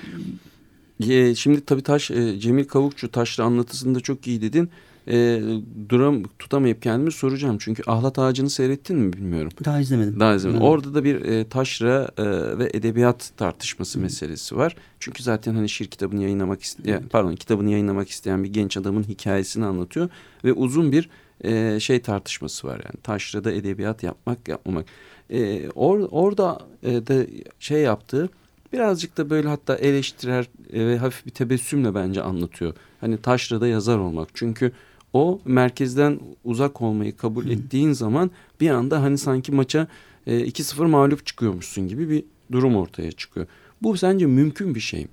Ye, 1.00 1.36
şimdi 1.36 1.62
tabii 1.62 1.82
Taş 1.82 2.12
e, 2.12 2.40
Cemil 2.40 2.66
Kavukçu 2.66 3.12
Taşra 3.12 3.44
anlatısında 3.44 4.00
çok 4.00 4.28
iyi 4.28 4.42
dedin. 4.42 4.70
E, 5.08 5.42
duram 5.90 6.24
tutamayıp 6.40 6.82
kendimi 6.82 7.12
soracağım. 7.12 7.58
Çünkü 7.60 7.84
Ahlat 7.88 8.20
Ağacı'nı 8.20 8.50
seyrettin 8.50 8.98
mi 8.98 9.14
bilmiyorum. 9.14 9.52
Daha 9.66 9.80
izlemedim. 9.80 10.20
Daha 10.20 10.36
izlemedim. 10.36 10.62
Evet. 10.62 10.72
Orada 10.72 10.94
da 10.94 11.04
bir 11.04 11.22
e, 11.22 11.50
taşra 11.50 12.12
e, 12.18 12.24
ve 12.58 12.70
edebiyat 12.74 13.32
tartışması 13.38 14.00
meselesi 14.00 14.58
var. 14.58 14.76
Çünkü 15.00 15.24
zaten 15.24 15.56
hani 15.56 15.70
şiir 15.70 15.88
kitabını 15.88 16.24
yayınlamak 16.24 16.62
isteyen, 16.62 17.04
pardon 17.10 17.36
kitabını 17.36 17.70
yayınlamak 17.70 18.10
isteyen 18.10 18.44
bir 18.44 18.54
genç 18.54 18.78
adamın 18.78 19.04
hikayesini 19.04 19.66
anlatıyor 19.66 20.10
ve 20.44 20.54
uzun 20.54 20.92
bir 20.92 21.10
e, 21.44 21.80
şey 21.80 22.02
tartışması 22.02 22.68
var 22.68 22.82
yani 22.86 23.02
taşrada 23.04 23.52
edebiyat 23.52 24.04
yapmak 24.04 24.48
yapmamak. 24.48 24.86
E, 25.30 25.70
or, 25.70 26.08
orada 26.12 26.60
e, 26.84 27.08
da 27.08 27.26
şey 27.60 27.82
yaptığı 27.82 28.30
birazcık 28.74 29.18
da 29.18 29.30
böyle 29.30 29.48
hatta 29.48 29.76
eleştirel 29.76 30.46
e, 30.74 30.88
ve 30.88 30.98
hafif 30.98 31.26
bir 31.26 31.32
tebessümle 31.32 31.96
bence 31.96 32.22
anlatıyor. 32.22 32.74
Hani 33.02 33.18
taşrada 33.18 33.68
yazar 33.68 33.98
olmak. 33.98 34.30
Çünkü 34.34 34.72
o 35.14 35.42
merkezden 35.46 36.20
uzak 36.44 36.82
olmayı 36.82 37.18
kabul 37.18 37.50
ettiğin 37.50 37.92
zaman 37.92 38.32
bir 38.62 38.70
anda 38.70 39.02
hani 39.02 39.18
sanki 39.18 39.52
maça 39.52 39.88
e, 40.28 40.40
2-0 40.40 40.86
mağlup 40.86 41.26
çıkıyormuşsun 41.26 41.88
gibi 41.88 42.10
bir 42.10 42.24
durum 42.52 42.76
ortaya 42.76 43.12
çıkıyor. 43.12 43.48
Bu 43.82 43.98
sence 43.98 44.26
mümkün 44.26 44.76
bir 44.76 44.80
şey 44.80 45.02
mi? 45.02 45.08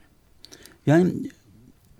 Yani 0.87 1.13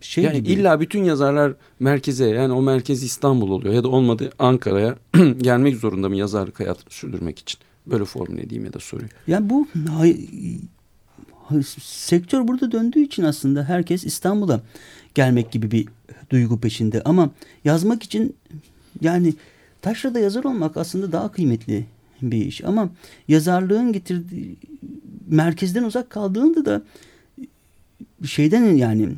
şey 0.01 0.25
yani 0.25 0.43
gibi. 0.43 0.53
illa 0.53 0.81
bütün 0.81 1.05
yazarlar 1.05 1.53
merkeze 1.81 2.29
yani 2.29 2.53
o 2.53 2.63
merkez 2.63 3.03
İstanbul 3.03 3.51
oluyor 3.51 3.75
ya 3.75 3.85
da 3.85 3.89
olmadı 3.89 4.31
Ankara'ya 4.39 4.97
gelmek 5.39 5.77
zorunda 5.77 6.09
mı 6.09 6.17
yazarlık 6.17 6.61
hayatını 6.61 6.91
sürdürmek 6.91 7.39
için? 7.39 7.61
Böyle 7.87 8.05
formüle 8.05 8.43
edeyim 8.43 8.65
ya 8.65 8.73
da 8.73 8.79
soruyu. 8.79 9.09
Yani 9.27 9.51
bu 9.51 9.69
sektör 11.83 12.49
burada 12.49 12.73
döndüğü 12.73 13.01
için 13.01 13.23
aslında 13.23 13.65
herkes 13.65 14.05
İstanbul'a 14.05 14.61
gelmek 15.15 15.53
gibi 15.53 15.71
bir 15.71 15.89
duygu 16.31 16.61
peşinde. 16.61 17.03
Ama 17.05 17.31
yazmak 17.65 18.03
için 18.03 18.37
yani 19.01 19.35
taşrada 19.83 20.19
yazar 20.19 20.45
olmak 20.45 20.77
aslında 20.77 21.13
daha 21.13 21.33
kıymetli 21.33 21.87
bir 22.23 22.47
iş. 22.47 22.65
Ama 22.65 22.91
yazarlığın 23.29 23.93
getirdiği 23.93 24.57
merkezden 25.29 25.83
uzak 25.83 26.11
kaldığında 26.11 26.65
da 26.65 26.83
şeyden 28.25 28.65
yani 28.65 29.09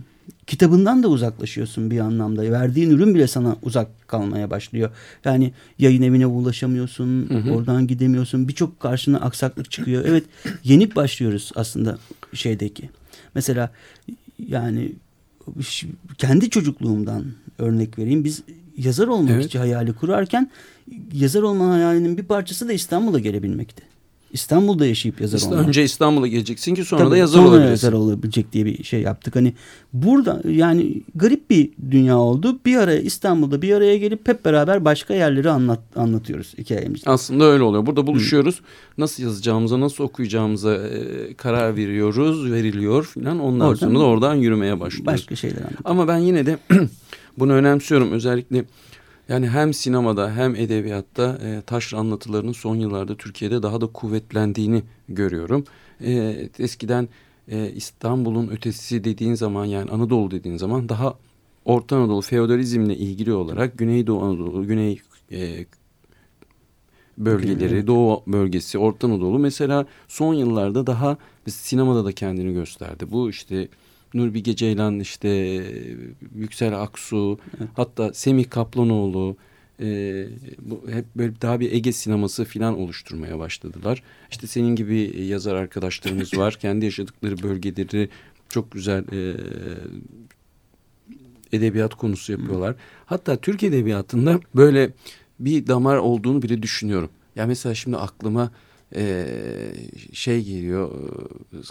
kitabından 0.47 1.03
da 1.03 1.09
uzaklaşıyorsun 1.09 1.91
bir 1.91 1.99
anlamda. 1.99 2.43
Verdiğin 2.53 2.91
ürün 2.91 3.15
bile 3.15 3.27
sana 3.27 3.57
uzak 3.63 4.09
kalmaya 4.09 4.51
başlıyor. 4.51 4.91
Yani 5.25 5.53
yayın 5.79 6.03
evine 6.03 6.27
ulaşamıyorsun, 6.27 7.29
Hı 7.29 7.35
hı. 7.39 7.51
oradan 7.51 7.87
gidemiyorsun. 7.87 8.49
Birçok 8.49 8.81
karşına 8.81 9.21
aksaklık 9.21 9.71
çıkıyor. 9.71 10.05
Evet, 10.07 10.25
yenik 10.65 10.97
başlıyoruz 10.97 11.53
aslında 11.55 11.99
şeydeki. 12.33 12.91
Mesela 13.35 13.71
yani 14.49 14.93
kendi 16.19 16.51
çocukluğumdan 16.51 17.25
örnek 17.59 17.99
vereyim. 17.99 18.25
Biz 18.25 18.43
yazar 18.77 19.07
olmak 19.09 19.31
Evet. 19.31 19.45
için 19.45 19.59
hayali 19.59 19.93
kurarken 19.93 20.51
yazar 21.13 21.43
olma 21.43 21.71
hayalinin 21.71 22.19
bir 22.19 22.23
parçası 22.25 22.69
da 22.69 22.73
İstanbul'a 22.73 23.19
gelebilmekti. 23.19 23.83
İstanbul'da 24.33 24.87
yaşayıp 24.87 25.21
yazar 25.21 25.39
İşte 25.39 25.51
olmak. 25.51 25.69
önce 25.69 25.85
İstanbul'a 25.85 26.27
geleceksin 26.27 26.75
ki 26.75 26.85
sonra 26.85 27.01
Tabii, 27.03 27.11
da 27.11 27.17
yazar 27.17 27.39
sonra 27.39 27.49
olabilirsin. 27.49 27.71
yazar 27.71 27.93
olabilecek 27.93 28.53
diye 28.53 28.65
bir 28.67 28.85
şey 28.85 29.01
yaptık. 29.01 29.37
Hani 29.37 29.53
burada 29.93 30.43
yani 30.49 31.03
garip 31.15 31.51
bir 31.51 31.71
dünya 31.91 32.19
oldu. 32.19 32.59
Bir 32.67 32.77
araya 32.77 33.01
İstanbul'da 33.01 33.63
bir 33.63 33.73
araya 33.75 33.97
gelip 33.99 34.29
hep 34.29 34.45
beraber 34.45 34.85
başka 34.85 35.15
yerleri 35.15 35.51
anlat, 35.51 35.81
anlatıyoruz 35.97 36.55
hikayemizi. 36.59 37.11
Aslında 37.11 37.45
öyle 37.45 37.63
oluyor. 37.63 37.87
Burada 37.87 38.07
buluşuyoruz. 38.07 38.61
Nasıl 38.99 39.23
yazacağımıza, 39.23 39.81
nasıl 39.81 40.05
okuyacağımıza 40.05 40.75
e, 40.75 41.35
karar 41.35 41.77
veriyoruz, 41.77 42.53
veriliyor 42.53 43.05
filan. 43.05 43.39
Ondan 43.39 43.67
Oradan- 43.69 43.87
sonra 43.87 43.99
da 43.99 44.05
oradan 44.05 44.35
yürümeye 44.35 44.81
başlıyoruz. 44.81 45.07
Başka 45.07 45.37
şeyler 45.37 45.57
anlatıyoruz. 45.57 45.81
Ama 45.85 46.09
ben 46.09 46.19
yine 46.19 46.47
de 46.47 46.59
bunu 47.39 47.53
önemsiyorum. 47.53 48.13
Özellikle 48.13 48.65
yani 49.29 49.49
hem 49.49 49.75
sinemada 49.75 50.37
hem 50.37 50.55
edebiyatta 50.55 51.39
e, 51.43 51.63
taşra 51.67 51.99
anlatılarının 51.99 52.53
son 52.53 52.77
yıllarda 52.77 53.17
Türkiye'de 53.17 53.63
daha 53.63 53.81
da 53.81 53.87
kuvvetlendiğini 53.87 54.83
görüyorum. 55.09 55.65
E, 56.01 56.13
eskiden 56.59 57.09
e, 57.49 57.71
İstanbul'un 57.71 58.49
ötesi 58.49 59.05
dediğin 59.05 59.35
zaman 59.35 59.65
yani 59.65 59.91
Anadolu 59.91 60.31
dediğin 60.31 60.57
zaman 60.57 60.89
daha 60.89 61.15
Orta 61.65 61.97
Anadolu 61.97 62.21
feodalizmle 62.21 62.97
ilgili 62.97 63.33
olarak 63.33 63.79
Güneydoğu 63.79 64.23
Anadolu, 64.23 64.67
Güney 64.67 65.01
e, 65.33 65.67
bölgeleri. 67.19 67.87
Doğu 67.87 68.23
bölgesi, 68.27 68.79
Orta 68.79 69.07
Anadolu 69.07 69.39
mesela 69.39 69.87
son 70.09 70.35
yıllarda 70.35 70.87
daha 70.87 71.17
sinemada 71.49 72.05
da 72.05 72.13
kendini 72.13 72.53
gösterdi. 72.53 73.07
Bu 73.11 73.31
işte 73.31 73.69
Nur 74.15 74.35
Bilge 74.35 74.57
Ceylan, 74.57 75.01
işte 75.01 75.29
Yüksel 76.35 76.83
Aksu, 76.83 77.39
hatta 77.75 78.15
Semih 78.15 78.51
Kaplanoğlu 78.51 79.37
e, 79.81 80.27
bu 80.59 80.83
hep 80.91 81.05
böyle 81.17 81.41
daha 81.43 81.61
bir 81.61 81.73
Ege 81.73 81.93
sineması 81.93 82.45
filan 82.45 82.79
oluşturmaya 82.79 83.39
başladılar. 83.39 84.03
İşte 84.31 84.47
senin 84.47 84.77
gibi 84.77 85.23
yazar 85.25 85.55
arkadaşlarımız 85.55 86.35
var. 86.39 86.55
Kendi 86.61 86.85
yaşadıkları 86.85 87.43
bölgeleri 87.43 88.09
çok 88.49 88.73
güzel 88.73 89.05
e, 89.13 89.37
edebiyat 91.53 91.95
konusu 91.95 92.33
yapıyorlar. 92.33 92.75
Hatta 93.07 93.37
Türk 93.37 93.63
edebiyatında 93.63 94.41
böyle 94.55 94.91
bir 95.41 95.67
damar 95.67 95.97
olduğunu 95.97 96.43
bile 96.43 96.63
düşünüyorum. 96.63 97.11
Ya 97.37 97.47
mesela 97.47 97.75
şimdi 97.75 97.97
aklıma 97.97 98.51
e, 98.97 99.27
şey 100.13 100.45
geliyor. 100.45 100.91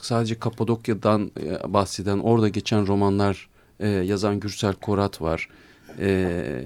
Sadece 0.01 0.39
Kapadokya'dan 0.39 1.31
e, 1.43 1.73
bahseden, 1.73 2.19
orada 2.19 2.49
geçen 2.49 2.87
romanlar 2.87 3.49
e, 3.79 3.89
yazan 3.89 4.39
Gürsel 4.39 4.73
Korat 4.73 5.21
var. 5.21 5.49
E, 5.99 6.63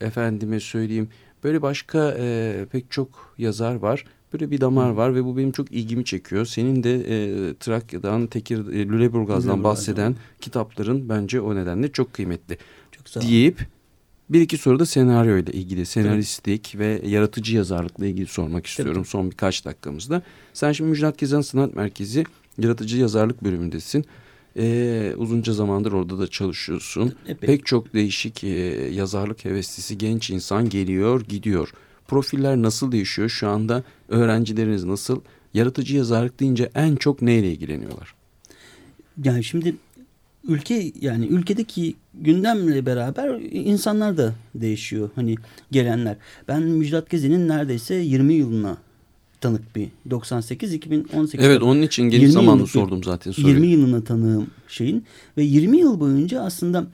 efendime 0.00 0.60
söyleyeyim. 0.60 1.08
Böyle 1.44 1.62
başka 1.62 2.16
e, 2.18 2.66
pek 2.72 2.90
çok 2.90 3.34
yazar 3.38 3.74
var. 3.74 4.04
Böyle 4.32 4.50
bir 4.50 4.60
damar 4.60 4.90
var 4.90 5.14
ve 5.14 5.24
bu 5.24 5.36
benim 5.36 5.52
çok 5.52 5.72
ilgimi 5.72 6.04
çekiyor. 6.04 6.46
Senin 6.46 6.82
de 6.82 6.94
e, 6.94 7.54
Trakya'dan, 7.54 8.26
Tekir, 8.26 8.58
e, 8.58 8.62
Lüleburgaz'dan 8.62 8.98
Lüleburgaz'dan. 8.98 9.64
bahseden 9.64 10.16
kitapların 10.40 11.08
bence 11.08 11.40
o 11.40 11.54
nedenle 11.54 11.92
çok 11.92 12.12
kıymetli. 12.12 12.58
Çok 12.92 13.08
sağ 13.08 13.20
ol. 13.20 13.24
Deyip 13.24 13.66
bir 14.30 14.40
iki 14.40 14.58
soru 14.58 14.78
da 14.78 14.86
senaryo 14.86 15.38
ile 15.38 15.52
ilgili, 15.52 15.86
senaristlik 15.86 16.78
ve 16.78 17.02
yaratıcı 17.06 17.56
yazarlıkla 17.56 18.06
ilgili 18.06 18.26
sormak 18.26 18.66
istiyorum 18.66 19.04
son 19.04 19.30
birkaç 19.30 19.64
dakikamızda. 19.64 20.22
Sen 20.52 20.72
şimdi 20.72 20.90
Müjdat 20.90 21.18
Gezen 21.18 21.40
Sanat 21.40 21.74
Merkezi 21.74 22.24
yaratıcı 22.58 22.98
yazarlık 22.98 23.44
bölümündesin. 23.44 24.04
Ee, 24.56 25.14
uzunca 25.16 25.52
zamandır 25.52 25.92
orada 25.92 26.18
da 26.18 26.26
çalışıyorsun. 26.26 27.14
Epey. 27.26 27.48
Pek 27.48 27.66
çok 27.66 27.94
değişik 27.94 28.44
e, 28.44 28.48
yazarlık 28.94 29.44
heveslisi 29.44 29.98
genç 29.98 30.30
insan 30.30 30.68
geliyor, 30.68 31.20
gidiyor. 31.28 31.72
Profiller 32.08 32.56
nasıl 32.56 32.92
değişiyor? 32.92 33.28
Şu 33.28 33.48
anda 33.48 33.82
öğrencileriniz 34.08 34.84
nasıl? 34.84 35.20
Yaratıcı 35.54 35.96
yazarlık 35.96 36.40
deyince 36.40 36.70
en 36.74 36.96
çok 36.96 37.22
neyle 37.22 37.52
ilgileniyorlar? 37.52 38.14
Yani 39.24 39.44
şimdi 39.44 39.76
ülke 40.48 40.92
yani 41.00 41.26
ülkedeki 41.26 41.94
gündemle 42.14 42.86
beraber 42.86 43.40
insanlar 43.52 44.16
da 44.16 44.34
değişiyor. 44.54 45.10
Hani 45.14 45.34
gelenler. 45.70 46.16
Ben 46.48 46.62
Müjdat 46.62 47.10
Gezen'in 47.10 47.48
neredeyse 47.48 47.94
20 47.94 48.34
yılına 48.34 48.76
tanık 49.40 49.76
bir 49.76 49.88
98-2018. 50.10 51.36
Evet 51.38 51.62
onun 51.62 51.82
için 51.82 52.02
geniş 52.02 52.20
20 52.20 52.32
zamanlı 52.32 52.66
sordum 52.66 53.04
zaten 53.04 53.30
soruyu. 53.30 53.54
20 53.54 53.66
yılına 53.66 54.04
tanığım 54.04 54.46
şeyin 54.68 55.04
ve 55.36 55.42
20 55.42 55.78
yıl 55.78 56.00
boyunca 56.00 56.40
aslında 56.40 56.86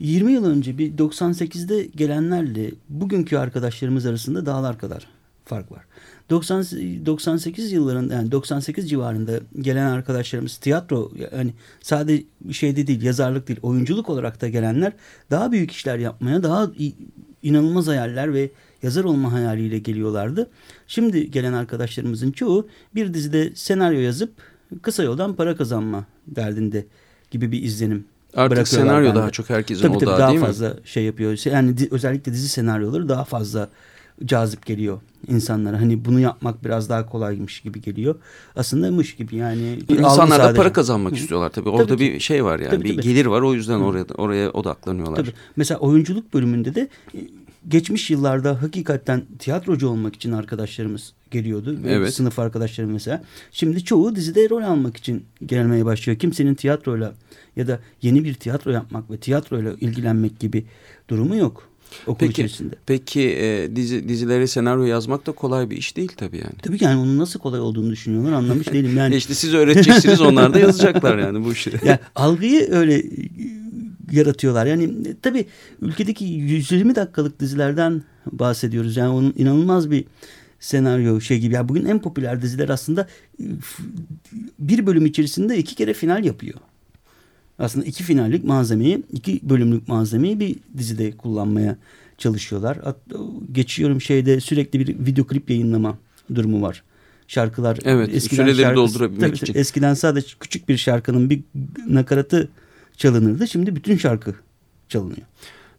20 0.00 0.32
yıl 0.32 0.44
önce 0.44 0.78
bir 0.78 0.92
98'de 0.92 1.88
gelenlerle 1.96 2.70
bugünkü 2.88 3.36
arkadaşlarımız 3.36 4.06
arasında 4.06 4.46
dağlar 4.46 4.78
kadar 4.78 5.06
fark 5.44 5.72
var. 5.72 5.84
90 6.30 6.64
98 7.06 7.72
yılların 7.72 8.08
yani 8.10 8.32
98 8.32 8.90
civarında 8.90 9.40
gelen 9.60 9.86
arkadaşlarımız 9.86 10.56
tiyatro 10.56 11.10
yani 11.32 11.52
sadece 11.82 12.24
şeyde 12.52 12.86
değil 12.86 13.02
yazarlık 13.02 13.48
değil 13.48 13.58
oyunculuk 13.62 14.08
olarak 14.08 14.40
da 14.40 14.48
gelenler 14.48 14.92
daha 15.30 15.52
büyük 15.52 15.70
işler 15.70 15.98
yapmaya 15.98 16.42
daha 16.42 16.70
inanılmaz 17.42 17.86
hayaller 17.86 18.34
ve 18.34 18.50
yazar 18.82 19.04
olma 19.04 19.32
hayaliyle 19.32 19.78
geliyorlardı. 19.78 20.50
Şimdi 20.86 21.30
gelen 21.30 21.52
arkadaşlarımızın 21.52 22.32
çoğu 22.32 22.68
bir 22.94 23.14
dizide 23.14 23.52
senaryo 23.54 24.00
yazıp 24.00 24.32
kısa 24.82 25.02
yoldan 25.02 25.34
para 25.36 25.56
kazanma 25.56 26.04
derdinde 26.26 26.86
gibi 27.30 27.52
bir 27.52 27.62
izlenim 27.62 28.04
Artık 28.34 28.68
senaryo 28.68 29.08
bende. 29.08 29.18
daha 29.18 29.30
çok 29.30 29.50
herkesin 29.50 29.82
tabii, 29.82 29.98
tabii, 29.98 30.06
odağı 30.06 30.18
daha 30.18 30.28
değil 30.28 30.40
mi? 30.40 30.46
fazla 30.46 30.76
şey 30.84 31.04
yapıyor. 31.04 31.46
Yani 31.52 31.74
özellikle 31.90 32.32
dizi 32.32 32.48
senaryoları 32.48 33.08
daha 33.08 33.24
fazla 33.24 33.68
cazip 34.24 34.66
geliyor 34.66 35.00
insanlara. 35.28 35.80
Hani 35.80 36.04
bunu 36.04 36.20
yapmak 36.20 36.64
biraz 36.64 36.88
daha 36.88 37.06
kolaymış 37.06 37.60
gibi 37.60 37.80
geliyor. 37.80 38.14
Aslında 38.56 38.90
mış 38.90 39.16
gibi 39.16 39.36
yani. 39.36 39.78
İnsanlar 39.88 40.40
da 40.40 40.54
para 40.54 40.72
kazanmak 40.72 41.16
istiyorlar 41.16 41.50
tabii. 41.50 41.68
Orada 41.68 41.86
Tabii 41.86 42.08
ki. 42.08 42.14
bir 42.14 42.20
şey 42.20 42.44
var 42.44 42.58
yani. 42.58 42.70
Tabii, 42.70 42.84
bir 42.84 42.94
tabii. 42.96 43.02
gelir 43.02 43.26
var 43.26 43.42
o 43.42 43.54
yüzden 43.54 43.80
oraya 43.80 44.04
oraya 44.04 44.50
odaklanıyorlar. 44.50 45.16
Tabii. 45.16 45.32
Mesela 45.56 45.80
oyunculuk 45.80 46.34
bölümünde 46.34 46.74
de 46.74 46.88
e, 47.14 47.18
geçmiş 47.68 48.10
yıllarda 48.10 48.62
hakikaten 48.62 49.22
tiyatrocu 49.38 49.88
olmak 49.88 50.16
için 50.16 50.32
arkadaşlarımız 50.32 51.12
geliyordu. 51.30 51.78
Evet. 51.86 52.14
Sınıf 52.14 52.38
arkadaşlarım 52.38 52.90
mesela. 52.90 53.22
Şimdi 53.52 53.84
çoğu 53.84 54.16
dizide 54.16 54.50
rol 54.50 54.62
almak 54.62 54.96
için 54.96 55.24
gelmeye 55.46 55.84
başlıyor. 55.84 56.18
Kimsenin 56.18 56.54
tiyatroyla 56.54 57.14
ya 57.56 57.66
da 57.66 57.80
yeni 58.02 58.24
bir 58.24 58.34
tiyatro 58.34 58.70
yapmak 58.70 59.10
ve 59.10 59.16
tiyatroyla 59.16 59.72
ilgilenmek 59.80 60.40
gibi 60.40 60.66
durumu 61.08 61.36
yok 61.36 61.67
okul 62.06 62.18
Peki, 62.18 62.32
içerisinde. 62.32 62.74
peki 62.86 63.20
e, 63.20 63.76
dizi, 63.76 64.08
dizilere 64.08 64.46
senaryo 64.46 64.84
yazmak 64.84 65.26
da 65.26 65.32
kolay 65.32 65.70
bir 65.70 65.76
iş 65.76 65.96
değil 65.96 66.12
tabii 66.16 66.36
yani. 66.36 66.58
Tabii 66.62 66.78
ki 66.78 66.84
yani 66.84 67.00
onun 67.00 67.18
nasıl 67.18 67.40
kolay 67.40 67.60
olduğunu 67.60 67.90
düşünüyorlar 67.90 68.32
anlamış 68.32 68.72
değilim. 68.72 68.96
Yani 68.96 69.16
işte 69.22 69.34
siz 69.34 69.54
öğreteceksiniz 69.54 70.20
onlar 70.20 70.54
da 70.54 70.58
yazacaklar 70.58 71.18
yani 71.18 71.44
bu 71.44 71.52
işi. 71.52 71.72
yani 71.84 71.98
algıyı 72.14 72.70
öyle 72.70 72.98
e, 72.98 73.04
yaratıyorlar. 74.12 74.66
Yani 74.66 74.84
e, 74.84 75.16
tabii 75.22 75.46
ülkedeki 75.82 76.24
120 76.24 76.94
dakikalık 76.94 77.40
dizilerden 77.40 78.02
bahsediyoruz. 78.32 78.96
Yani 78.96 79.10
onun 79.10 79.34
inanılmaz 79.36 79.90
bir 79.90 80.04
senaryo 80.60 81.20
şey 81.20 81.38
gibi. 81.38 81.54
Yani 81.54 81.68
bugün 81.68 81.84
en 81.84 81.98
popüler 81.98 82.42
diziler 82.42 82.68
aslında 82.68 83.08
e, 83.40 83.44
bir 84.58 84.86
bölüm 84.86 85.06
içerisinde 85.06 85.58
iki 85.58 85.74
kere 85.74 85.94
final 85.94 86.24
yapıyor. 86.24 86.54
Aslında 87.58 87.86
iki 87.86 88.02
finallik 88.02 88.44
malzemeyi, 88.44 89.02
iki 89.12 89.40
bölümlük 89.42 89.88
malzemeyi 89.88 90.40
bir 90.40 90.56
dizide 90.76 91.16
kullanmaya 91.16 91.76
çalışıyorlar. 92.18 92.78
Geçiyorum 93.52 94.00
şeyde 94.00 94.40
sürekli 94.40 94.80
bir 94.80 95.06
video 95.06 95.26
klip 95.26 95.50
yayınlama 95.50 95.98
durumu 96.34 96.62
var. 96.62 96.82
Şarkılar 97.28 97.78
Evet, 97.84 98.22
süreleri 98.22 98.76
doldurabilmek 98.76 99.36
tabii, 99.36 99.36
için. 99.36 99.54
Eskiden 99.54 99.94
sadece 99.94 100.28
küçük 100.40 100.68
bir 100.68 100.76
şarkının 100.76 101.30
bir 101.30 101.40
nakaratı 101.88 102.48
çalınırdı. 102.96 103.48
Şimdi 103.48 103.76
bütün 103.76 103.96
şarkı 103.96 104.34
çalınıyor. 104.88 105.26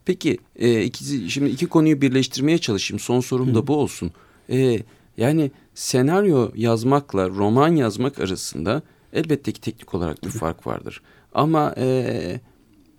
Peki 0.05 0.38
e, 0.55 0.84
ikisi, 0.84 1.30
şimdi 1.30 1.49
iki 1.49 1.65
konuyu 1.65 2.01
birleştirmeye 2.01 2.57
çalışayım. 2.57 2.99
Son 2.99 3.19
sorum 3.19 3.55
da 3.55 3.67
bu 3.67 3.75
olsun. 3.75 4.11
E, 4.49 4.80
yani 5.17 5.51
senaryo 5.75 6.51
yazmakla 6.55 7.30
roman 7.30 7.75
yazmak 7.75 8.19
arasında 8.19 8.82
elbette 9.13 9.51
ki 9.51 9.61
teknik 9.61 9.93
olarak 9.93 10.23
bir 10.23 10.30
fark 10.30 10.67
vardır. 10.67 11.01
Ama 11.34 11.73
e, 11.77 12.39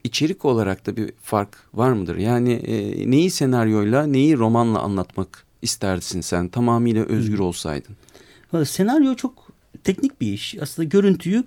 içerik 0.04 0.44
olarak 0.44 0.86
da 0.86 0.96
bir 0.96 1.12
fark 1.22 1.56
var 1.74 1.92
mıdır? 1.92 2.16
Yani 2.16 2.52
e, 2.52 3.10
neyi 3.10 3.30
senaryoyla 3.30 4.06
neyi 4.06 4.38
romanla 4.38 4.78
anlatmak 4.78 5.44
istersin 5.62 6.20
sen 6.20 6.48
tamamıyla 6.48 7.04
özgür 7.04 7.38
olsaydın? 7.38 7.96
Valla 8.52 8.64
Senaryo 8.64 9.14
çok 9.14 9.50
teknik 9.84 10.20
bir 10.20 10.32
iş. 10.32 10.56
Aslında 10.62 10.88
görüntüyü 10.88 11.44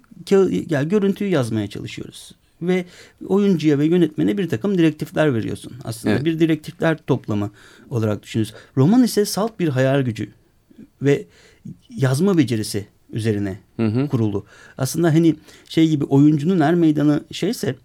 yani 0.70 0.90
görüntüyü 0.90 1.30
yazmaya 1.30 1.68
çalışıyoruz. 1.68 2.36
Ve 2.62 2.86
oyuncuya 3.28 3.80
ve 3.80 3.86
yönetmene 3.86 4.38
bir 4.38 4.50
takım 4.50 4.78
direktifler 4.78 5.34
veriyorsun. 5.34 5.74
Aslında 5.84 6.14
Evet. 6.16 6.26
bir 6.26 6.40
direktifler 6.40 6.98
toplamı 6.98 7.52
olarak 7.90 8.24
düşünüyoruz. 8.24 8.54
Roman 8.78 9.04
ise 9.04 9.26
salt 9.26 9.60
bir 9.60 9.68
hayal 9.68 10.02
gücü 10.02 10.30
ve 11.02 11.26
yazma 11.90 12.38
becerisi 12.38 12.88
üzerine 13.14 13.58
Hı 13.78 13.86
hı. 13.88 14.08
kurulu. 14.08 14.46
Aslında 14.78 15.08
hani 15.08 15.36
şey 15.70 15.90
gibi 15.90 16.04
oyuncunun 16.06 16.60
er 16.60 16.76
meydanı 16.76 17.24
şeyse 17.32 17.76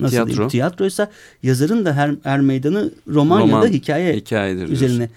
nasıl 0.00 0.12
Tiyatro. 0.12 0.30
diyeyim 0.32 0.48
tiyatroysa 0.48 1.10
yazarın 1.42 1.84
da 1.84 1.96
her, 1.96 2.14
er 2.24 2.40
meydanı 2.40 2.90
roman, 3.08 3.40
ya 3.40 3.46
Roman, 3.46 3.62
da 3.62 3.66
hikaye 3.66 4.14
hikayedir 4.16 4.58
diyorsun. 4.58 4.74
üzerine 4.74 5.08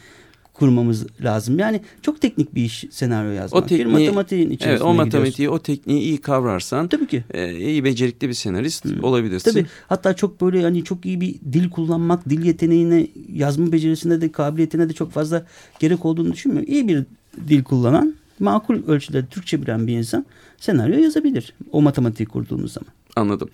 kurmamız 0.54 1.06
lazım. 1.24 1.60
Yani 1.60 1.82
çok 2.02 2.22
teknik 2.22 2.56
bir 2.56 2.64
iş 2.66 2.86
senaryo 2.92 3.32
yazmak. 3.32 3.64
O 3.64 3.68
tekniği, 3.68 3.86
bir 3.86 3.92
matematiğin 3.92 4.50
içerisine 4.50 4.72
evet, 4.72 4.82
o 4.82 4.94
matematiği, 4.94 5.32
gidiyorsun. 5.32 5.60
o 5.60 5.62
tekniği 5.62 6.02
iyi 6.02 6.18
kavrarsan 6.18 6.88
Tabii 6.88 7.08
ki. 7.08 7.24
e, 7.34 7.56
iyi 7.56 7.84
becerikli 7.84 8.28
bir 8.30 8.34
senarist 8.34 8.86
olabilirsin. 9.04 9.52
Tabii. 9.52 9.66
Hatta 9.88 10.14
çok 10.14 10.42
böyle 10.42 10.62
hani 10.62 10.84
çok 10.84 11.06
iyi 11.06 11.22
bir 11.22 11.36
dil 11.54 11.70
kullanmak, 11.70 12.30
dil 12.30 12.46
yeteneğine, 12.46 13.08
yazma 13.34 13.72
becerisine 13.72 14.22
de 14.22 14.32
kabiliyetine 14.32 14.90
de 14.90 14.94
çok 14.94 15.12
fazla 15.12 15.46
gerek 15.80 16.06
olduğunu 16.06 16.34
düşünmüyorum. 16.34 16.72
İyi 16.74 16.88
bir 16.88 17.04
dil 17.48 17.64
kullanan, 17.64 18.16
makul 18.40 18.88
ölçüde 18.88 19.26
Türkçe 19.26 19.62
bilen 19.62 19.88
bir 19.88 19.98
insan 19.98 20.26
senaryo 20.58 20.98
yazabilir. 21.00 21.54
O 21.72 21.82
matematiği 21.82 22.28
kurduğumuz 22.28 22.74
zaman. 22.74 22.90
Anladım. 23.16 23.50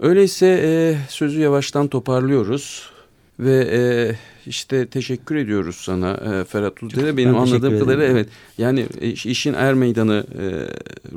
Öyleyse 0.00 0.46
e, 0.64 0.96
sözü 1.08 1.40
yavaştan 1.40 1.88
toparlıyoruz. 1.88 2.90
Ve 3.40 3.68
e, 3.72 3.80
işte 4.46 4.86
teşekkür 4.86 5.36
ediyoruz 5.36 5.76
sana 5.76 6.12
e, 6.12 6.44
Ferhat 6.44 6.82
Uldere. 6.82 7.16
Benim 7.16 7.36
anladığım 7.36 7.78
kadarıyla 7.78 8.04
evet. 8.04 8.28
Yani 8.58 8.86
e, 9.00 9.08
işin 9.08 9.54
er 9.54 9.74
meydanı 9.74 10.24
e, 10.38 10.44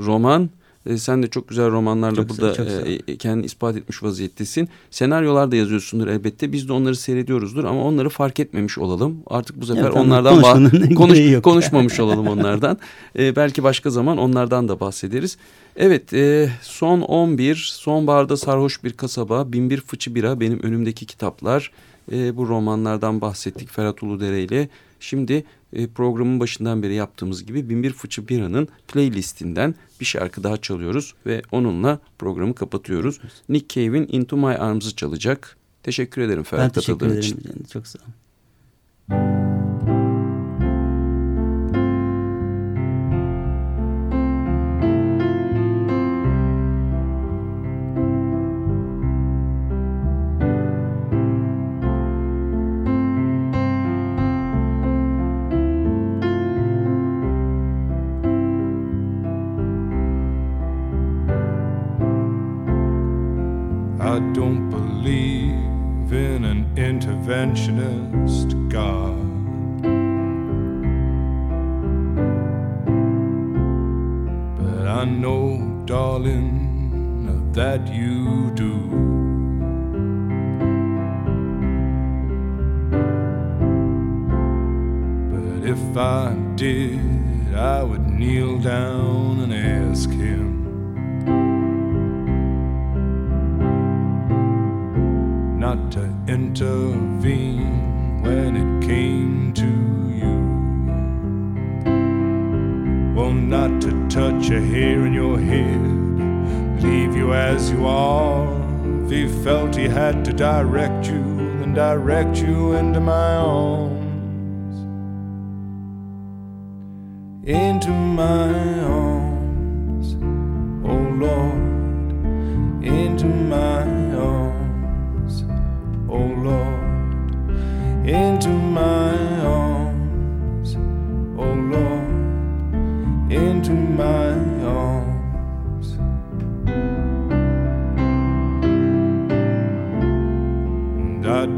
roman. 0.03 0.49
E, 0.85 0.97
sen 0.97 1.23
de 1.23 1.27
çok 1.27 1.47
güzel 1.47 1.71
romanlarla 1.71 2.15
Çok 2.15 2.29
burada 2.29 2.53
çok 2.53 2.67
ol. 2.67 2.71
e, 3.07 3.17
kendini 3.17 3.45
ispat 3.45 3.77
etmiş 3.77 4.03
vaziyettesin. 4.03 4.69
Senaryolar 4.91 5.51
da 5.51 5.55
yazıyorsundur 5.55 6.07
elbette. 6.07 6.51
Biz 6.51 6.67
de 6.67 6.73
onları 6.73 6.95
seyrediyoruzdur 6.95 7.63
ama 7.63 7.83
onları 7.83 8.09
fark 8.09 8.39
etmemiş 8.39 8.77
olalım. 8.77 9.17
Artık 9.27 9.61
bu 9.61 9.65
sefer 9.65 9.83
tamam. 9.83 10.05
onlardan 10.05 10.41
bah- 10.41 10.95
konuş, 10.95 11.41
konuşmamış 11.43 11.99
olalım 11.99 12.27
onlardan. 12.27 12.77
E, 13.19 13.35
belki 13.35 13.63
başka 13.63 13.89
zaman 13.89 14.17
onlardan 14.17 14.67
da 14.67 14.79
bahsederiz. 14.79 15.37
Evet 15.75 16.13
e, 16.13 16.49
son 16.61 17.01
11 17.01 17.55
sonbaharda 17.55 18.37
sarhoş 18.37 18.83
bir 18.83 18.93
kasaba 18.93 19.53
binbir 19.53 19.81
fıçı 19.81 20.15
bira 20.15 20.39
benim 20.39 20.63
önümdeki 20.63 21.05
kitaplar. 21.05 21.71
E, 22.11 22.37
bu 22.37 22.47
romanlardan 22.47 23.21
bahsettik 23.21 23.71
Ferhat 23.71 24.03
Uludere 24.03 24.43
ile. 24.43 24.69
Şimdi 24.99 25.43
e, 25.73 25.87
programın 25.87 26.39
başından 26.39 26.83
beri 26.83 26.93
yaptığımız 26.93 27.45
gibi 27.45 27.69
binbir 27.69 27.93
fıçı 27.93 28.27
biranın 28.27 28.67
playlistinden 28.87 29.75
bir 29.99 30.05
şarkı 30.05 30.43
daha 30.43 30.57
çalıyoruz 30.57 31.13
ve 31.25 31.41
onunla 31.51 31.99
programı 32.19 32.55
kapatıyoruz. 32.55 33.19
Nick 33.49 33.67
Cave'in 33.81 34.07
Into 34.11 34.37
My 34.37 34.55
Arms'ı 34.55 34.95
çalacak. 34.95 35.57
Teşekkür 35.83 36.21
ederim 36.21 36.37
Ben 36.37 36.43
Ferhat 36.43 36.73
teşekkür 36.73 36.99
katıldığın 36.99 37.17
ederim. 37.19 37.37
için. 37.39 37.63
Çok 37.73 37.87
sağ 37.87 37.99
ol. 37.99 39.42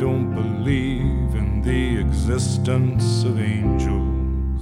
Don't 0.06 0.36
believe 0.36 1.34
in 1.34 1.64
the 1.64 1.98
existence 2.00 3.24
of 3.24 3.42
angels. 3.42 4.62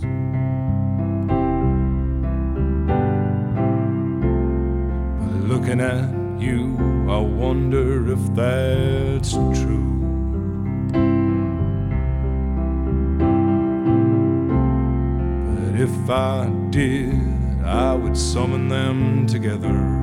But 5.20 5.34
looking 5.52 5.82
at 5.82 6.08
you, 6.40 6.78
I 7.10 7.18
wonder 7.18 8.10
if 8.14 8.24
that's 8.34 9.34
true. 9.34 9.92
But 15.50 15.74
if 15.78 16.10
I 16.10 16.50
did, 16.70 17.66
I 17.66 17.94
would 17.96 18.16
summon 18.16 18.70
them 18.70 19.28
together. 19.28 20.03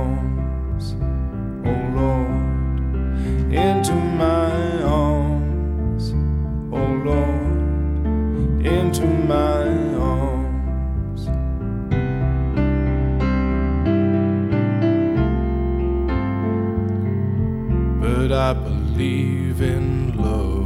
into 3.69 3.93
my 3.93 4.81
arms, 4.83 6.03
oh 6.73 6.91
Lord 7.05 7.51
into 8.65 9.05
my 9.05 9.63
arms. 9.97 11.25
But 18.01 18.31
I 18.31 18.53
believe 18.53 19.61
in 19.61 20.17
love. 20.17 20.61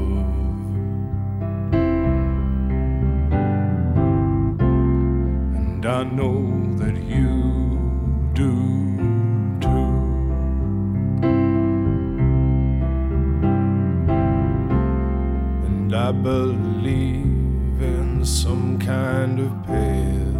And 5.56 5.86
I 5.86 6.04
know 6.04 6.55
I 16.06 16.12
believe 16.12 17.82
in 17.82 18.24
some 18.24 18.78
kind 18.78 19.40
of 19.40 19.52
path. 19.66 20.36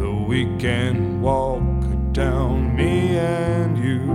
Though 0.00 0.24
we 0.26 0.46
can 0.58 1.22
walk 1.22 1.62
down, 2.10 2.74
me 2.74 3.16
and 3.16 3.78
you. 3.78 4.06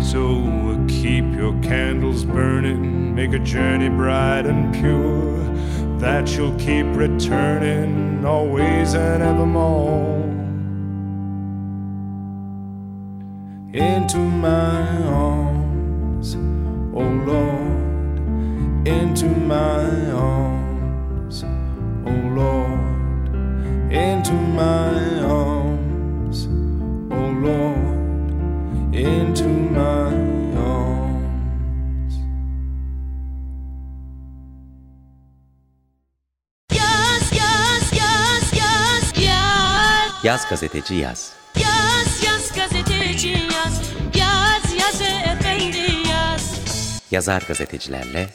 So 0.00 0.82
keep 0.88 1.26
your 1.34 1.52
candles 1.60 2.24
burning, 2.24 3.14
make 3.14 3.34
a 3.34 3.38
journey 3.40 3.90
bright 3.90 4.46
and 4.46 4.72
pure, 4.72 5.36
that 5.98 6.34
you'll 6.34 6.58
keep 6.58 6.86
returning 6.96 8.24
always 8.24 8.94
and 8.94 9.22
evermore. 9.22 10.09
İnto 14.12 14.26
my 14.28 15.04
arms, 15.06 16.34
oh 16.34 17.10
Lord, 17.30 18.18
into 18.84 19.26
my 19.28 20.10
arms, 20.10 21.44
oh 21.44 22.10
Lord, 22.34 23.28
into 23.92 24.32
my 24.32 25.20
arms, 25.22 26.48
oh 27.12 27.30
Lord, 27.46 28.94
into 28.96 29.46
my 29.46 30.12
arms. 30.58 32.14
Yaz 36.72 37.32
yaz 37.32 37.92
yaz 37.92 38.52
yaz 38.52 39.12
yaz 39.16 40.24
Yaz 40.24 40.48
gazeteci 40.50 40.94
yaz. 40.94 41.40
Yazar 47.10 47.42
gazetecilerle 47.48 48.26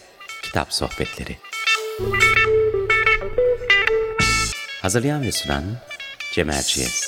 kitap 0.44 0.74
sohbetleri. 0.74 1.38
Hazırlayan 4.82 5.22
ve 5.22 5.32
sunan 5.32 5.64
Cemal 6.34 6.62
Çiğez. 6.62 7.05